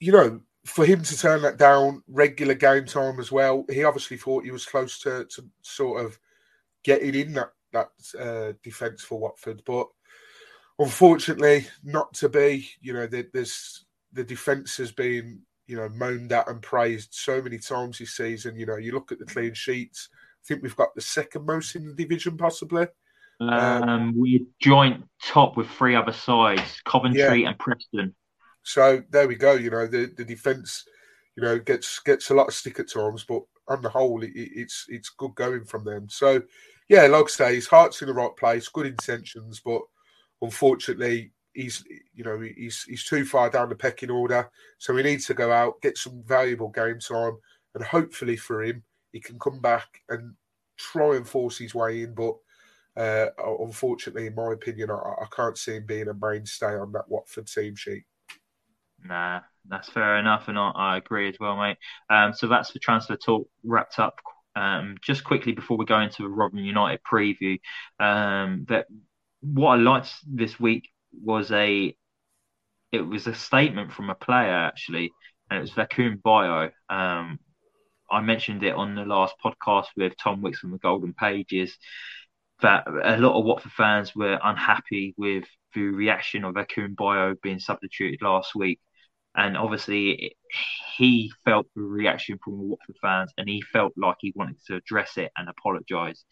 you 0.00 0.12
know, 0.12 0.40
for 0.64 0.84
him 0.84 1.02
to 1.02 1.18
turn 1.18 1.42
that 1.42 1.56
down, 1.56 2.02
regular 2.08 2.54
game 2.54 2.84
time 2.84 3.18
as 3.18 3.32
well, 3.32 3.64
he 3.70 3.84
obviously 3.84 4.16
thought 4.16 4.44
he 4.44 4.50
was 4.50 4.66
close 4.66 4.98
to, 5.00 5.24
to 5.24 5.44
sort 5.62 6.04
of 6.04 6.18
getting 6.84 7.14
in 7.14 7.32
that 7.34 7.52
that 7.72 7.90
uh, 8.18 8.52
defence 8.62 9.02
for 9.02 9.18
Watford, 9.18 9.62
but 9.66 9.88
unfortunately, 10.78 11.66
not 11.84 12.12
to 12.14 12.28
be. 12.28 12.68
You 12.80 12.94
know, 12.94 13.06
there's 13.06 13.84
the 14.12 14.24
defence 14.24 14.76
has 14.76 14.92
been 14.92 15.40
you 15.66 15.76
know 15.76 15.88
moaned 15.90 16.32
at 16.32 16.48
and 16.48 16.62
praised 16.62 17.12
so 17.12 17.42
many 17.42 17.58
times 17.58 17.98
this 17.98 18.16
season. 18.16 18.56
You 18.56 18.66
know, 18.66 18.76
you 18.76 18.92
look 18.92 19.12
at 19.12 19.18
the 19.18 19.26
clean 19.26 19.54
sheets. 19.54 20.08
I 20.12 20.44
think 20.46 20.62
we've 20.62 20.76
got 20.76 20.94
the 20.94 21.00
second 21.00 21.44
most 21.44 21.76
in 21.76 21.86
the 21.86 21.94
division, 21.94 22.36
possibly. 22.36 22.86
Um, 23.40 23.50
um, 23.50 24.12
we're 24.16 24.40
joint 24.60 25.04
top 25.22 25.56
with 25.56 25.68
three 25.70 25.94
other 25.94 26.12
sides, 26.12 26.80
Coventry 26.84 27.42
yeah. 27.42 27.50
and 27.50 27.58
Preston. 27.58 28.14
So 28.62 29.02
there 29.10 29.28
we 29.28 29.36
go. 29.36 29.54
You 29.54 29.70
know, 29.70 29.86
the 29.86 30.12
the 30.16 30.24
defence, 30.24 30.84
you 31.36 31.42
know, 31.42 31.58
gets 31.58 32.00
gets 32.00 32.30
a 32.30 32.34
lot 32.34 32.48
of 32.48 32.54
stick 32.54 32.80
at 32.80 32.90
times, 32.90 33.24
but 33.28 33.42
on 33.68 33.82
the 33.82 33.88
whole, 33.88 34.22
it, 34.22 34.32
it's 34.34 34.86
it's 34.88 35.10
good 35.10 35.34
going 35.34 35.64
from 35.64 35.84
them. 35.84 36.08
So 36.08 36.42
yeah, 36.88 37.06
like 37.06 37.24
I 37.24 37.28
say, 37.28 37.54
his 37.54 37.68
heart's 37.68 38.02
in 38.02 38.08
the 38.08 38.14
right 38.14 38.34
place, 38.36 38.68
good 38.68 38.86
intentions, 38.86 39.60
but 39.64 39.82
unfortunately, 40.42 41.32
he's 41.52 41.84
you 42.14 42.24
know 42.24 42.40
he's 42.40 42.82
he's 42.82 43.04
too 43.04 43.24
far 43.24 43.50
down 43.50 43.68
the 43.68 43.74
pecking 43.74 44.10
order. 44.10 44.50
So 44.78 44.96
he 44.96 45.02
needs 45.02 45.26
to 45.26 45.34
go 45.34 45.52
out, 45.52 45.80
get 45.80 45.96
some 45.96 46.22
valuable 46.26 46.70
game 46.70 46.98
time, 46.98 47.36
and 47.74 47.84
hopefully 47.84 48.36
for 48.36 48.62
him, 48.62 48.82
he 49.12 49.20
can 49.20 49.38
come 49.38 49.60
back 49.60 49.86
and 50.08 50.34
try 50.76 51.16
and 51.16 51.26
force 51.26 51.58
his 51.58 51.74
way 51.74 52.02
in. 52.02 52.14
But 52.14 52.34
uh, 52.96 53.26
unfortunately, 53.60 54.26
in 54.26 54.34
my 54.34 54.52
opinion, 54.52 54.90
I, 54.90 54.94
I 54.94 55.26
can't 55.34 55.56
see 55.56 55.76
him 55.76 55.86
being 55.86 56.08
a 56.08 56.14
mainstay 56.14 56.76
on 56.76 56.92
that 56.92 57.08
Watford 57.08 57.46
team 57.46 57.76
sheet. 57.76 58.04
Nah, 59.04 59.40
that's 59.68 59.88
fair 59.88 60.18
enough, 60.18 60.48
and 60.48 60.58
I, 60.58 60.70
I 60.74 60.96
agree 60.96 61.28
as 61.28 61.36
well, 61.38 61.56
mate. 61.56 61.76
Um, 62.10 62.32
so 62.34 62.48
that's 62.48 62.72
the 62.72 62.80
transfer 62.80 63.16
talk 63.16 63.48
wrapped 63.62 63.98
up 63.98 64.18
um, 64.58 64.96
just 65.02 65.24
quickly 65.24 65.52
before 65.52 65.76
we 65.76 65.84
go 65.84 66.00
into 66.00 66.22
the 66.22 66.28
Rotherham 66.28 66.64
United 66.64 67.00
preview, 67.02 67.60
um, 68.00 68.66
that 68.68 68.86
what 69.40 69.70
I 69.70 69.76
liked 69.76 70.12
this 70.26 70.58
week 70.58 70.88
was 71.12 71.50
a 71.52 71.94
it 72.90 73.02
was 73.02 73.26
a 73.26 73.34
statement 73.34 73.92
from 73.92 74.10
a 74.10 74.14
player 74.14 74.54
actually, 74.54 75.12
and 75.50 75.58
it 75.58 75.60
was 75.60 75.70
Vakoun 75.72 76.20
Bayo. 76.22 76.70
Um, 76.88 77.38
I 78.10 78.20
mentioned 78.20 78.62
it 78.64 78.74
on 78.74 78.94
the 78.94 79.04
last 79.04 79.34
podcast 79.44 79.86
with 79.96 80.14
Tom 80.16 80.40
Wicks 80.40 80.58
from 80.58 80.72
the 80.72 80.78
Golden 80.78 81.12
Pages 81.12 81.76
that 82.60 82.86
a 82.86 83.16
lot 83.18 83.38
of 83.38 83.44
Watford 83.44 83.72
fans 83.72 84.14
were 84.14 84.38
unhappy 84.42 85.14
with 85.16 85.44
the 85.74 85.82
reaction 85.82 86.44
of 86.44 86.54
Vakoun 86.54 86.96
Bayo 86.96 87.34
being 87.42 87.58
substituted 87.60 88.22
last 88.22 88.54
week. 88.54 88.80
And 89.34 89.56
obviously 89.56 90.36
he 90.96 91.32
felt 91.44 91.66
the 91.74 91.82
reaction 91.82 92.38
from 92.44 92.58
the 92.58 92.64
Watford 92.64 92.96
fans, 93.00 93.32
and 93.38 93.48
he 93.48 93.62
felt 93.72 93.92
like 93.96 94.16
he 94.20 94.32
wanted 94.36 94.56
to 94.66 94.76
address 94.76 95.16
it 95.16 95.30
and 95.36 95.48
apologise. 95.48 96.24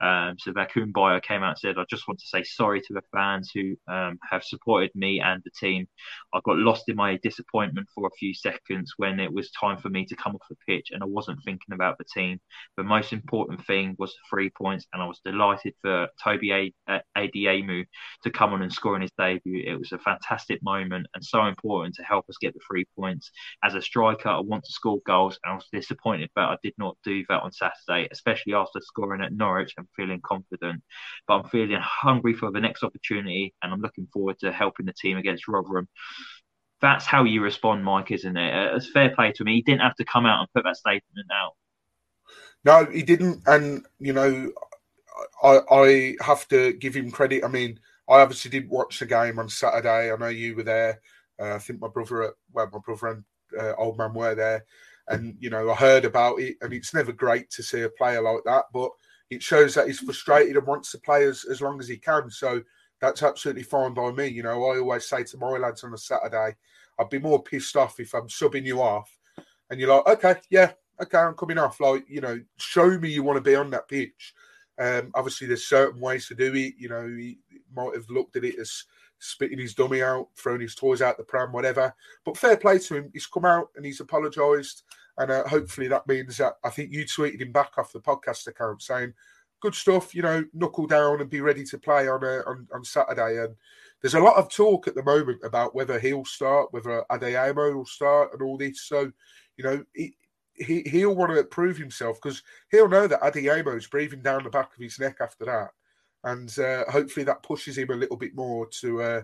Um, 0.00 0.36
so 0.38 0.52
Bayo 0.52 1.20
came 1.20 1.42
out 1.42 1.50
and 1.50 1.58
said, 1.58 1.78
"I 1.78 1.84
just 1.90 2.06
want 2.08 2.20
to 2.20 2.26
say 2.26 2.42
sorry 2.42 2.80
to 2.82 2.94
the 2.94 3.02
fans 3.12 3.50
who 3.54 3.76
um, 3.88 4.18
have 4.30 4.44
supported 4.44 4.90
me 4.94 5.20
and 5.20 5.42
the 5.44 5.50
team. 5.58 5.86
I 6.34 6.40
got 6.44 6.56
lost 6.58 6.88
in 6.88 6.96
my 6.96 7.18
disappointment 7.22 7.88
for 7.94 8.06
a 8.06 8.16
few 8.18 8.34
seconds 8.34 8.94
when 8.96 9.20
it 9.20 9.32
was 9.32 9.50
time 9.52 9.78
for 9.78 9.88
me 9.88 10.06
to 10.06 10.16
come 10.16 10.34
off 10.34 10.42
the 10.48 10.56
pitch, 10.66 10.88
and 10.90 11.02
I 11.02 11.06
wasn't 11.06 11.38
thinking 11.44 11.74
about 11.74 11.98
the 11.98 12.04
team. 12.04 12.38
The 12.76 12.84
most 12.84 13.12
important 13.12 13.64
thing 13.66 13.96
was 13.98 14.12
the 14.12 14.18
three 14.30 14.50
points, 14.50 14.86
and 14.92 15.02
I 15.02 15.06
was 15.06 15.20
delighted 15.24 15.74
for 15.82 16.08
Toby 16.22 16.74
Adeyemi 17.16 17.84
to 18.24 18.30
come 18.30 18.52
on 18.52 18.62
and 18.62 18.72
score 18.72 18.96
in 18.96 19.02
his 19.02 19.12
debut. 19.18 19.62
It 19.66 19.78
was 19.78 19.92
a 19.92 19.98
fantastic 19.98 20.62
moment 20.62 21.06
and 21.14 21.24
so 21.24 21.44
important 21.46 21.94
to 21.96 22.02
help 22.02 22.26
us 22.28 22.36
get 22.40 22.54
the 22.54 22.60
three 22.68 22.84
points. 22.98 23.30
As 23.64 23.74
a 23.74 23.82
striker, 23.82 24.28
I 24.28 24.40
want 24.40 24.64
to 24.64 24.72
score 24.72 25.00
goals, 25.06 25.38
and 25.44 25.52
I 25.52 25.54
was 25.54 25.68
disappointed 25.72 26.30
that 26.34 26.48
I 26.48 26.56
did 26.62 26.74
not 26.78 26.96
do 27.04 27.24
that 27.28 27.42
on 27.42 27.52
Saturday, 27.52 28.08
especially 28.10 28.54
after 28.54 28.80
scoring 28.80 29.22
at 29.22 29.32
Norwich 29.32 29.74
and 29.76 29.86
feeling 29.94 30.20
confident. 30.24 30.82
But 31.28 31.34
I'm 31.34 31.48
feeling 31.48 31.78
hungry 31.80 32.34
for 32.34 32.50
the 32.50 32.60
next 32.60 32.82
opportunity, 32.82 33.54
and 33.62 33.72
I'm 33.72 33.80
looking 33.80 34.08
forward 34.12 34.38
to 34.40 34.50
helping 34.50 34.86
the 34.86 34.92
team 34.92 35.16
against 35.16 35.46
Rotherham. 35.46 35.88
That's 36.80 37.06
how 37.06 37.22
you 37.22 37.40
respond, 37.40 37.84
Mike, 37.84 38.10
isn't 38.10 38.36
it? 38.36 38.74
It's 38.74 38.90
fair 38.90 39.14
play 39.14 39.30
to 39.32 39.44
me. 39.44 39.54
He 39.54 39.62
didn't 39.62 39.82
have 39.82 39.94
to 39.96 40.04
come 40.04 40.26
out 40.26 40.40
and 40.40 40.52
put 40.52 40.64
that 40.64 40.76
statement 40.76 41.28
out. 41.32 41.52
No, 42.64 42.84
he 42.86 43.02
didn't, 43.02 43.42
and 43.46 43.86
you 44.00 44.12
know, 44.12 44.52
I, 45.42 45.60
I 45.70 46.16
have 46.20 46.48
to 46.48 46.72
give 46.72 46.94
him 46.94 47.10
credit. 47.10 47.44
I 47.44 47.48
mean, 47.48 47.78
I 48.08 48.20
obviously 48.20 48.50
didn't 48.50 48.70
watch 48.70 48.98
the 48.98 49.06
game 49.06 49.38
on 49.38 49.48
Saturday. 49.48 50.12
I 50.12 50.16
know 50.16 50.28
you 50.28 50.56
were 50.56 50.62
there. 50.62 51.00
Uh, 51.40 51.54
I 51.54 51.58
think 51.58 51.80
my 51.80 51.88
brother, 51.88 52.34
well, 52.52 52.70
my 52.72 52.78
brother 52.84 53.06
and 53.08 53.24
uh, 53.58 53.74
old 53.78 53.98
man 53.98 54.14
were 54.14 54.34
there, 54.34 54.64
and 55.08 55.36
you 55.38 55.50
know 55.50 55.70
I 55.70 55.74
heard 55.74 56.04
about 56.04 56.40
it, 56.40 56.56
and 56.60 56.72
it's 56.72 56.94
never 56.94 57.12
great 57.12 57.50
to 57.50 57.62
see 57.62 57.82
a 57.82 57.88
player 57.88 58.22
like 58.22 58.44
that, 58.44 58.64
but 58.72 58.90
it 59.30 59.42
shows 59.42 59.74
that 59.74 59.86
he's 59.86 60.00
frustrated 60.00 60.56
and 60.56 60.66
wants 60.66 60.90
to 60.92 60.98
play 60.98 61.24
as, 61.24 61.44
as 61.50 61.62
long 61.62 61.80
as 61.80 61.88
he 61.88 61.96
can. 61.96 62.30
So 62.30 62.62
that's 63.00 63.22
absolutely 63.22 63.62
fine 63.62 63.94
by 63.94 64.12
me. 64.12 64.26
You 64.26 64.42
know, 64.42 64.64
I 64.66 64.78
always 64.78 65.08
say 65.08 65.24
to 65.24 65.38
my 65.38 65.56
lads 65.56 65.84
on 65.84 65.94
a 65.94 65.98
Saturday, 65.98 66.54
I'd 66.98 67.08
be 67.10 67.18
more 67.18 67.42
pissed 67.42 67.76
off 67.76 67.98
if 67.98 68.14
I'm 68.14 68.28
subbing 68.28 68.66
you 68.66 68.82
off, 68.82 69.10
and 69.70 69.80
you're 69.80 69.94
like, 69.94 70.06
okay, 70.06 70.40
yeah, 70.50 70.72
okay, 71.00 71.18
I'm 71.18 71.34
coming 71.34 71.58
off. 71.58 71.80
Like, 71.80 72.04
you 72.08 72.20
know, 72.20 72.40
show 72.58 72.98
me 72.98 73.10
you 73.10 73.22
want 73.22 73.36
to 73.38 73.50
be 73.50 73.56
on 73.56 73.70
that 73.70 73.88
pitch. 73.88 74.34
Um, 74.78 75.10
obviously, 75.14 75.46
there's 75.46 75.66
certain 75.66 76.00
ways 76.00 76.26
to 76.28 76.34
do 76.34 76.54
it. 76.54 76.74
You 76.78 76.88
know, 76.88 77.06
he 77.06 77.38
might 77.74 77.94
have 77.94 78.08
looked 78.10 78.36
at 78.36 78.44
it 78.44 78.58
as 78.58 78.84
spitting 79.22 79.58
his 79.58 79.74
dummy 79.74 80.02
out, 80.02 80.28
throwing 80.36 80.60
his 80.60 80.74
toys 80.74 81.00
out 81.00 81.16
the 81.16 81.22
pram, 81.22 81.52
whatever. 81.52 81.94
But 82.24 82.36
fair 82.36 82.56
play 82.56 82.78
to 82.80 82.96
him. 82.96 83.10
He's 83.12 83.26
come 83.26 83.44
out 83.44 83.68
and 83.76 83.84
he's 83.84 84.00
apologised. 84.00 84.82
And 85.18 85.30
uh, 85.30 85.46
hopefully 85.46 85.88
that 85.88 86.06
means 86.08 86.38
that 86.38 86.54
I 86.64 86.70
think 86.70 86.90
you 86.90 87.04
tweeted 87.04 87.40
him 87.40 87.52
back 87.52 87.72
off 87.78 87.92
the 87.92 88.00
podcast 88.00 88.46
account 88.48 88.82
saying, 88.82 89.14
good 89.60 89.74
stuff, 89.74 90.14
you 90.14 90.22
know, 90.22 90.44
knuckle 90.52 90.88
down 90.88 91.20
and 91.20 91.30
be 91.30 91.40
ready 91.40 91.62
to 91.64 91.78
play 91.78 92.08
on, 92.08 92.24
uh, 92.24 92.42
on, 92.46 92.66
on 92.74 92.84
Saturday. 92.84 93.38
And 93.44 93.54
there's 94.00 94.14
a 94.14 94.20
lot 94.20 94.36
of 94.36 94.50
talk 94.50 94.88
at 94.88 94.96
the 94.96 95.04
moment 95.04 95.40
about 95.44 95.74
whether 95.74 96.00
he'll 96.00 96.24
start, 96.24 96.72
whether 96.72 97.04
Adeyemi 97.10 97.74
will 97.74 97.86
start 97.86 98.32
and 98.32 98.42
all 98.42 98.58
this. 98.58 98.82
So, 98.82 99.12
you 99.56 99.64
know, 99.64 99.84
he, 99.94 100.16
he, 100.54 100.82
he'll 100.86 101.14
want 101.14 101.32
to 101.32 101.44
prove 101.44 101.76
himself 101.76 102.18
because 102.20 102.42
he'll 102.72 102.88
know 102.88 103.06
that 103.06 103.20
Adeyemi 103.20 103.76
is 103.76 103.86
breathing 103.86 104.22
down 104.22 104.42
the 104.42 104.50
back 104.50 104.72
of 104.74 104.82
his 104.82 104.98
neck 104.98 105.18
after 105.20 105.44
that 105.44 105.70
and 106.24 106.58
uh, 106.58 106.84
hopefully 106.90 107.24
that 107.24 107.42
pushes 107.42 107.78
him 107.78 107.90
a 107.90 107.96
little 107.96 108.16
bit 108.16 108.34
more 108.34 108.66
to 108.80 109.02
uh, 109.02 109.22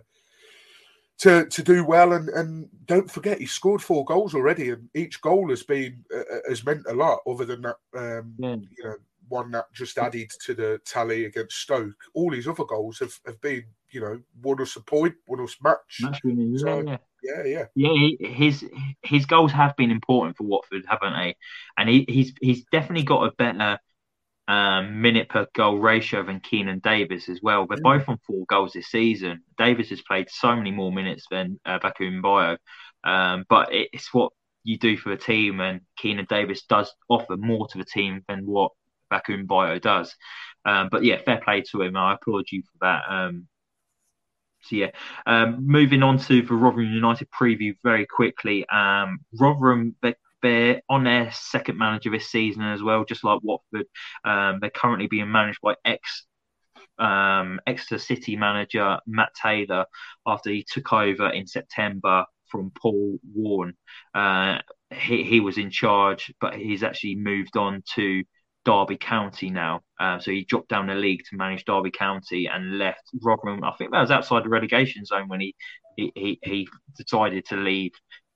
to 1.18 1.46
to 1.46 1.62
do 1.62 1.84
well. 1.84 2.12
And 2.12 2.28
and 2.30 2.68
don't 2.86 3.10
forget, 3.10 3.38
he 3.38 3.46
scored 3.46 3.82
four 3.82 4.04
goals 4.04 4.34
already, 4.34 4.70
and 4.70 4.88
each 4.94 5.20
goal 5.20 5.50
has 5.50 5.62
been 5.62 6.04
uh, 6.14 6.18
uh 6.18 6.40
has 6.48 6.64
meant 6.64 6.86
a 6.88 6.94
lot. 6.94 7.20
Other 7.26 7.44
than 7.44 7.62
that, 7.62 7.76
um, 7.96 8.34
you 8.38 8.84
know, 8.84 8.96
one 9.28 9.50
that 9.52 9.72
just 9.72 9.98
added 9.98 10.30
to 10.44 10.54
the 10.54 10.80
tally 10.84 11.26
against 11.26 11.58
Stoke. 11.58 11.96
All 12.14 12.32
his 12.32 12.48
other 12.48 12.64
goals 12.64 12.98
have, 12.98 13.12
have 13.26 13.40
been, 13.40 13.64
you 13.90 14.00
know, 14.00 14.20
won 14.42 14.60
us 14.60 14.76
a 14.76 14.80
point, 14.80 15.14
won 15.26 15.40
us 15.40 15.56
match. 15.62 15.98
match 16.00 16.20
winning, 16.24 16.56
so, 16.58 16.80
yeah. 16.80 16.96
Yeah, 17.20 17.44
yeah, 17.44 17.64
yeah. 17.74 18.28
His 18.28 18.64
his 19.02 19.26
goals 19.26 19.50
have 19.50 19.76
been 19.76 19.90
important 19.90 20.36
for 20.36 20.44
Watford, 20.44 20.84
haven't 20.86 21.14
they? 21.14 21.36
And 21.76 21.88
he, 21.88 22.04
he's 22.08 22.32
he's 22.40 22.64
definitely 22.70 23.02
got 23.02 23.26
a 23.26 23.32
better 23.32 23.76
um, 24.48 25.02
minute 25.02 25.28
per 25.28 25.46
goal 25.54 25.78
ratio 25.78 26.24
than 26.24 26.40
Keinan 26.40 26.82
Davis 26.82 27.28
as 27.28 27.40
well. 27.42 27.66
They're 27.66 27.78
both 27.82 28.08
on 28.08 28.18
four 28.26 28.46
goals 28.48 28.72
this 28.72 28.88
season. 28.88 29.42
Davis 29.58 29.90
has 29.90 30.00
played 30.02 30.28
so 30.30 30.56
many 30.56 30.70
more 30.70 30.90
minutes 30.90 31.26
than 31.30 31.60
uh, 31.66 31.78
Vakoun 31.78 32.22
Bayo, 32.22 32.56
um, 33.04 33.44
but 33.48 33.68
it's 33.70 34.12
what 34.12 34.32
you 34.64 34.78
do 34.78 34.96
for 34.96 35.12
a 35.12 35.18
team, 35.18 35.60
and 35.60 35.82
Keinan 36.02 36.26
Davis 36.28 36.62
does 36.62 36.92
offer 37.08 37.36
more 37.36 37.68
to 37.68 37.78
the 37.78 37.84
team 37.84 38.24
than 38.26 38.46
what 38.46 38.72
Vakoun 39.12 39.46
Bayo 39.46 39.78
does. 39.78 40.14
Um, 40.64 40.88
but 40.90 41.04
yeah, 41.04 41.18
fair 41.24 41.40
play 41.44 41.62
to 41.70 41.82
him. 41.82 41.96
I 41.96 42.14
applaud 42.14 42.46
you 42.50 42.62
for 42.62 42.78
that. 42.86 43.02
Um, 43.08 43.46
so 44.62 44.76
yeah, 44.76 44.90
um, 45.26 45.66
moving 45.66 46.02
on 46.02 46.18
to 46.18 46.42
the 46.42 46.54
Rotherham 46.54 46.92
United 46.92 47.28
preview 47.30 47.74
very 47.84 48.06
quickly. 48.06 48.68
Um, 48.68 49.20
Rotherham, 49.38 49.94
they 50.02 50.14
they're 50.42 50.82
on 50.88 51.04
their 51.04 51.30
second 51.32 51.78
manager 51.78 52.10
this 52.10 52.30
season 52.30 52.62
as 52.62 52.82
well, 52.82 53.04
just 53.04 53.24
like 53.24 53.40
Watford. 53.42 53.86
Um, 54.24 54.58
they're 54.60 54.70
currently 54.70 55.06
being 55.06 55.30
managed 55.30 55.60
by 55.62 55.74
ex 55.84 56.26
um, 56.98 57.60
Exeter 57.66 57.98
City 57.98 58.36
manager 58.36 58.98
Matt 59.06 59.30
Taylor 59.40 59.86
after 60.26 60.50
he 60.50 60.64
took 60.68 60.92
over 60.92 61.28
in 61.30 61.46
September 61.46 62.24
from 62.48 62.72
Paul 62.74 63.18
Warne. 63.34 63.74
Uh, 64.14 64.58
he, 64.92 65.22
he 65.22 65.40
was 65.40 65.58
in 65.58 65.70
charge, 65.70 66.32
but 66.40 66.54
he's 66.54 66.82
actually 66.82 67.14
moved 67.14 67.56
on 67.56 67.82
to 67.94 68.24
Derby 68.64 68.96
County 68.96 69.50
now. 69.50 69.80
Uh, 70.00 70.18
so 70.18 70.30
he 70.30 70.44
dropped 70.44 70.68
down 70.68 70.86
the 70.86 70.94
league 70.94 71.22
to 71.30 71.36
manage 71.36 71.64
Derby 71.64 71.90
County 71.90 72.46
and 72.46 72.78
left 72.78 73.02
Rotherham. 73.22 73.64
I 73.64 73.72
think 73.72 73.92
that 73.92 74.00
was 74.00 74.10
outside 74.10 74.44
the 74.44 74.48
relegation 74.48 75.04
zone 75.04 75.28
when 75.28 75.40
he 75.40 75.54
he, 75.96 76.12
he, 76.14 76.38
he 76.44 76.68
decided 76.96 77.44
to 77.46 77.56
leave 77.56 77.90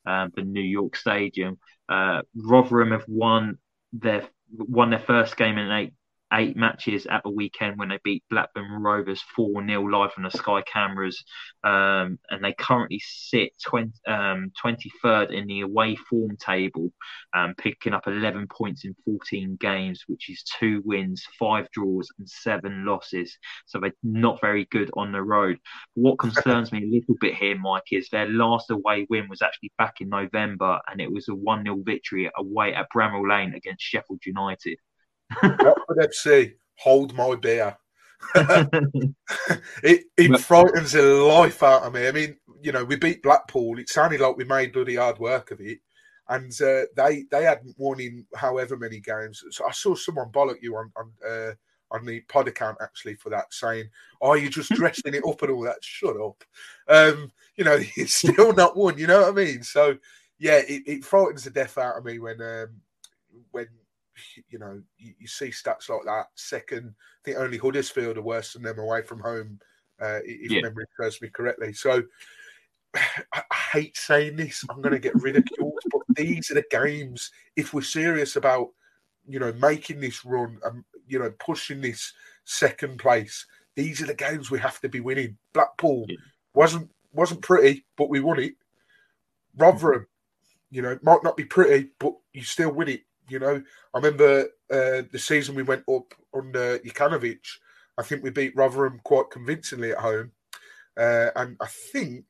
um, 0.04 0.32
the 0.34 0.42
New 0.42 0.62
York 0.62 0.96
Stadium. 0.96 1.58
Uh, 1.92 2.22
Rotherham 2.34 2.92
have 2.92 3.04
won 3.06 3.58
their 3.92 4.26
won 4.50 4.88
their 4.88 4.98
first 4.98 5.36
game 5.36 5.58
in 5.58 5.70
eight 5.70 5.92
eight 6.32 6.56
matches 6.56 7.06
at 7.06 7.22
the 7.22 7.30
weekend 7.30 7.78
when 7.78 7.88
they 7.88 7.98
beat 8.04 8.24
Blackburn 8.30 8.82
Rovers 8.82 9.22
4 9.36 9.66
0 9.66 9.82
live 9.82 10.10
on 10.16 10.24
the 10.24 10.30
Sky 10.30 10.62
cameras. 10.62 11.22
Um, 11.64 12.18
and 12.30 12.42
they 12.42 12.52
currently 12.54 13.00
sit 13.04 13.52
20, 13.64 13.92
um, 14.06 14.52
23rd 14.64 15.32
in 15.32 15.46
the 15.46 15.60
away 15.60 15.96
form 15.96 16.36
table, 16.36 16.92
um, 17.34 17.54
picking 17.56 17.94
up 17.94 18.06
11 18.06 18.46
points 18.48 18.84
in 18.84 18.94
14 19.04 19.56
games, 19.60 20.04
which 20.06 20.30
is 20.30 20.42
two 20.42 20.82
wins, 20.84 21.24
five 21.38 21.70
draws, 21.72 22.08
and 22.18 22.28
seven 22.28 22.84
losses. 22.84 23.36
So 23.66 23.80
they're 23.80 23.92
not 24.02 24.40
very 24.40 24.66
good 24.70 24.90
on 24.96 25.12
the 25.12 25.22
road. 25.22 25.58
What 25.94 26.18
concerns 26.18 26.72
me 26.72 26.84
a 26.84 26.94
little 26.94 27.16
bit 27.20 27.34
here, 27.34 27.58
Mike, 27.58 27.92
is 27.92 28.08
their 28.10 28.28
last 28.28 28.70
away 28.70 29.06
win 29.10 29.28
was 29.28 29.42
actually 29.42 29.72
back 29.78 30.00
in 30.00 30.08
November, 30.08 30.80
and 30.90 31.00
it 31.00 31.12
was 31.12 31.28
a 31.28 31.34
1 31.34 31.64
0 31.64 31.82
victory 31.84 32.30
away 32.36 32.74
at 32.74 32.88
Bramall 32.94 33.28
Lane 33.28 33.54
against 33.54 33.82
Sheffield 33.84 34.20
United. 34.24 34.78
Watford 35.42 35.98
FC, 35.98 36.54
hold 36.76 37.14
my 37.14 37.34
beer. 37.36 37.76
it 39.82 40.04
it 40.16 40.40
frightens 40.40 40.92
the 40.92 41.02
life 41.02 41.62
out 41.62 41.82
of 41.82 41.92
me. 41.92 42.06
I 42.06 42.12
mean, 42.12 42.36
you 42.62 42.72
know, 42.72 42.84
we 42.84 42.96
beat 42.96 43.22
Blackpool. 43.22 43.78
It 43.78 43.88
sounded 43.88 44.20
like 44.20 44.36
we 44.36 44.44
made 44.44 44.72
bloody 44.72 44.96
hard 44.96 45.18
work 45.18 45.50
of 45.50 45.60
it, 45.60 45.80
and 46.28 46.52
uh, 46.62 46.82
they 46.96 47.24
they 47.30 47.44
hadn't 47.44 47.74
won 47.78 48.00
in 48.00 48.24
however 48.34 48.76
many 48.76 49.00
games. 49.00 49.42
So 49.50 49.66
I 49.66 49.72
saw 49.72 49.94
someone 49.94 50.30
bollock 50.30 50.62
you 50.62 50.76
on 50.76 50.92
on 50.96 51.12
uh, 51.28 51.52
on 51.90 52.06
the 52.06 52.20
pod 52.22 52.48
account 52.48 52.78
actually 52.80 53.16
for 53.16 53.30
that, 53.30 53.52
saying, 53.52 53.88
"Oh, 54.20 54.34
you're 54.34 54.50
just 54.50 54.70
dressing 54.74 55.14
it 55.14 55.24
up 55.28 55.42
and 55.42 55.50
all 55.50 55.62
that." 55.62 55.82
Shut 55.82 56.16
up. 56.16 56.44
Um, 56.88 57.32
you 57.56 57.64
know, 57.64 57.78
it's 57.96 58.16
still 58.16 58.52
not 58.52 58.76
won. 58.76 58.98
You 58.98 59.08
know 59.08 59.22
what 59.22 59.30
I 59.30 59.44
mean? 59.44 59.62
So 59.62 59.98
yeah, 60.38 60.58
it, 60.66 60.82
it 60.86 61.04
frightens 61.04 61.44
the 61.44 61.50
death 61.50 61.78
out 61.78 61.98
of 61.98 62.04
me 62.04 62.18
when 62.18 62.40
um, 62.40 62.80
when 63.50 63.66
you 64.48 64.58
know, 64.58 64.80
you, 64.98 65.14
you, 65.18 65.26
see 65.26 65.46
stats 65.46 65.88
like 65.88 66.04
that. 66.04 66.26
Second, 66.34 66.94
I 66.96 67.20
think 67.24 67.38
only 67.38 67.58
Huddersfield 67.58 68.18
are 68.18 68.22
worse 68.22 68.52
than 68.52 68.62
them 68.62 68.78
away 68.78 69.02
from 69.02 69.20
home, 69.20 69.58
uh, 70.00 70.20
if 70.24 70.50
yeah. 70.50 70.62
memory 70.62 70.84
serves 70.98 71.20
me 71.20 71.28
correctly. 71.28 71.72
So 71.72 72.02
I, 72.94 73.42
I 73.50 73.54
hate 73.72 73.96
saying 73.96 74.36
this. 74.36 74.64
I'm 74.70 74.82
going 74.82 74.92
to 74.92 74.98
get 74.98 75.20
ridiculed, 75.20 75.78
but 75.90 76.02
these 76.16 76.50
are 76.50 76.54
the 76.54 76.64
games. 76.70 77.30
If 77.56 77.72
we're 77.72 77.82
serious 77.82 78.36
about, 78.36 78.68
you 79.26 79.38
know, 79.38 79.52
making 79.54 80.00
this 80.00 80.24
run 80.24 80.58
and 80.64 80.84
you 81.06 81.18
know 81.18 81.32
pushing 81.38 81.80
this 81.80 82.12
second 82.44 82.98
place, 82.98 83.46
these 83.76 84.02
are 84.02 84.06
the 84.06 84.14
games 84.14 84.50
we 84.50 84.58
have 84.58 84.80
to 84.80 84.88
be 84.88 85.00
winning. 85.00 85.36
Blackpool 85.52 86.06
yeah. 86.08 86.16
wasn't 86.54 86.90
wasn't 87.12 87.42
pretty, 87.42 87.84
but 87.96 88.08
we 88.08 88.20
won 88.20 88.40
it. 88.40 88.54
Rotherham, 89.56 90.06
you 90.70 90.82
know, 90.82 90.98
might 91.02 91.22
not 91.22 91.36
be 91.36 91.44
pretty, 91.44 91.90
but 91.98 92.14
you 92.32 92.42
still 92.42 92.72
win 92.72 92.88
it. 92.88 93.02
You 93.32 93.38
know, 93.38 93.62
I 93.94 93.98
remember 93.98 94.42
uh, 94.70 95.02
the 95.10 95.18
season 95.18 95.54
we 95.54 95.62
went 95.62 95.84
up 95.88 96.14
under 96.34 96.78
Jokanovic. 96.78 97.46
I 97.98 98.02
think 98.02 98.22
we 98.22 98.30
beat 98.30 98.56
Rotherham 98.56 99.00
quite 99.04 99.30
convincingly 99.30 99.92
at 99.92 99.98
home, 99.98 100.32
uh, 100.98 101.30
and 101.36 101.56
I 101.60 101.66
think 101.92 102.24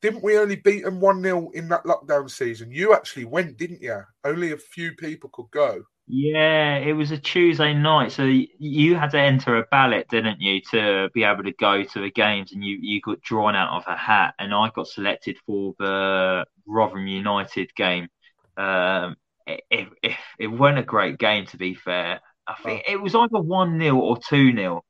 didn't 0.00 0.22
we 0.22 0.38
only 0.38 0.56
beat 0.56 0.84
them 0.84 1.00
one 1.00 1.22
0 1.22 1.50
in 1.54 1.68
that 1.68 1.84
lockdown 1.84 2.30
season? 2.30 2.70
You 2.70 2.94
actually 2.94 3.24
went, 3.24 3.56
didn't 3.56 3.82
you? 3.82 4.00
Only 4.24 4.52
a 4.52 4.56
few 4.56 4.92
people 4.92 5.30
could 5.32 5.50
go. 5.50 5.82
Yeah, 6.06 6.76
it 6.76 6.94
was 6.94 7.10
a 7.10 7.18
Tuesday 7.18 7.74
night, 7.74 8.12
so 8.12 8.24
you 8.24 8.96
had 8.96 9.10
to 9.10 9.20
enter 9.20 9.58
a 9.58 9.66
ballot, 9.70 10.08
didn't 10.08 10.40
you, 10.40 10.60
to 10.70 11.10
be 11.12 11.22
able 11.22 11.42
to 11.42 11.52
go 11.52 11.84
to 11.84 12.00
the 12.00 12.10
games, 12.10 12.52
and 12.52 12.64
you 12.64 12.78
you 12.80 13.00
got 13.02 13.20
drawn 13.20 13.54
out 13.54 13.76
of 13.76 13.84
a 13.86 13.96
hat, 13.96 14.34
and 14.38 14.54
I 14.54 14.70
got 14.74 14.88
selected 14.88 15.36
for 15.44 15.74
the 15.78 16.46
Rotherham 16.66 17.06
United 17.06 17.74
game. 17.74 18.08
Um, 18.56 19.16
it, 19.48 19.88
it, 20.02 20.12
it 20.38 20.46
wasn't 20.46 20.80
a 20.80 20.82
great 20.82 21.18
game, 21.18 21.46
to 21.46 21.56
be 21.56 21.74
fair. 21.74 22.20
I 22.46 22.54
think 22.62 22.84
oh. 22.86 22.92
it 22.92 23.00
was 23.00 23.14
either 23.14 23.40
1 23.40 23.78
0 23.80 23.96
or 23.96 24.18
2 24.28 24.54
0. 24.54 24.84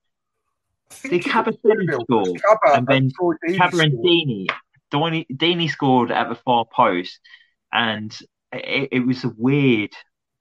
Did 1.03 1.23
Kabasele 1.23 2.01
score? 2.03 2.35
and 2.75 2.87
then 2.87 3.11
Deeney. 4.05 4.47
Deeney 4.93 5.71
scored 5.71 6.11
at 6.11 6.29
the 6.29 6.35
far 6.35 6.65
post, 6.75 7.21
and 7.73 8.17
it, 8.53 8.89
it, 8.93 9.01
was 9.01 9.25
a 9.25 9.33
weird, 9.37 9.91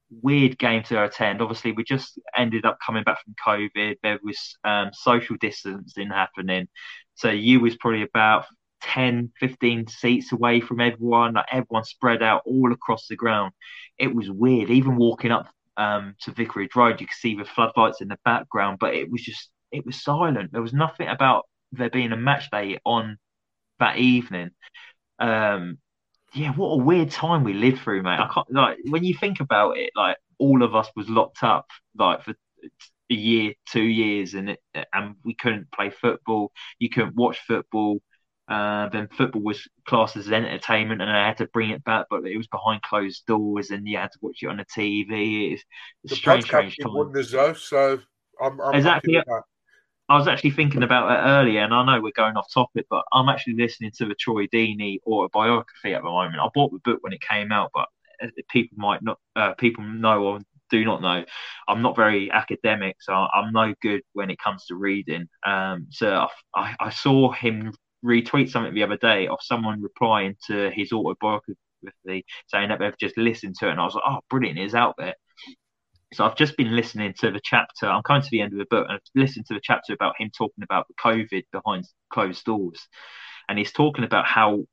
weird 0.10 0.58
game 0.58 0.84
to 0.84 1.04
attend. 1.04 1.42
Obviously, 1.42 1.74
we 1.74 1.84
just 1.84 2.18
ended 2.36 2.66
up 2.66 2.78
coming 2.86 3.04
back 3.04 3.20
from 3.24 3.36
COVID. 3.46 3.98
There 4.04 4.20
was 4.24 4.58
um, 4.64 4.92
social 4.94 5.36
distancing 5.42 6.10
happening, 6.10 6.68
so 7.16 7.30
you 7.30 7.60
was 7.60 7.76
probably 7.76 8.04
about 8.04 8.46
10, 8.82 9.32
15 9.40 9.88
seats 9.88 10.32
away 10.32 10.62
from 10.62 10.80
everyone. 10.82 11.34
Like 11.34 11.46
everyone 11.52 11.84
spread 11.84 12.24
out 12.24 12.44
all 12.46 12.72
across 12.72 13.08
the 13.08 13.16
ground. 13.16 13.54
It 13.98 14.14
was 14.14 14.30
weird. 14.30 14.70
Even 14.70 14.98
walking 14.98 15.32
up 15.32 15.48
um, 15.78 16.16
to 16.22 16.32
Vicarage 16.32 16.76
Road, 16.76 17.02
you 17.02 17.08
could 17.08 17.16
see 17.16 17.36
the 17.36 17.46
floodlights 17.46 18.02
in 18.02 18.08
the 18.08 18.20
background, 18.26 18.78
but 18.80 18.96
it 18.96 19.12
was 19.12 19.22
just 19.22 19.50
it 19.72 19.86
was 19.86 20.02
silent. 20.02 20.52
There 20.52 20.62
was 20.62 20.74
nothing 20.74 21.08
about 21.08 21.46
there 21.72 21.90
being 21.90 22.12
a 22.12 22.18
match 22.18 22.50
day 22.52 22.80
on 22.86 23.18
that 23.80 23.98
evening. 23.98 24.52
Um, 25.20 25.78
yeah, 26.34 26.52
what 26.52 26.70
a 26.70 26.84
weird 26.84 27.12
time 27.12 27.44
we 27.44 27.54
lived 27.54 27.82
through, 27.82 28.04
mate. 28.04 28.20
I 28.20 28.30
can't 28.34 28.52
like 28.52 28.78
when 28.90 29.04
you 29.04 29.14
think 29.16 29.40
about 29.40 29.78
it, 29.78 29.92
like 29.96 30.18
all 30.40 30.64
of 30.64 30.76
us 30.76 30.90
was 30.96 31.10
locked 31.10 31.44
up 31.44 31.68
like 31.98 32.24
for 32.24 32.34
a 33.10 33.14
year, 33.14 33.54
two 33.66 33.84
years, 33.84 34.34
and 34.34 34.50
it, 34.50 34.60
and 34.94 35.16
we 35.24 35.34
couldn't 35.34 35.72
play 35.72 35.90
football. 35.90 36.52
You 36.80 36.90
couldn't 36.90 37.16
watch 37.16 37.40
football. 37.48 38.00
Uh, 38.48 38.88
then 38.90 39.10
football 39.10 39.42
was 39.42 39.68
classed 39.86 40.16
as 40.16 40.32
entertainment, 40.32 41.02
and 41.02 41.12
I 41.12 41.28
had 41.28 41.38
to 41.38 41.48
bring 41.48 41.72
it 41.72 41.84
back, 41.84 42.06
but 42.10 42.26
it 42.26 42.38
was 42.38 42.48
behind 42.48 42.82
closed 42.82 43.26
doors, 43.26 43.72
and 43.72 43.88
you 43.88 43.98
had 43.98 44.12
to 44.14 44.20
watch 44.22 44.38
it 44.42 44.48
on 44.48 44.58
the 44.58 44.66
TV. 44.66 45.54
It's, 45.54 45.64
the 46.06 46.16
strange, 46.16 46.46
strange 46.46 46.78
time. 46.78 46.94
Wonders 46.94 47.32
though, 47.32 47.54
so 47.54 48.00
I'm, 48.42 48.62
I'm 48.62 48.76
exactly. 48.76 49.22
I 50.10 50.18
was 50.18 50.28
actually 50.28 50.52
thinking 50.52 50.84
about 50.84 51.12
it 51.12 51.28
earlier, 51.28 51.62
and 51.62 51.74
I 51.74 51.84
know 51.84 52.02
we're 52.02 52.14
going 52.16 52.38
off 52.38 52.52
topic, 52.54 52.86
but 52.90 53.04
I'm 53.12 53.28
actually 53.28 53.56
listening 53.56 53.92
to 53.98 54.06
the 54.06 54.16
Troy 54.16 54.48
Deeney 54.48 55.00
autobiography 55.06 55.94
at 55.94 56.02
the 56.02 56.10
moment. 56.10 56.40
I 56.40 56.48
bought 56.54 56.72
the 56.72 56.80
book 56.80 57.00
when 57.02 57.12
it 57.12 57.20
came 57.20 57.52
out, 57.52 57.72
but 57.74 57.88
uh, 58.24 58.28
people 58.50 58.78
might 58.78 59.04
not, 59.04 59.20
uh, 59.36 59.54
people 59.56 59.84
know 59.84 60.24
or 60.24 60.40
do 60.70 60.86
not 60.86 61.02
know. 61.02 61.26
I'm 61.68 61.82
not 61.82 61.98
very 61.98 62.32
academic, 62.32 62.98
so 63.02 63.14
I'm 63.14 63.52
no 63.52 63.74
good 63.82 64.02
when 64.14 64.30
it 64.30 64.40
comes 64.40 64.66
to 64.68 64.76
reading. 64.76 65.28
Um, 65.46 65.88
so 65.90 66.28
I, 66.56 66.76
I 66.80 66.90
saw 66.90 67.32
him 67.32 67.74
retweet 68.08 68.50
something 68.50 68.74
the 68.74 68.84
other 68.84 68.98
day 68.98 69.28
of 69.28 69.40
someone 69.42 69.82
replying 69.82 70.36
to 70.48 70.72
his 70.72 70.92
autobiography 70.92 71.56
saying 72.48 72.70
that 72.70 72.80
they've 72.80 72.98
just 73.00 73.18
listened 73.18 73.56
to 73.60 73.68
it, 73.68 73.72
and 73.72 73.80
I 73.80 73.86
was 73.86 73.96
like, 73.96 74.04
oh, 74.08 74.20
brilliant, 74.30 74.60
it's 74.60 74.74
out 74.74 74.96
there. 74.98 75.16
So 76.14 76.24
I've 76.24 76.38
just 76.38 76.56
been 76.56 76.76
listening 76.76 77.14
to 77.20 77.32
the 77.32 77.42
chapter. 77.44 77.86
I'm 77.86 78.04
coming 78.04 78.22
to 78.22 78.30
the 78.32 78.42
end 78.42 78.54
of 78.54 78.60
the 78.60 78.66
book, 78.70 78.86
and 78.88 78.96
I've 78.96 79.22
listened 79.22 79.46
to 79.48 79.54
the 79.54 79.62
chapter 79.62 79.94
about 79.94 80.16
him 80.18 80.32
talking 80.36 80.64
about 80.64 80.88
the 80.88 80.96
COVID 81.04 81.44
behind 81.52 81.86
closed 82.12 82.46
doors, 82.46 82.88
and 83.50 83.58
he's 83.58 83.72
talking 83.72 84.04
about 84.04 84.26
how 84.26 84.64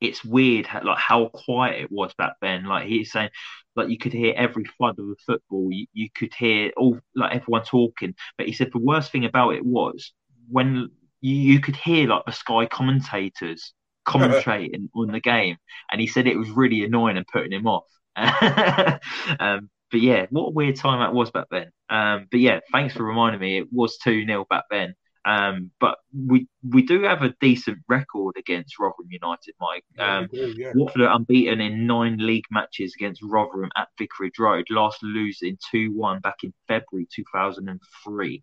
it's 0.00 0.24
weird, 0.24 0.68
like 0.82 0.98
how 0.98 1.28
quiet 1.28 1.80
it 1.82 1.92
was 1.92 2.12
back 2.14 2.34
then. 2.42 2.64
Like 2.64 2.86
he's 2.88 3.12
saying, 3.12 3.30
like 3.76 3.88
you 3.88 3.98
could 3.98 4.12
hear 4.12 4.34
every 4.36 4.64
thud 4.78 4.98
of 4.98 5.06
the 5.06 5.16
football, 5.24 5.68
you, 5.70 5.86
you 5.92 6.08
could 6.14 6.34
hear 6.34 6.72
all 6.76 6.98
like 7.14 7.36
everyone 7.36 7.62
talking. 7.64 8.14
But 8.36 8.48
he 8.48 8.52
said 8.52 8.70
the 8.72 8.78
worst 8.78 9.12
thing 9.12 9.24
about 9.24 9.54
it 9.54 9.64
was 9.64 10.12
when 10.50 10.90
you, 11.22 11.34
you 11.34 11.60
could 11.60 11.76
hear 11.76 12.06
like 12.08 12.24
the 12.26 12.32
Sky 12.32 12.66
commentators 12.66 13.72
commentating 14.06 14.88
on 14.94 15.12
the 15.12 15.20
game, 15.20 15.56
and 15.90 16.00
he 16.00 16.06
said 16.06 16.26
it 16.26 16.36
was 16.36 16.50
really 16.50 16.84
annoying 16.84 17.16
and 17.16 17.26
putting 17.26 17.52
him 17.52 17.66
off. 17.66 17.84
um, 18.16 19.70
but 19.90 20.00
yeah, 20.00 20.26
what 20.30 20.48
a 20.48 20.50
weird 20.50 20.76
time 20.76 21.00
that 21.00 21.14
was 21.14 21.30
back 21.30 21.46
then. 21.50 21.70
Um, 21.88 22.26
but 22.30 22.40
yeah, 22.40 22.60
thanks 22.72 22.94
for 22.94 23.04
reminding 23.04 23.40
me. 23.40 23.58
It 23.58 23.68
was 23.70 23.98
two 23.98 24.26
0 24.26 24.46
back 24.50 24.64
then. 24.70 24.94
Um, 25.24 25.70
but 25.78 25.98
we 26.12 26.48
we 26.68 26.82
do 26.82 27.02
have 27.02 27.22
a 27.22 27.34
decent 27.40 27.78
record 27.88 28.34
against 28.36 28.78
Rotherham 28.78 29.08
United, 29.08 29.54
Mike. 29.60 29.84
Um, 29.98 30.28
yeah, 30.32 30.46
do, 30.46 30.54
yeah. 30.56 30.72
Watford 30.74 31.02
are 31.02 31.14
unbeaten 31.14 31.60
in 31.60 31.86
nine 31.86 32.16
league 32.18 32.46
matches 32.50 32.94
against 32.96 33.22
Rotherham 33.22 33.70
at 33.76 33.88
Vicarage 33.98 34.38
Road, 34.40 34.66
last 34.70 35.00
losing 35.02 35.58
2 35.70 35.92
1 35.92 36.20
back 36.20 36.38
in 36.42 36.52
February 36.66 37.06
2003. 37.14 38.42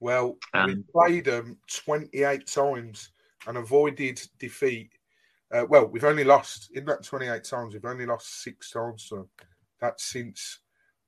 Well, 0.00 0.36
um, 0.54 0.66
we 0.66 0.84
played 0.92 1.24
them 1.24 1.56
28 1.68 2.46
times 2.46 3.10
and 3.46 3.56
avoided 3.56 4.20
defeat. 4.38 4.90
Uh, 5.52 5.64
well, 5.68 5.86
we've 5.86 6.04
only 6.04 6.24
lost 6.24 6.70
in 6.74 6.84
that 6.84 7.02
28 7.02 7.42
times. 7.42 7.74
We've 7.74 7.84
only 7.84 8.06
lost 8.06 8.42
six 8.42 8.70
times 8.70 9.08
to 9.08 9.16
them. 9.16 9.28
That's 9.80 10.04
since 10.04 10.60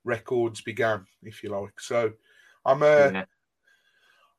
records 0.05 0.61
began, 0.61 1.05
if 1.23 1.43
you 1.43 1.51
like. 1.51 1.79
So, 1.81 2.13
I'm. 2.65 2.83
Uh, 2.83 3.11
yeah. 3.13 3.25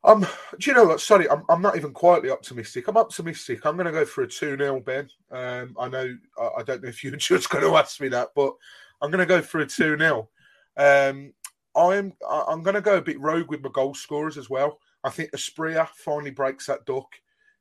I'm. 0.03 0.21
Do 0.21 0.27
you 0.61 0.73
know 0.73 0.85
what? 0.85 1.01
Sorry, 1.01 1.29
I'm. 1.29 1.43
I'm 1.49 1.61
not 1.61 1.75
even 1.75 1.93
quietly 1.93 2.31
optimistic. 2.31 2.87
I'm 2.87 2.97
optimistic. 2.97 3.65
I'm 3.65 3.75
going 3.75 3.85
to 3.85 3.91
go 3.91 4.05
for 4.05 4.23
a 4.23 4.27
two 4.27 4.57
0 4.57 4.79
Ben. 4.79 5.07
Um, 5.31 5.75
I 5.79 5.87
know. 5.87 6.17
I, 6.39 6.49
I, 6.59 6.63
don't 6.63 6.81
know 6.81 6.89
if 6.89 7.03
you're 7.03 7.15
just 7.17 7.49
going 7.49 7.63
to 7.63 7.77
ask 7.77 8.01
me 8.01 8.07
that, 8.09 8.29
but 8.35 8.53
I'm 9.01 9.11
going 9.11 9.19
to 9.19 9.25
go 9.25 9.41
for 9.41 9.59
a 9.59 9.67
two 9.67 9.97
0 9.97 10.29
um, 10.77 11.33
I'm 11.75 12.13
I'm 12.29 12.63
going 12.63 12.75
to 12.75 12.81
go 12.81 12.97
a 12.97 13.01
bit 13.01 13.19
rogue 13.19 13.49
with 13.49 13.61
my 13.63 13.69
goal 13.73 13.93
scorers 13.93 14.37
as 14.37 14.49
well. 14.49 14.79
I 15.03 15.09
think 15.09 15.31
Asprilla 15.31 15.87
finally 15.87 16.31
breaks 16.31 16.67
that 16.67 16.85
duck. 16.85 17.07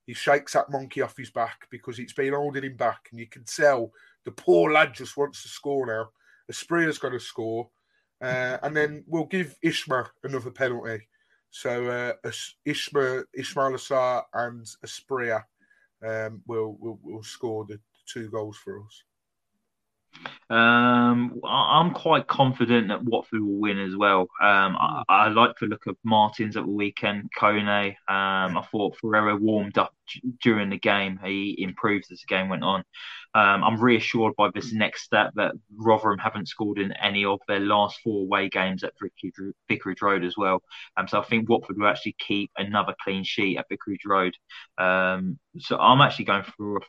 He 0.06 0.14
shakes 0.14 0.54
that 0.54 0.70
monkey 0.70 1.02
off 1.02 1.16
his 1.16 1.30
back 1.30 1.66
because 1.70 1.98
it's 1.98 2.12
been 2.12 2.32
holding 2.32 2.64
him 2.64 2.76
back, 2.76 3.08
and 3.11 3.20
you 3.20 3.26
can 3.26 3.44
tell 3.44 3.92
the 4.24 4.32
poor 4.32 4.72
lad 4.72 4.92
just 4.94 5.16
wants 5.16 5.42
to 5.42 5.48
score 5.48 5.86
now. 5.86 6.11
Asprilla's 6.50 6.98
going 6.98 7.14
to 7.14 7.20
score. 7.20 7.70
uh, 8.20 8.58
and 8.62 8.76
then 8.76 9.04
we'll 9.06 9.24
give 9.26 9.56
Ishma 9.64 10.08
another 10.24 10.50
penalty. 10.50 11.06
So 11.50 11.86
uh, 11.86 12.12
Ishma, 12.66 13.24
Ismaila 13.38 13.78
Sarr 13.78 14.22
and 14.34 14.66
Asprilla 14.84 15.44
um, 16.04 16.42
will, 16.46 16.76
will 16.80 16.98
will 17.02 17.22
score 17.22 17.64
the 17.64 17.80
two 18.06 18.28
goals 18.30 18.56
for 18.56 18.80
us. 18.80 19.04
Um, 20.50 21.40
I'm 21.44 21.92
quite 21.92 22.26
confident 22.26 22.88
that 22.88 23.04
Watford 23.04 23.40
will 23.40 23.60
win 23.60 23.78
as 23.78 23.96
well. 23.96 24.22
Um, 24.42 24.76
I, 24.76 25.02
I, 25.08 25.28
like 25.28 25.52
the 25.60 25.66
look 25.66 25.86
of 25.86 25.96
Martins 26.02 26.56
at 26.56 26.64
the 26.64 26.70
weekend. 26.70 27.30
Kone, 27.38 27.90
um, 28.08 28.58
I 28.58 28.66
thought 28.70 28.96
Ferreira 28.96 29.36
warmed 29.36 29.78
up 29.78 29.94
during 30.42 30.70
the 30.70 30.78
game. 30.78 31.20
He 31.24 31.56
improved 31.58 32.06
as 32.10 32.20
the 32.20 32.26
game 32.26 32.48
went 32.48 32.64
on. 32.64 32.80
Um, 33.32 33.62
I'm 33.62 33.80
reassured 33.80 34.34
by 34.36 34.50
this 34.52 34.72
next 34.72 35.04
step 35.04 35.30
that 35.36 35.52
Rotherham 35.76 36.18
haven't 36.18 36.48
scored 36.48 36.78
in 36.78 36.92
any 36.92 37.24
of 37.24 37.38
their 37.46 37.60
last 37.60 38.00
four 38.02 38.22
away 38.22 38.48
games 38.48 38.82
at 38.82 38.94
Vicarage 39.68 40.02
Road 40.02 40.24
as 40.24 40.36
well. 40.36 40.62
Um, 40.96 41.06
so 41.06 41.20
I 41.20 41.24
think 41.24 41.48
Watford 41.48 41.78
will 41.78 41.86
actually 41.86 42.16
keep 42.18 42.50
another 42.56 42.94
clean 43.04 43.22
sheet 43.22 43.56
at 43.56 43.66
Vicarage 43.68 44.04
Road. 44.04 44.34
Um, 44.78 45.38
so 45.58 45.78
I'm 45.78 46.00
actually 46.00 46.24
going 46.24 46.44
for 46.56 46.78
a 46.78 46.80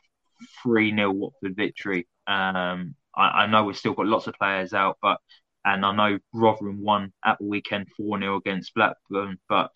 3 0.64 0.90
0 0.96 1.12
Watford 1.12 1.54
victory. 1.56 2.08
Um, 2.26 2.96
I, 3.14 3.44
I, 3.44 3.46
know 3.46 3.64
we've 3.64 3.76
still 3.76 3.94
got 3.94 4.06
lots 4.06 4.26
of 4.26 4.34
players 4.34 4.72
out, 4.72 4.98
but 5.02 5.18
and 5.64 5.84
I 5.84 5.94
know 5.94 6.18
Rotherham 6.32 6.82
won 6.82 7.12
at 7.24 7.38
the 7.38 7.46
weekend 7.46 7.88
4 7.96 8.18
0 8.18 8.36
against 8.36 8.74
Blackburn, 8.74 9.38
but 9.48 9.70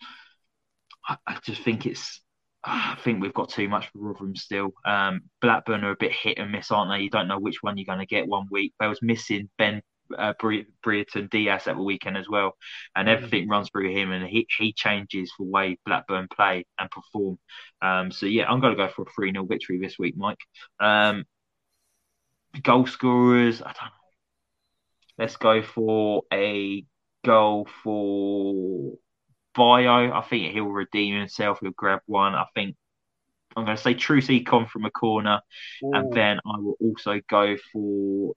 I, 1.07 1.17
I, 1.25 1.37
just 1.43 1.61
think 1.61 1.85
it's. 1.85 2.21
I 2.63 2.97
think 3.03 3.21
we've 3.21 3.33
got 3.33 3.49
too 3.49 3.69
much 3.69 3.87
for 3.87 3.99
Rotherham 3.99 4.35
still. 4.35 4.73
Um, 4.85 5.21
Blackburn 5.41 5.85
are 5.85 5.91
a 5.91 5.97
bit 5.97 6.11
hit 6.11 6.37
and 6.37 6.51
miss, 6.51 6.71
aren't 6.71 6.91
they? 6.91 7.03
You 7.03 7.09
don't 7.09 7.27
know 7.27 7.39
which 7.39 7.61
one 7.61 7.77
you're 7.77 7.85
going 7.85 7.99
to 7.99 8.05
get 8.05 8.27
one 8.27 8.47
week. 8.51 8.73
They 8.79 8.87
was 8.87 9.01
missing 9.01 9.49
Ben 9.57 9.81
uh, 10.17 10.33
Brereton 10.83 11.27
Diaz 11.31 11.67
at 11.67 11.75
the 11.75 11.83
weekend 11.83 12.17
as 12.17 12.29
well, 12.29 12.55
and 12.95 13.09
everything 13.09 13.43
mm-hmm. 13.43 13.51
runs 13.51 13.69
through 13.69 13.91
him, 13.91 14.11
and 14.11 14.27
he 14.27 14.47
he 14.57 14.73
changes 14.73 15.31
the 15.37 15.45
way 15.45 15.77
Blackburn 15.85 16.27
play 16.33 16.65
and 16.79 16.89
perform. 16.91 17.37
Um, 17.81 18.11
so 18.11 18.25
yeah, 18.25 18.49
I'm 18.49 18.59
going 18.59 18.75
to 18.75 18.83
go 18.83 18.89
for 18.89 19.03
a 19.03 19.11
three 19.15 19.31
0 19.31 19.45
victory 19.45 19.79
this 19.79 19.97
week, 19.97 20.15
Mike. 20.17 20.39
Um, 20.79 21.25
goal 22.63 22.85
scorers, 22.87 23.61
I 23.61 23.65
don't 23.65 23.75
know. 23.75 23.91
Let's 25.17 25.37
go 25.37 25.61
for 25.63 26.23
a 26.31 26.85
goal 27.25 27.67
for 27.83 28.93
Bayo. 29.55 30.11
I 30.13 30.21
think 30.21 30.53
he'll 30.53 30.65
redeem 30.65 31.17
himself. 31.17 31.59
He'll 31.61 31.71
grab 31.71 32.01
one. 32.05 32.35
I 32.35 32.45
think 32.53 32.75
I'm 33.55 33.65
going 33.65 33.75
to 33.75 33.81
say 33.81 33.95
Troost-Ekong 33.95 34.69
from 34.69 34.85
a 34.85 34.91
corner, 34.91 35.41
Ooh. 35.83 35.91
and 35.93 36.13
then 36.13 36.39
I 36.45 36.59
will 36.59 36.77
also 36.79 37.19
go 37.27 37.57
for 37.73 38.33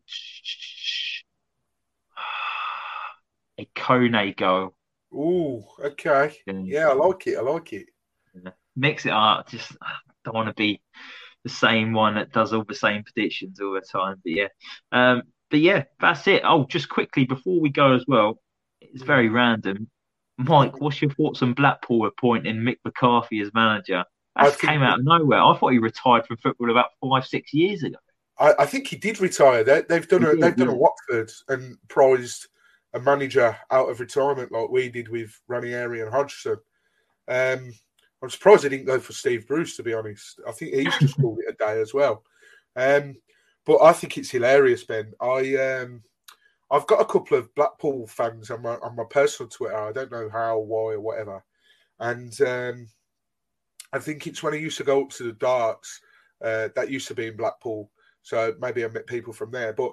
a 3.58 3.68
Kone 3.76 4.34
goal. 4.36 4.74
Oh, 5.14 5.64
okay. 5.78 6.34
Yeah, 6.46 6.88
I 6.88 6.92
like 6.94 7.26
it. 7.26 7.36
I 7.36 7.42
like 7.42 7.72
it. 7.74 7.86
Mix 8.74 9.04
it 9.04 9.12
up. 9.12 9.50
Just 9.50 9.76
don't 10.24 10.34
want 10.34 10.48
to 10.48 10.54
be 10.54 10.80
the 11.44 11.50
same 11.50 11.92
one 11.92 12.14
that 12.14 12.32
does 12.32 12.52
all 12.52 12.64
the 12.64 12.74
same 12.74 13.02
predictions 13.02 13.60
all 13.60 13.72
the 13.72 13.80
time. 13.80 14.16
But 14.22 14.32
yeah, 14.32 14.48
um, 14.92 15.22
but 15.50 15.60
yeah, 15.60 15.84
that's 16.00 16.26
it. 16.26 16.42
Oh, 16.44 16.66
just 16.66 16.88
quickly 16.88 17.24
before 17.24 17.60
we 17.60 17.70
go 17.70 17.94
as 17.94 18.04
well, 18.06 18.40
it's 18.80 19.02
very 19.02 19.28
random. 19.28 19.88
Mike, 20.38 20.80
what's 20.80 21.02
your 21.02 21.10
thoughts 21.10 21.42
on 21.42 21.52
Blackpool 21.52 22.06
appointing 22.06 22.56
Mick 22.56 22.78
McCarthy 22.84 23.40
as 23.40 23.52
manager? 23.52 24.04
That 24.36 24.58
came 24.58 24.82
out 24.82 25.00
of 25.00 25.04
nowhere. 25.04 25.42
I 25.42 25.56
thought 25.56 25.72
he 25.72 25.78
retired 25.78 26.26
from 26.26 26.38
football 26.38 26.70
about 26.70 26.86
five, 27.02 27.26
six 27.26 27.52
years 27.52 27.82
ago. 27.82 27.98
I, 28.38 28.54
I 28.60 28.66
think 28.66 28.86
he 28.86 28.96
did 28.96 29.20
retire. 29.20 29.64
They, 29.64 29.82
have 29.90 30.08
done 30.08 30.24
a, 30.24 30.34
they've 30.34 30.56
done 30.56 30.68
a 30.68 30.74
Watford 30.74 31.30
and 31.48 31.76
prized 31.88 32.48
a 32.94 33.00
manager 33.00 33.56
out 33.70 33.90
of 33.90 34.00
retirement 34.00 34.50
like 34.50 34.70
we 34.70 34.88
did 34.88 35.08
with 35.08 35.38
Ranieri 35.46 36.00
and 36.00 36.10
Hodgson. 36.10 36.56
Um, 37.28 37.72
I'm 38.22 38.30
surprised 38.30 38.64
they 38.64 38.68
didn't 38.68 38.86
go 38.86 39.00
for 39.00 39.12
Steve 39.12 39.46
Bruce, 39.46 39.76
to 39.76 39.82
be 39.82 39.94
honest. 39.94 40.40
I 40.46 40.52
think 40.52 40.74
he's 40.74 40.98
just 40.98 41.16
called 41.20 41.38
it 41.40 41.54
a 41.54 41.56
day 41.56 41.80
as 41.80 41.94
well. 41.94 42.24
Um, 42.76 43.16
but 43.64 43.82
I 43.82 43.92
think 43.92 44.18
it's 44.18 44.30
hilarious, 44.30 44.84
Ben. 44.84 45.12
I 45.20 45.56
um, 45.56 46.02
I've 46.70 46.86
got 46.86 47.00
a 47.00 47.06
couple 47.06 47.36
of 47.36 47.54
Blackpool 47.54 48.06
fans 48.06 48.50
on 48.50 48.62
my 48.62 48.74
on 48.76 48.96
my 48.96 49.04
personal 49.08 49.48
Twitter. 49.48 49.76
I 49.76 49.92
don't 49.92 50.12
know 50.12 50.28
how, 50.30 50.58
why, 50.58 50.94
or 50.94 51.00
whatever. 51.00 51.44
And 51.98 52.40
um, 52.42 52.88
I 53.92 53.98
think 53.98 54.26
it's 54.26 54.42
when 54.42 54.54
I 54.54 54.58
used 54.58 54.78
to 54.78 54.84
go 54.84 55.02
up 55.02 55.10
to 55.10 55.24
the 55.24 55.32
darts. 55.32 56.00
Uh, 56.42 56.68
that 56.74 56.90
used 56.90 57.06
to 57.08 57.14
be 57.14 57.26
in 57.26 57.36
Blackpool, 57.36 57.90
so 58.22 58.54
maybe 58.60 58.82
I 58.82 58.88
met 58.88 59.06
people 59.06 59.34
from 59.34 59.50
there. 59.50 59.74
But 59.74 59.92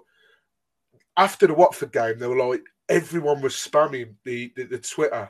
after 1.17 1.45
the 1.47 1.53
Watford 1.53 1.91
game, 1.91 2.19
they 2.19 2.27
were 2.27 2.37
like 2.37 2.63
everyone 2.89 3.41
was 3.41 3.53
spamming 3.53 4.15
the, 4.23 4.53
the, 4.55 4.63
the 4.63 4.77
Twitter 4.77 5.29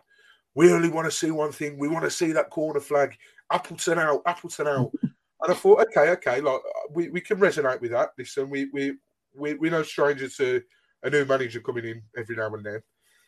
we 0.57 0.73
only 0.73 0.89
want 0.89 1.05
to 1.05 1.11
see 1.11 1.29
one 1.29 1.51
thing. 1.51 1.77
We 1.77 1.87
want 1.87 2.03
to 2.03 2.09
see 2.09 2.31
that 2.31 2.49
corner 2.49 2.79
flag. 2.79 3.15
Appleton 3.51 3.99
out, 3.99 4.23
Appleton 4.25 4.67
out. 4.67 4.91
And 5.39 5.51
I 5.51 5.55
thought, 5.55 5.81
okay, 5.81 6.09
okay, 6.13 6.41
like 6.41 6.61
we, 6.89 7.09
we 7.09 7.21
can 7.21 7.37
resonate 7.37 7.79
with 7.79 7.91
that. 7.91 8.09
Listen, 8.17 8.49
we 8.49 8.65
we 8.73 8.95
we 9.35 9.53
we 9.53 9.69
no 9.69 9.83
stranger 9.83 10.27
to 10.27 10.63
a 11.03 11.11
new 11.11 11.25
manager 11.25 11.59
coming 11.59 11.85
in 11.85 12.01
every 12.17 12.35
now 12.35 12.51
and 12.55 12.65
then. 12.65 12.81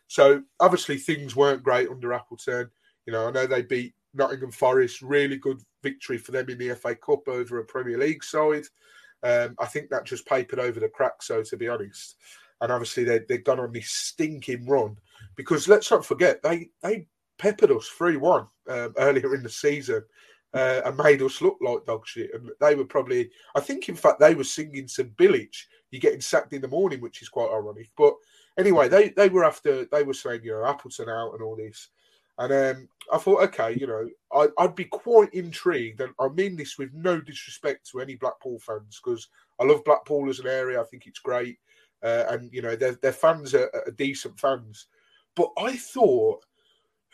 So 0.07 0.41
obviously 0.59 0.97
things 0.97 1.35
weren't 1.35 1.61
great 1.61 1.87
under 1.87 2.11
Appleton. 2.11 2.71
You 3.05 3.13
know, 3.13 3.27
I 3.27 3.31
know 3.31 3.45
they 3.45 3.61
beat 3.61 3.93
Nottingham 4.15 4.49
Forest, 4.49 5.03
really 5.03 5.37
good 5.37 5.61
victory 5.83 6.17
for 6.17 6.31
them 6.31 6.49
in 6.49 6.57
the 6.57 6.73
FA 6.73 6.95
Cup 6.95 7.27
over 7.27 7.59
a 7.59 7.63
Premier 7.63 7.99
League 7.99 8.23
side. 8.23 8.65
Um, 9.21 9.53
I 9.59 9.67
think 9.67 9.91
that 9.91 10.03
just 10.03 10.25
papered 10.25 10.57
over 10.57 10.79
the 10.79 10.89
cracks, 10.89 11.27
so 11.27 11.43
to 11.43 11.57
be 11.57 11.67
honest. 11.67 12.15
And 12.59 12.71
obviously 12.71 13.03
they 13.03 13.19
they've 13.19 13.43
gone 13.43 13.59
on 13.59 13.71
this 13.71 13.91
stinking 13.91 14.65
run 14.65 14.97
because 15.35 15.67
let's 15.67 15.91
not 15.91 16.03
forget 16.03 16.41
they 16.41 16.69
they 16.81 17.05
peppered 17.39 17.71
us 17.71 17.87
3 17.87 18.17
1 18.17 18.47
um, 18.69 18.93
earlier 18.97 19.33
in 19.33 19.41
the 19.41 19.49
season 19.49 20.03
uh, 20.53 20.81
and 20.85 20.97
made 20.97 21.21
us 21.21 21.41
look 21.41 21.57
like 21.61 21.85
dog 21.85 22.05
shit. 22.05 22.31
And 22.33 22.49
they 22.59 22.75
were 22.75 22.85
probably, 22.85 23.31
I 23.55 23.59
think, 23.59 23.89
in 23.89 23.95
fact, 23.95 24.19
they 24.19 24.35
were 24.35 24.43
singing 24.43 24.87
some 24.87 25.09
Bilic. 25.17 25.55
You're 25.91 26.01
getting 26.01 26.21
sacked 26.21 26.53
in 26.53 26.61
the 26.61 26.67
morning, 26.67 27.01
which 27.01 27.21
is 27.21 27.29
quite 27.29 27.51
ironic. 27.51 27.89
But 27.97 28.13
anyway, 28.57 28.89
they, 28.89 29.09
they 29.09 29.29
were 29.29 29.45
after, 29.45 29.85
they 29.85 30.03
were 30.03 30.13
saying, 30.13 30.41
you 30.43 30.51
know, 30.51 30.65
Appleton 30.65 31.09
out 31.09 31.33
and 31.33 31.41
all 31.41 31.55
this. 31.55 31.89
And 32.37 32.53
um, 32.53 32.87
I 33.11 33.17
thought, 33.17 33.43
okay, 33.43 33.75
you 33.77 33.85
know, 33.85 34.09
I, 34.33 34.47
would 34.63 34.75
be 34.75 34.85
quite 34.85 35.33
intrigued. 35.33 35.99
And 36.01 36.13
I 36.19 36.29
mean 36.29 36.55
this 36.55 36.77
with 36.77 36.93
no 36.93 37.19
disrespect 37.19 37.89
to 37.91 37.99
any 37.99 38.15
Blackpool 38.15 38.59
fans 38.59 39.01
because 39.03 39.27
I 39.59 39.65
love 39.65 39.83
Blackpool 39.83 40.29
as 40.29 40.39
an 40.39 40.47
area. 40.47 40.81
I 40.81 40.85
think 40.85 41.05
it's 41.05 41.19
great. 41.19 41.57
Uh, 42.01 42.25
and, 42.29 42.51
you 42.53 42.61
know, 42.61 42.77
their, 42.77 42.93
their 42.93 43.11
fans 43.11 43.53
are, 43.53 43.69
are 43.73 43.91
decent 43.97 44.39
fans. 44.39 44.87
But 45.35 45.49
I 45.57 45.75
thought 45.75 46.45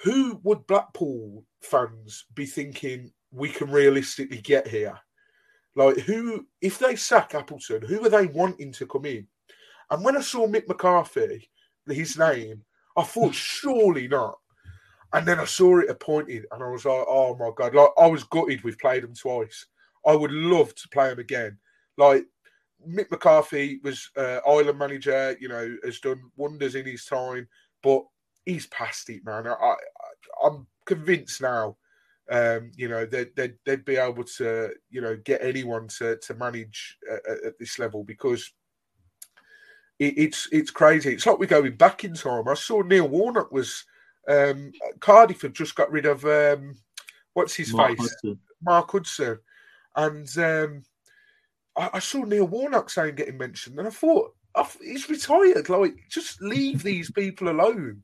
who 0.03 0.39
would 0.43 0.67
Blackpool 0.67 1.43
fans 1.61 2.25
be 2.33 2.45
thinking 2.45 3.11
we 3.31 3.49
can 3.49 3.71
realistically 3.71 4.41
get 4.41 4.67
here? 4.67 4.99
Like, 5.75 5.97
who, 5.97 6.47
if 6.61 6.79
they 6.79 6.95
sack 6.95 7.35
Appleton, 7.35 7.81
who 7.81 8.05
are 8.05 8.09
they 8.09 8.27
wanting 8.27 8.71
to 8.73 8.87
come 8.87 9.05
in? 9.05 9.27
And 9.91 10.03
when 10.03 10.17
I 10.17 10.21
saw 10.21 10.47
Mick 10.47 10.67
McCarthy, 10.67 11.49
his 11.87 12.17
name, 12.17 12.63
I 12.97 13.03
thought, 13.03 13.35
surely 13.35 14.07
not. 14.07 14.37
And 15.13 15.25
then 15.25 15.39
I 15.39 15.45
saw 15.45 15.79
it 15.79 15.89
appointed, 15.89 16.45
and 16.51 16.63
I 16.63 16.67
was 16.67 16.85
like, 16.85 17.05
oh 17.07 17.35
my 17.35 17.51
God. 17.55 17.75
Like, 17.75 17.89
I 17.97 18.07
was 18.07 18.23
gutted 18.25 18.63
we've 18.63 18.79
played 18.79 19.03
him 19.03 19.13
twice. 19.13 19.65
I 20.05 20.15
would 20.15 20.31
love 20.31 20.73
to 20.75 20.89
play 20.89 21.11
him 21.11 21.19
again. 21.19 21.57
Like, 21.97 22.25
Mick 22.87 23.09
McCarthy 23.09 23.79
was 23.83 24.09
uh, 24.17 24.39
Ireland 24.47 24.77
manager, 24.77 25.35
you 25.39 25.47
know, 25.47 25.75
has 25.83 25.99
done 25.99 26.21
wonders 26.35 26.75
in 26.75 26.85
his 26.85 27.05
time, 27.05 27.47
but 27.81 28.03
he's 28.45 28.67
past 28.67 29.09
it, 29.09 29.25
man. 29.25 29.47
I, 29.47 29.53
I 29.53 29.75
I'm 30.45 30.67
convinced 30.85 31.41
now. 31.41 31.77
Um, 32.29 32.71
you 32.75 32.87
know, 32.87 33.05
they'd, 33.05 33.35
they'd, 33.35 33.53
they'd, 33.65 33.85
be 33.85 33.97
able 33.97 34.23
to, 34.23 34.71
you 34.89 34.99
know, 34.99 35.15
get 35.15 35.43
anyone 35.43 35.87
to 35.99 36.17
to 36.17 36.33
manage 36.33 36.97
at, 37.11 37.45
at 37.45 37.59
this 37.59 37.77
level 37.77 38.03
because 38.03 38.51
it, 39.99 40.17
it's 40.17 40.49
it's 40.51 40.71
crazy. 40.71 41.13
It's 41.13 41.25
like 41.25 41.37
we're 41.37 41.45
going 41.45 41.75
back 41.75 42.03
in 42.03 42.15
time. 42.15 42.47
I 42.47 42.55
saw 42.55 42.81
Neil 42.81 43.07
Warnock 43.07 43.51
was 43.51 43.85
um, 44.27 44.71
Cardiff 44.99 45.43
had 45.43 45.53
just 45.53 45.75
got 45.75 45.91
rid 45.91 46.07
of 46.07 46.25
um, 46.25 46.75
what's 47.33 47.53
his 47.53 47.73
Mark 47.73 47.89
face, 47.91 47.99
Hudson. 47.99 48.39
Mark 48.63 48.91
Hudson, 48.91 49.39
and 49.95 50.37
um, 50.39 50.83
I, 51.77 51.89
I, 51.93 51.99
saw 51.99 52.23
Neil 52.23 52.47
Warnock 52.47 52.89
saying 52.89 53.15
getting 53.15 53.37
mentioned, 53.37 53.77
and 53.77 53.87
I 53.87 53.91
thought 53.91 54.33
he's 54.81 55.09
retired. 55.09 55.69
Like, 55.69 55.95
just 56.09 56.41
leave 56.41 56.81
these 56.81 57.11
people 57.11 57.49
alone 57.49 58.01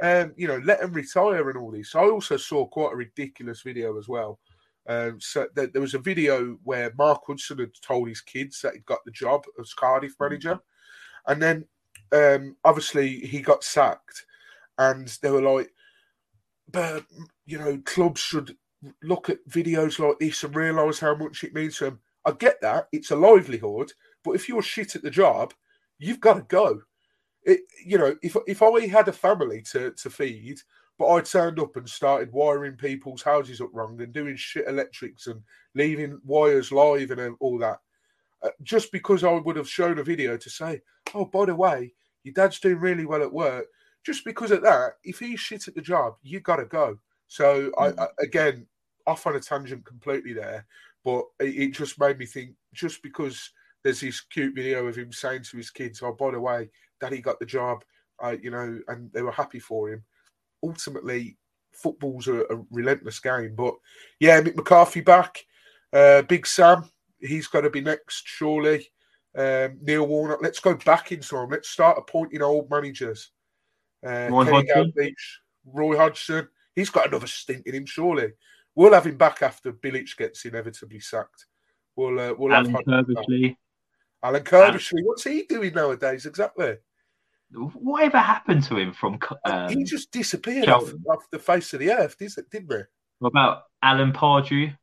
um, 0.00 0.32
you 0.36 0.48
know, 0.48 0.60
let 0.64 0.80
him 0.80 0.92
retire 0.92 1.48
and 1.50 1.58
all 1.58 1.70
this. 1.70 1.94
I 1.94 2.04
also 2.04 2.36
saw 2.36 2.66
quite 2.66 2.92
a 2.92 2.96
ridiculous 2.96 3.62
video 3.62 3.98
as 3.98 4.08
well. 4.08 4.38
Um, 4.88 5.20
so 5.20 5.46
th- 5.54 5.72
there 5.72 5.82
was 5.82 5.94
a 5.94 5.98
video 5.98 6.58
where 6.64 6.92
Mark 6.96 7.22
Hudson 7.26 7.58
had 7.58 7.72
told 7.82 8.08
his 8.08 8.20
kids 8.20 8.60
that 8.62 8.74
he'd 8.74 8.86
got 8.86 9.04
the 9.04 9.10
job 9.10 9.44
as 9.60 9.74
Cardiff 9.74 10.16
mm. 10.18 10.28
manager, 10.28 10.58
and 11.26 11.40
then 11.40 11.64
um, 12.12 12.56
obviously 12.64 13.20
he 13.20 13.40
got 13.40 13.62
sacked, 13.62 14.24
and 14.78 15.06
they 15.22 15.30
were 15.30 15.42
like, 15.42 15.70
"But 16.70 17.04
you 17.44 17.58
know, 17.58 17.80
clubs 17.84 18.20
should 18.20 18.56
look 19.02 19.28
at 19.28 19.46
videos 19.48 19.98
like 19.98 20.18
this 20.18 20.42
and 20.42 20.56
realise 20.56 20.98
how 20.98 21.14
much 21.14 21.44
it 21.44 21.54
means 21.54 21.76
to 21.78 21.84
them." 21.84 22.00
I 22.24 22.32
get 22.32 22.60
that; 22.62 22.88
it's 22.90 23.10
a 23.10 23.16
livelihood, 23.16 23.92
but 24.24 24.32
if 24.32 24.48
you're 24.48 24.62
shit 24.62 24.96
at 24.96 25.02
the 25.02 25.10
job, 25.10 25.52
you've 25.98 26.20
got 26.20 26.34
to 26.34 26.42
go 26.42 26.82
it, 27.50 27.60
you 27.84 27.98
know, 27.98 28.16
if 28.22 28.36
if 28.46 28.62
I 28.62 28.86
had 28.86 29.08
a 29.08 29.12
family 29.12 29.62
to 29.72 29.90
to 29.92 30.10
feed, 30.10 30.60
but 30.98 31.12
I 31.12 31.20
turned 31.20 31.58
up 31.58 31.76
and 31.76 31.88
started 31.88 32.32
wiring 32.32 32.76
people's 32.76 33.22
houses 33.22 33.60
up 33.60 33.70
wrong 33.72 34.00
and 34.00 34.12
doing 34.12 34.36
shit 34.36 34.68
electrics 34.68 35.26
and 35.26 35.42
leaving 35.74 36.20
wires 36.24 36.72
live 36.72 37.10
and 37.10 37.36
all 37.40 37.58
that, 37.58 37.80
uh, 38.42 38.50
just 38.62 38.92
because 38.92 39.24
I 39.24 39.32
would 39.32 39.56
have 39.56 39.68
shown 39.68 39.98
a 39.98 40.04
video 40.04 40.36
to 40.36 40.50
say, 40.50 40.80
oh, 41.14 41.24
by 41.24 41.46
the 41.46 41.54
way, 41.54 41.92
your 42.22 42.34
dad's 42.34 42.60
doing 42.60 42.78
really 42.78 43.06
well 43.06 43.22
at 43.22 43.32
work. 43.32 43.66
Just 44.04 44.24
because 44.24 44.50
of 44.50 44.62
that, 44.62 44.94
if 45.04 45.18
he's 45.18 45.40
shit 45.40 45.68
at 45.68 45.74
the 45.74 45.80
job, 45.80 46.14
you 46.22 46.40
got 46.40 46.56
to 46.56 46.64
go. 46.64 46.98
So 47.28 47.70
mm. 47.70 47.96
I, 47.98 48.02
I, 48.02 48.06
again, 48.20 48.66
off 49.06 49.26
on 49.26 49.36
a 49.36 49.40
tangent 49.40 49.84
completely 49.84 50.32
there, 50.32 50.66
but 51.04 51.24
it, 51.38 51.54
it 51.56 51.70
just 51.72 51.98
made 51.98 52.18
me 52.18 52.26
think 52.26 52.52
just 52.72 53.02
because 53.02 53.50
there's 53.82 54.00
this 54.00 54.20
cute 54.20 54.54
video 54.54 54.86
of 54.86 54.96
him 54.96 55.12
saying 55.12 55.44
to 55.44 55.56
his 55.56 55.70
kids, 55.70 56.02
"Oh, 56.02 56.12
by 56.12 56.32
the 56.32 56.40
way, 56.40 56.70
Daddy 57.00 57.20
got 57.20 57.38
the 57.38 57.46
job," 57.46 57.84
uh, 58.22 58.36
you 58.40 58.50
know, 58.50 58.80
and 58.88 59.12
they 59.12 59.22
were 59.22 59.32
happy 59.32 59.58
for 59.58 59.90
him. 59.90 60.04
Ultimately, 60.62 61.38
football's 61.72 62.28
a, 62.28 62.40
a 62.42 62.64
relentless 62.70 63.18
game, 63.20 63.54
but 63.56 63.74
yeah, 64.18 64.40
Mick 64.40 64.56
McCarthy 64.56 65.00
back, 65.00 65.44
uh, 65.92 66.22
Big 66.22 66.46
Sam, 66.46 66.84
he's 67.20 67.46
got 67.46 67.62
to 67.62 67.70
be 67.70 67.80
next, 67.80 68.26
surely. 68.26 68.86
Um, 69.36 69.78
Neil 69.82 70.06
Warnock, 70.06 70.42
let's 70.42 70.60
go 70.60 70.74
back 70.74 71.12
in 71.12 71.20
time. 71.20 71.50
Let's 71.50 71.68
start 71.68 71.98
appointing 71.98 72.42
old 72.42 72.68
managers. 72.68 73.30
Uh, 74.04 74.28
Roy, 74.30 74.44
Hodgson. 74.44 75.14
Roy 75.64 75.96
Hodgson, 75.96 76.48
he's 76.74 76.90
got 76.90 77.08
another 77.08 77.26
stint 77.26 77.66
in 77.66 77.74
him, 77.74 77.86
surely. 77.86 78.32
We'll 78.74 78.94
have 78.94 79.06
him 79.06 79.16
back 79.16 79.42
after 79.42 79.72
Bilic 79.72 80.16
gets 80.16 80.44
inevitably 80.44 81.00
sacked. 81.00 81.46
We'll 81.96 82.18
uh, 82.18 82.34
we'll 82.36 82.52
Alan 82.52 82.72
have. 82.72 82.84
Alan 84.22 84.42
Curbishley, 84.42 85.04
what's 85.04 85.24
he 85.24 85.42
doing 85.42 85.74
nowadays 85.74 86.26
exactly? 86.26 86.76
Whatever 87.52 88.18
happened 88.18 88.64
to 88.64 88.76
him 88.76 88.92
from? 88.92 89.18
Um, 89.44 89.68
he 89.70 89.84
just 89.84 90.12
disappeared 90.12 90.68
off, 90.68 90.92
off, 91.08 91.28
the 91.30 91.38
face 91.38 91.72
of 91.74 91.80
the 91.80 91.92
earth, 91.92 92.16
didn't 92.18 92.46
he? 92.52 92.78
What 93.18 93.28
about 93.28 93.62
Alan 93.82 94.12
Pardew? 94.12 94.76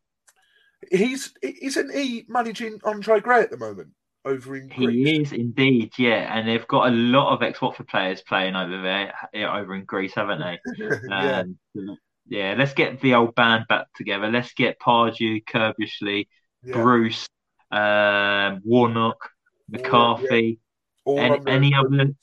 He's 0.92 1.34
isn't 1.42 1.94
he 1.94 2.26
managing 2.28 2.80
Andre 2.84 3.20
Gray 3.20 3.42
at 3.42 3.52
the 3.52 3.58
moment 3.58 3.90
over 4.26 4.56
in 4.56 4.68
Greece? 4.68 5.08
He 5.08 5.22
is 5.22 5.32
indeed, 5.32 5.94
yeah, 5.98 6.38
and 6.38 6.48
they've 6.48 6.68
got 6.68 6.88
a 6.88 6.96
lot 6.96 7.34
of 7.34 7.42
ex-Watford 7.42 7.88
players 7.88 8.22
playing 8.22 8.56
over 8.56 8.82
there, 8.82 9.14
over 9.50 9.74
in 9.74 9.86
Greece, 9.86 10.14
haven't 10.16 10.40
they? 10.40 10.60
yeah. 11.10 11.44
Um, 11.76 11.98
yeah, 12.28 12.56
let's 12.58 12.74
get 12.74 13.00
the 13.02 13.16
old 13.16 13.34
band 13.36 13.66
back 13.70 13.88
together. 13.96 14.30
Let's 14.30 14.54
get 14.54 14.80
Pardew, 14.80 15.44
Curbishley, 15.46 16.28
yeah. 16.64 16.74
Bruce, 16.74 17.28
um, 17.72 18.62
Warnock, 18.66 19.30
McCarthy. 19.70 20.60
Yeah. 21.06 21.22
Any, 21.22 21.40
any 21.48 21.74
other 21.74 22.14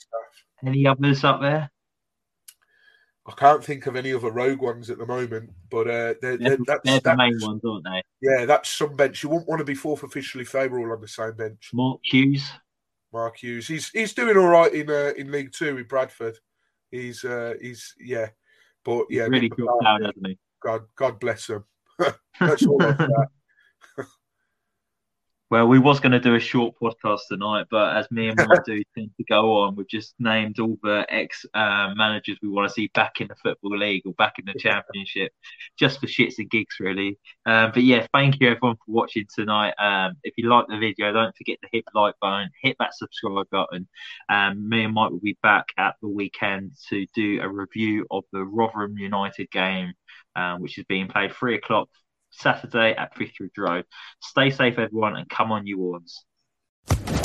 any 0.67 0.87
others 0.87 1.25
up 1.25 1.41
there? 1.41 1.71
I 3.27 3.33
can't 3.33 3.65
think 3.65 3.87
of 3.87 3.97
any 3.97 4.12
other 4.12 4.31
rogue 4.31 4.61
ones 4.61 4.91
at 4.91 4.99
the 4.99 5.07
moment, 5.07 5.51
but 5.71 5.89
uh, 5.89 6.15
they're, 6.21 6.37
they're, 6.37 6.59
that's, 6.67 6.81
they're 6.85 7.01
the 7.01 7.17
main 7.17 7.39
ones, 7.41 7.62
aren't 7.65 7.85
they? 7.85 8.03
Yeah, 8.21 8.45
that's 8.45 8.69
some 8.69 8.97
bench. 8.97 9.23
You 9.23 9.31
wouldn't 9.31 9.49
want 9.49 9.61
to 9.61 9.65
be 9.65 9.75
fourth 9.75 10.03
officially 10.03 10.45
favour 10.45 10.79
all 10.79 10.93
on 10.93 11.01
the 11.01 11.09
same 11.09 11.33
bench. 11.33 11.71
Mark 11.73 12.01
Hughes. 12.03 12.51
Mark 13.15 13.39
Hughes. 13.39 13.67
He's 13.67 13.89
he's 13.91 14.12
doing 14.12 14.37
all 14.37 14.49
right 14.49 14.75
in 14.75 14.91
uh, 14.91 15.12
in 15.17 15.31
League 15.31 15.53
Two 15.53 15.77
with 15.77 15.89
Bradford. 15.89 16.39
He's 16.91 17.25
uh, 17.25 17.55
he's 17.62 17.95
yeah, 17.99 18.29
but 18.85 19.07
yeah, 19.09 19.23
he's 19.25 19.31
really 19.31 19.49
down, 19.49 20.03
hasn't 20.03 20.27
he? 20.27 20.39
God 20.62 20.83
God 20.95 21.19
bless 21.19 21.49
him. 21.49 21.65
that's 22.41 22.67
all. 22.67 22.79
Well, 25.55 25.69
we 25.69 25.79
was 25.79 26.01
going 26.01 26.11
to 26.11 26.19
do 26.19 26.35
a 26.35 26.41
short 26.41 26.75
podcast 26.83 27.21
tonight, 27.29 27.67
but 27.71 27.97
as 27.97 28.11
me 28.11 28.27
and 28.27 28.37
Mike 28.37 28.65
do 28.67 28.83
tend 28.99 29.13
to 29.17 29.25
go 29.29 29.61
on, 29.61 29.77
we've 29.77 29.87
just 29.87 30.17
named 30.19 30.59
all 30.59 30.77
the 30.83 31.07
ex 31.09 31.47
uh, 31.55 31.91
managers 31.95 32.39
we 32.43 32.49
want 32.49 32.69
to 32.69 32.75
see 32.75 32.91
back 32.93 33.21
in 33.21 33.29
the 33.29 33.37
football 33.37 33.79
league 33.79 34.03
or 34.05 34.15
back 34.15 34.35
in 34.41 34.47
the 34.47 34.59
championship, 34.59 35.31
just 35.79 36.01
for 36.01 36.09
shits 36.09 36.39
and 36.39 36.51
gigs, 36.51 36.75
really. 36.81 37.21
Um, 37.47 37.71
but 37.73 37.85
yeah, 37.85 38.05
thank 38.13 38.41
you 38.41 38.49
everyone 38.49 38.75
for 38.79 38.93
watching 38.93 39.27
tonight. 39.33 39.75
Um, 39.79 40.15
if 40.25 40.35
you 40.37 40.49
like 40.49 40.67
the 40.67 40.77
video, 40.77 41.13
don't 41.13 41.37
forget 41.37 41.59
to 41.63 41.69
hit 41.71 41.85
the 41.85 42.01
like 42.01 42.17
button, 42.21 42.51
hit 42.61 42.75
that 42.81 42.97
subscribe 42.97 43.49
button. 43.51 43.87
Um, 44.29 44.69
me 44.69 44.83
and 44.83 44.93
Mike 44.93 45.13
will 45.13 45.21
be 45.21 45.39
back 45.41 45.67
at 45.79 45.95
the 46.03 46.09
weekend 46.09 46.73
to 46.89 47.07
do 47.15 47.41
a 47.41 47.49
review 47.49 48.09
of 48.11 48.25
the 48.33 48.43
Rotherham 48.43 48.99
United 48.99 49.53
game, 49.53 49.93
um, 50.35 50.63
which 50.63 50.79
is 50.79 50.85
being 50.89 51.07
played 51.07 51.33
three 51.33 51.55
o'clock 51.55 51.89
Saturday 52.39 52.95
at 52.97 53.16
Fifth 53.16 53.32
Road. 53.57 53.85
Stay 54.22 54.51
safe, 54.51 54.78
everyone, 54.78 55.16
and 55.16 55.28
come 55.28 55.53
on, 55.53 55.66
you 55.66 55.78
Orns. 55.78 56.24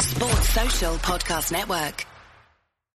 Sports 0.01 0.49
Social 0.49 0.95
Podcast 0.95 1.51
Network. 1.51 2.05